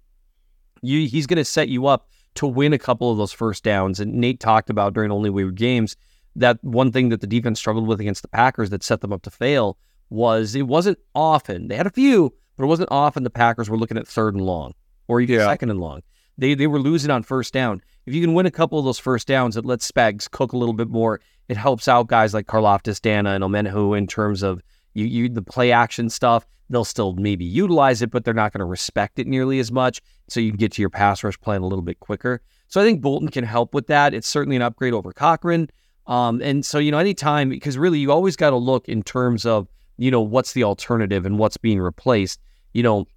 You 0.83 1.07
he's 1.07 1.25
going 1.25 1.37
to 1.37 1.45
set 1.45 1.67
you 1.67 1.87
up 1.87 2.09
to 2.35 2.47
win 2.47 2.73
a 2.73 2.77
couple 2.77 3.11
of 3.11 3.17
those 3.17 3.31
first 3.31 3.63
downs. 3.63 3.99
And 3.99 4.13
Nate 4.15 4.39
talked 4.39 4.69
about 4.69 4.93
during 4.93 5.11
only 5.11 5.29
weird 5.29 5.55
games 5.55 5.95
that 6.35 6.61
one 6.63 6.91
thing 6.91 7.09
that 7.09 7.21
the 7.21 7.27
defense 7.27 7.59
struggled 7.59 7.87
with 7.87 7.99
against 7.99 8.21
the 8.21 8.27
Packers 8.27 8.69
that 8.69 8.83
set 8.83 9.01
them 9.01 9.13
up 9.13 9.21
to 9.23 9.31
fail 9.31 9.77
was 10.09 10.55
it 10.55 10.67
wasn't 10.67 10.99
often 11.13 11.67
they 11.67 11.75
had 11.75 11.87
a 11.87 11.91
few, 11.91 12.33
but 12.57 12.65
it 12.65 12.67
wasn't 12.67 12.91
often 12.91 13.23
the 13.23 13.29
Packers 13.29 13.69
were 13.69 13.77
looking 13.77 13.97
at 13.97 14.07
third 14.07 14.35
and 14.35 14.45
long 14.45 14.73
or 15.07 15.21
even 15.21 15.35
yeah. 15.35 15.45
second 15.45 15.69
and 15.69 15.79
long. 15.79 16.01
They 16.37 16.53
they 16.53 16.67
were 16.67 16.79
losing 16.79 17.11
on 17.11 17.23
first 17.23 17.53
down. 17.53 17.81
If 18.05 18.13
you 18.13 18.21
can 18.21 18.33
win 18.33 18.45
a 18.45 18.51
couple 18.51 18.77
of 18.77 18.85
those 18.85 18.99
first 18.99 19.27
downs, 19.27 19.57
it 19.57 19.65
lets 19.65 19.89
Spags 19.89 20.29
cook 20.29 20.53
a 20.53 20.57
little 20.57 20.73
bit 20.73 20.89
more. 20.89 21.21
It 21.47 21.57
helps 21.57 21.87
out 21.87 22.07
guys 22.07 22.33
like 22.33 22.45
Karlaftis, 22.45 22.99
Danna, 22.99 23.35
and 23.35 23.43
Omenihu 23.43 23.97
in 23.97 24.05
terms 24.05 24.43
of 24.43 24.61
you, 24.93 25.05
you 25.05 25.29
the 25.29 25.41
play 25.41 25.71
action 25.71 26.09
stuff. 26.09 26.45
They'll 26.69 26.85
still 26.85 27.13
maybe 27.13 27.45
utilize 27.45 28.01
it, 28.01 28.11
but 28.11 28.25
they're 28.25 28.33
not 28.33 28.51
going 28.51 28.59
to 28.59 28.65
respect 28.65 29.19
it 29.19 29.27
nearly 29.27 29.59
as 29.59 29.71
much. 29.71 30.01
So 30.27 30.39
you 30.39 30.51
can 30.51 30.57
get 30.57 30.71
to 30.73 30.81
your 30.81 30.89
pass 30.89 31.23
rush 31.23 31.39
plan 31.39 31.61
a 31.61 31.67
little 31.67 31.83
bit 31.83 31.99
quicker. 31.99 32.41
So 32.67 32.81
I 32.81 32.83
think 32.83 33.01
Bolton 33.01 33.29
can 33.29 33.43
help 33.43 33.73
with 33.73 33.87
that. 33.87 34.13
It's 34.13 34.27
certainly 34.27 34.55
an 34.55 34.61
upgrade 34.61 34.93
over 34.93 35.13
Cochrane. 35.13 35.69
Um, 36.07 36.41
and 36.41 36.65
so, 36.65 36.79
you 36.79 36.91
know, 36.91 36.97
anytime, 36.97 37.49
because 37.49 37.77
really 37.77 37.99
you 37.99 38.11
always 38.11 38.35
got 38.35 38.49
to 38.49 38.57
look 38.57 38.87
in 38.87 39.03
terms 39.03 39.45
of, 39.45 39.67
you 39.97 40.11
know, 40.11 40.21
what's 40.21 40.53
the 40.53 40.63
alternative 40.63 41.25
and 41.25 41.37
what's 41.39 41.57
being 41.57 41.79
replaced. 41.79 42.39
You 42.73 42.83
know, 42.83 43.07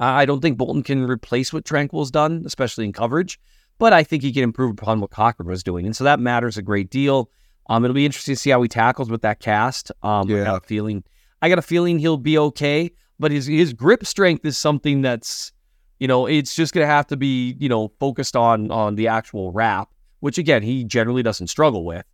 I 0.00 0.24
don't 0.24 0.40
think 0.40 0.58
Bolton 0.58 0.82
can 0.82 1.04
replace 1.04 1.52
what 1.52 1.64
Tranquill's 1.64 2.10
done, 2.10 2.42
especially 2.44 2.84
in 2.84 2.92
coverage, 2.92 3.38
but 3.78 3.92
I 3.92 4.02
think 4.02 4.22
he 4.22 4.32
can 4.32 4.42
improve 4.42 4.72
upon 4.72 5.00
what 5.00 5.10
Cochrane 5.10 5.48
was 5.48 5.62
doing. 5.62 5.86
And 5.86 5.94
so 5.94 6.04
that 6.04 6.18
matters 6.18 6.58
a 6.58 6.62
great 6.62 6.90
deal. 6.90 7.30
Um, 7.68 7.84
it'll 7.84 7.94
be 7.94 8.04
interesting 8.04 8.34
to 8.34 8.40
see 8.40 8.50
how 8.50 8.60
he 8.62 8.68
tackles 8.68 9.08
with 9.08 9.22
that 9.22 9.38
cast. 9.38 9.92
Um, 10.02 10.28
yeah. 10.28 10.58
Feeling, 10.64 11.04
I 11.42 11.48
got 11.48 11.58
a 11.58 11.62
feeling 11.62 11.98
he'll 11.98 12.16
be 12.16 12.38
okay, 12.38 12.90
but 13.18 13.30
his 13.30 13.46
his 13.46 13.74
grip 13.74 14.06
strength 14.06 14.44
is 14.44 14.56
something 14.56 15.02
that's, 15.02 15.52
you 15.98 16.08
know, 16.08 16.26
it's 16.26 16.54
just 16.54 16.72
gonna 16.72 16.86
have 16.86 17.06
to 17.08 17.16
be, 17.16 17.56
you 17.58 17.68
know, 17.68 17.92
focused 17.98 18.36
on 18.36 18.70
on 18.70 18.94
the 18.94 19.08
actual 19.08 19.52
wrap, 19.52 19.90
which 20.20 20.38
again 20.38 20.62
he 20.62 20.84
generally 20.84 21.22
doesn't 21.22 21.48
struggle 21.48 21.84
with. 21.84 22.04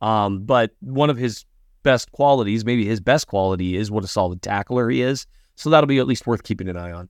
Um, 0.00 0.44
but 0.44 0.70
one 0.80 1.10
of 1.10 1.16
his 1.16 1.44
best 1.82 2.12
qualities, 2.12 2.64
maybe 2.64 2.86
his 2.86 3.00
best 3.00 3.26
quality, 3.26 3.76
is 3.76 3.90
what 3.90 4.04
a 4.04 4.08
solid 4.08 4.40
tackler 4.40 4.88
he 4.88 5.02
is. 5.02 5.26
So 5.56 5.70
that'll 5.70 5.86
be 5.86 5.98
at 5.98 6.06
least 6.06 6.26
worth 6.26 6.42
keeping 6.42 6.68
an 6.68 6.76
eye 6.76 6.92
on. 6.92 7.08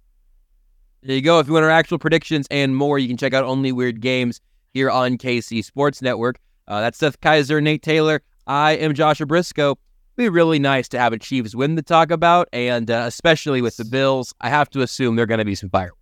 There 1.02 1.14
you 1.14 1.22
go. 1.22 1.38
If 1.38 1.46
you 1.46 1.52
want 1.52 1.64
our 1.64 1.70
actual 1.70 1.98
predictions 1.98 2.46
and 2.50 2.74
more, 2.74 2.98
you 2.98 3.06
can 3.08 3.16
check 3.16 3.34
out 3.34 3.44
Only 3.44 3.70
Weird 3.70 4.00
Games 4.00 4.40
here 4.72 4.90
on 4.90 5.18
KC 5.18 5.64
Sports 5.64 6.02
Network. 6.02 6.38
Uh, 6.68 6.80
that's 6.80 6.98
Seth 6.98 7.20
Keysor, 7.20 7.62
Nate 7.62 7.82
Taylor. 7.82 8.22
I 8.46 8.72
am 8.72 8.94
Joshua 8.94 9.26
Briscoe. 9.26 9.78
Be 10.16 10.30
really 10.30 10.58
nice 10.58 10.88
to 10.88 10.98
have 10.98 11.12
a 11.12 11.18
Chiefs 11.18 11.54
win 11.54 11.76
to 11.76 11.82
talk 11.82 12.10
about, 12.10 12.48
and 12.50 12.90
uh, 12.90 13.04
especially 13.06 13.60
with 13.60 13.76
the 13.76 13.84
Bills, 13.84 14.34
I 14.40 14.48
have 14.48 14.70
to 14.70 14.80
assume 14.80 15.14
they're 15.14 15.26
going 15.26 15.38
to 15.38 15.44
be 15.44 15.54
some 15.54 15.68
fireworks. 15.68 16.00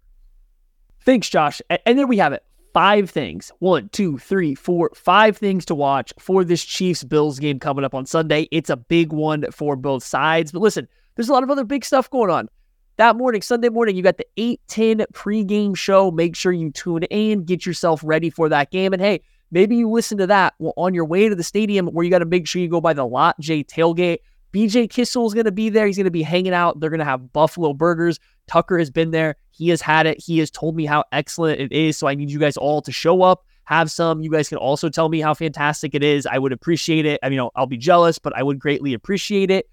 Thanks, 1.01 1.29
Josh. 1.29 1.61
And 1.85 1.99
there 1.99 2.07
we 2.07 2.17
have 2.19 2.33
it. 2.33 2.45
Five 2.73 3.11
things. 3.11 3.51
One, 3.59 3.89
two, 3.91 4.19
three, 4.19 4.55
four, 4.55 4.91
five 4.95 5.37
things 5.37 5.65
to 5.67 5.75
watch 5.75 6.13
for 6.19 6.45
this 6.45 6.65
Chiefs 6.65 7.03
Bills 7.03 7.41
game 7.41 7.59
coming 7.59 7.85
up 7.85 7.95
on 7.95 8.07
Sunday. 8.07 8.49
It's 8.53 8.71
a 8.71 8.77
big 8.77 9.13
one 9.13 9.51
for 9.51 9.75
both 9.75 10.05
sides. 10.05 10.53
But 10.53 10.63
listen, 10.63 10.89
there's 11.15 11.29
a 11.29 11.33
lot 11.33 11.43
of 11.43 11.51
other 11.51 11.65
big 11.65 11.85
stuff 11.85 12.09
going 12.09 12.31
on. 12.31 12.49
That 12.97 13.17
morning, 13.17 13.43
Sunday 13.43 13.69
morning, 13.69 13.97
you 13.97 14.03
got 14.03 14.19
the 14.19 14.27
810 14.37 15.07
pregame 15.13 15.77
show. 15.77 16.13
Make 16.13 16.37
sure 16.37 16.53
you 16.53 16.71
tune 16.71 17.03
in, 17.05 17.45
get 17.45 17.67
yourself 17.67 18.01
ready 18.05 18.31
for 18.31 18.49
that 18.49 18.71
game. 18.71 18.93
And 18.93 19.03
hey, 19.03 19.23
Maybe 19.55 19.77
you 19.77 19.89
listen 19.89 20.19
to 20.19 20.27
that 20.27 20.55
on 20.59 20.95
your 20.95 21.05
way 21.05 21.29
to 21.29 21.35
the 21.37 21.45
stadium 21.45 21.87
where 21.87 22.05
you 22.05 22.11
got 22.11 22.19
to 22.19 22.25
make 22.25 22.49
sure 22.49 22.61
you 22.61 22.67
go 22.67 22.81
by 22.81 22.93
the 22.93 23.07
Lot 23.07 23.39
J 23.39 23.63
tailgate. 23.63 24.19
BJ 24.53 24.91
Kissel 24.91 25.27
is 25.29 25.33
going 25.33 25.45
to 25.45 25.53
be 25.53 25.69
there. 25.69 25.87
He's 25.87 25.97
going 25.97 26.07
to 26.07 26.11
be 26.11 26.25
hanging 26.25 26.53
out. 26.53 26.81
They're 26.81 26.91
going 26.91 26.99
to 26.99 27.05
have 27.05 27.33
buffalo 27.33 27.73
burgers. 27.73 28.19
Tucker 28.49 28.81
has 28.81 28.91
been 28.91 29.13
there. 29.13 29.37
He 29.53 29.69
has 29.69 29.81
had 29.81 30.07
it. 30.07 30.21
He 30.21 30.41
has 30.41 30.51
told 30.51 30.75
me 30.75 30.87
how 30.87 31.05
excellent 31.13 31.61
it 31.61 31.71
is. 31.71 31.97
So 31.97 32.09
I 32.09 32.17
need 32.17 32.33
you 32.33 32.41
guys 32.41 32.57
all 32.57 32.83
to 32.83 32.91
show 32.91 33.23
up, 33.23 33.45
have 33.63 33.93
some. 33.93 34.23
You 34.23 34.31
guys 34.31 34.49
can 34.49 34.59
also 34.59 34.89
tell 34.89 35.09
me 35.09 35.21
how 35.21 35.35
fantastic 35.35 35.95
it 35.95 36.03
is. 36.03 36.27
I 36.27 36.39
would 36.39 36.53
appreciate 36.53 37.07
it. 37.07 37.21
I 37.23 37.29
mean, 37.29 37.49
I'll 37.55 37.67
be 37.67 37.77
jealous, 37.77 38.19
but 38.19 38.37
I 38.37 38.43
would 38.43 38.59
greatly 38.59 38.93
appreciate 38.93 39.53
it. 39.53 39.71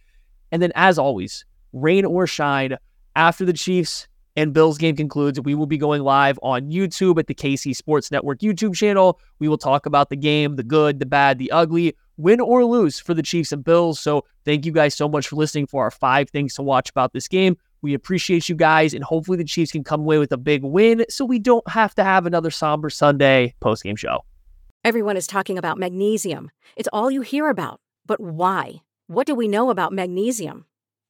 And 0.52 0.62
then, 0.62 0.72
as 0.76 1.00
always, 1.00 1.44
rain 1.74 2.06
or 2.06 2.28
shine, 2.28 2.78
after 3.16 3.46
the 3.46 3.54
Chiefs 3.54 4.08
and 4.36 4.54
Bills 4.54 4.78
game 4.78 4.96
concludes, 4.96 5.40
we 5.42 5.56
will 5.56 5.66
be 5.66 5.78
going 5.78 6.04
live 6.04 6.40
on 6.42 6.72
YouTube 6.72 7.20
at 7.20 7.28
the 7.28 7.36
KC 7.36 7.76
Sports 7.76 8.12
Network 8.12 8.40
YouTube 8.40 8.76
channel. 8.76 9.20
We 9.40 9.48
will 9.48 9.58
talk 9.58 9.86
about 9.86 10.10
the 10.10 10.16
game, 10.16 10.56
the 10.56 10.64
good, 10.64 11.00
the 11.00 11.06
bad, 11.06 11.38
the 11.38 11.52
ugly, 11.52 11.96
win 12.18 12.40
or 12.40 12.64
lose 12.66 13.00
for 13.00 13.14
the 13.14 13.24
Chiefs 13.24 13.52
and 13.52 13.64
Bills. 13.64 14.00
So 14.00 14.26
thank 14.46 14.66
you 14.66 14.72
guys 14.72 14.96
so 14.96 15.10
much 15.10 15.28
for 15.28 15.36
listening 15.36 15.68
for 15.68 15.84
our 15.84 15.92
five 15.92 16.30
things 16.30 16.56
to 16.56 16.62
watch 16.62 16.90
about 16.90 17.14
this 17.14 17.28
game. 17.28 17.58
We 17.82 17.94
appreciate 17.94 18.48
you 18.48 18.56
guys, 18.56 18.94
and 18.94 19.04
hopefully 19.04 19.38
the 19.38 19.44
Chiefs 19.44 19.72
can 19.72 19.84
come 19.84 20.02
away 20.02 20.20
with 20.20 20.32
a 20.32 20.38
big 20.38 20.64
win 20.64 21.04
so 21.10 21.26
we 21.26 21.40
don't 21.40 21.68
have 21.68 21.96
to 21.96 22.04
have 22.04 22.26
another 22.26 22.52
somber 22.52 22.90
Sunday 22.90 23.56
post 23.60 23.84
game 23.84 23.96
show. 23.96 24.20
Everyone 24.84 25.18
is 25.18 25.28
talking 25.28 25.58
about 25.58 25.78
magnesium. 25.78 26.52
It's 26.76 26.90
all 26.94 27.12
you 27.12 27.22
hear 27.22 27.50
about. 27.50 27.80
But 28.06 28.20
why? 28.20 28.82
What 29.08 29.28
do 29.28 29.36
we 29.36 29.48
know 29.48 29.70
about 29.70 29.94
magnesium? 29.94 30.66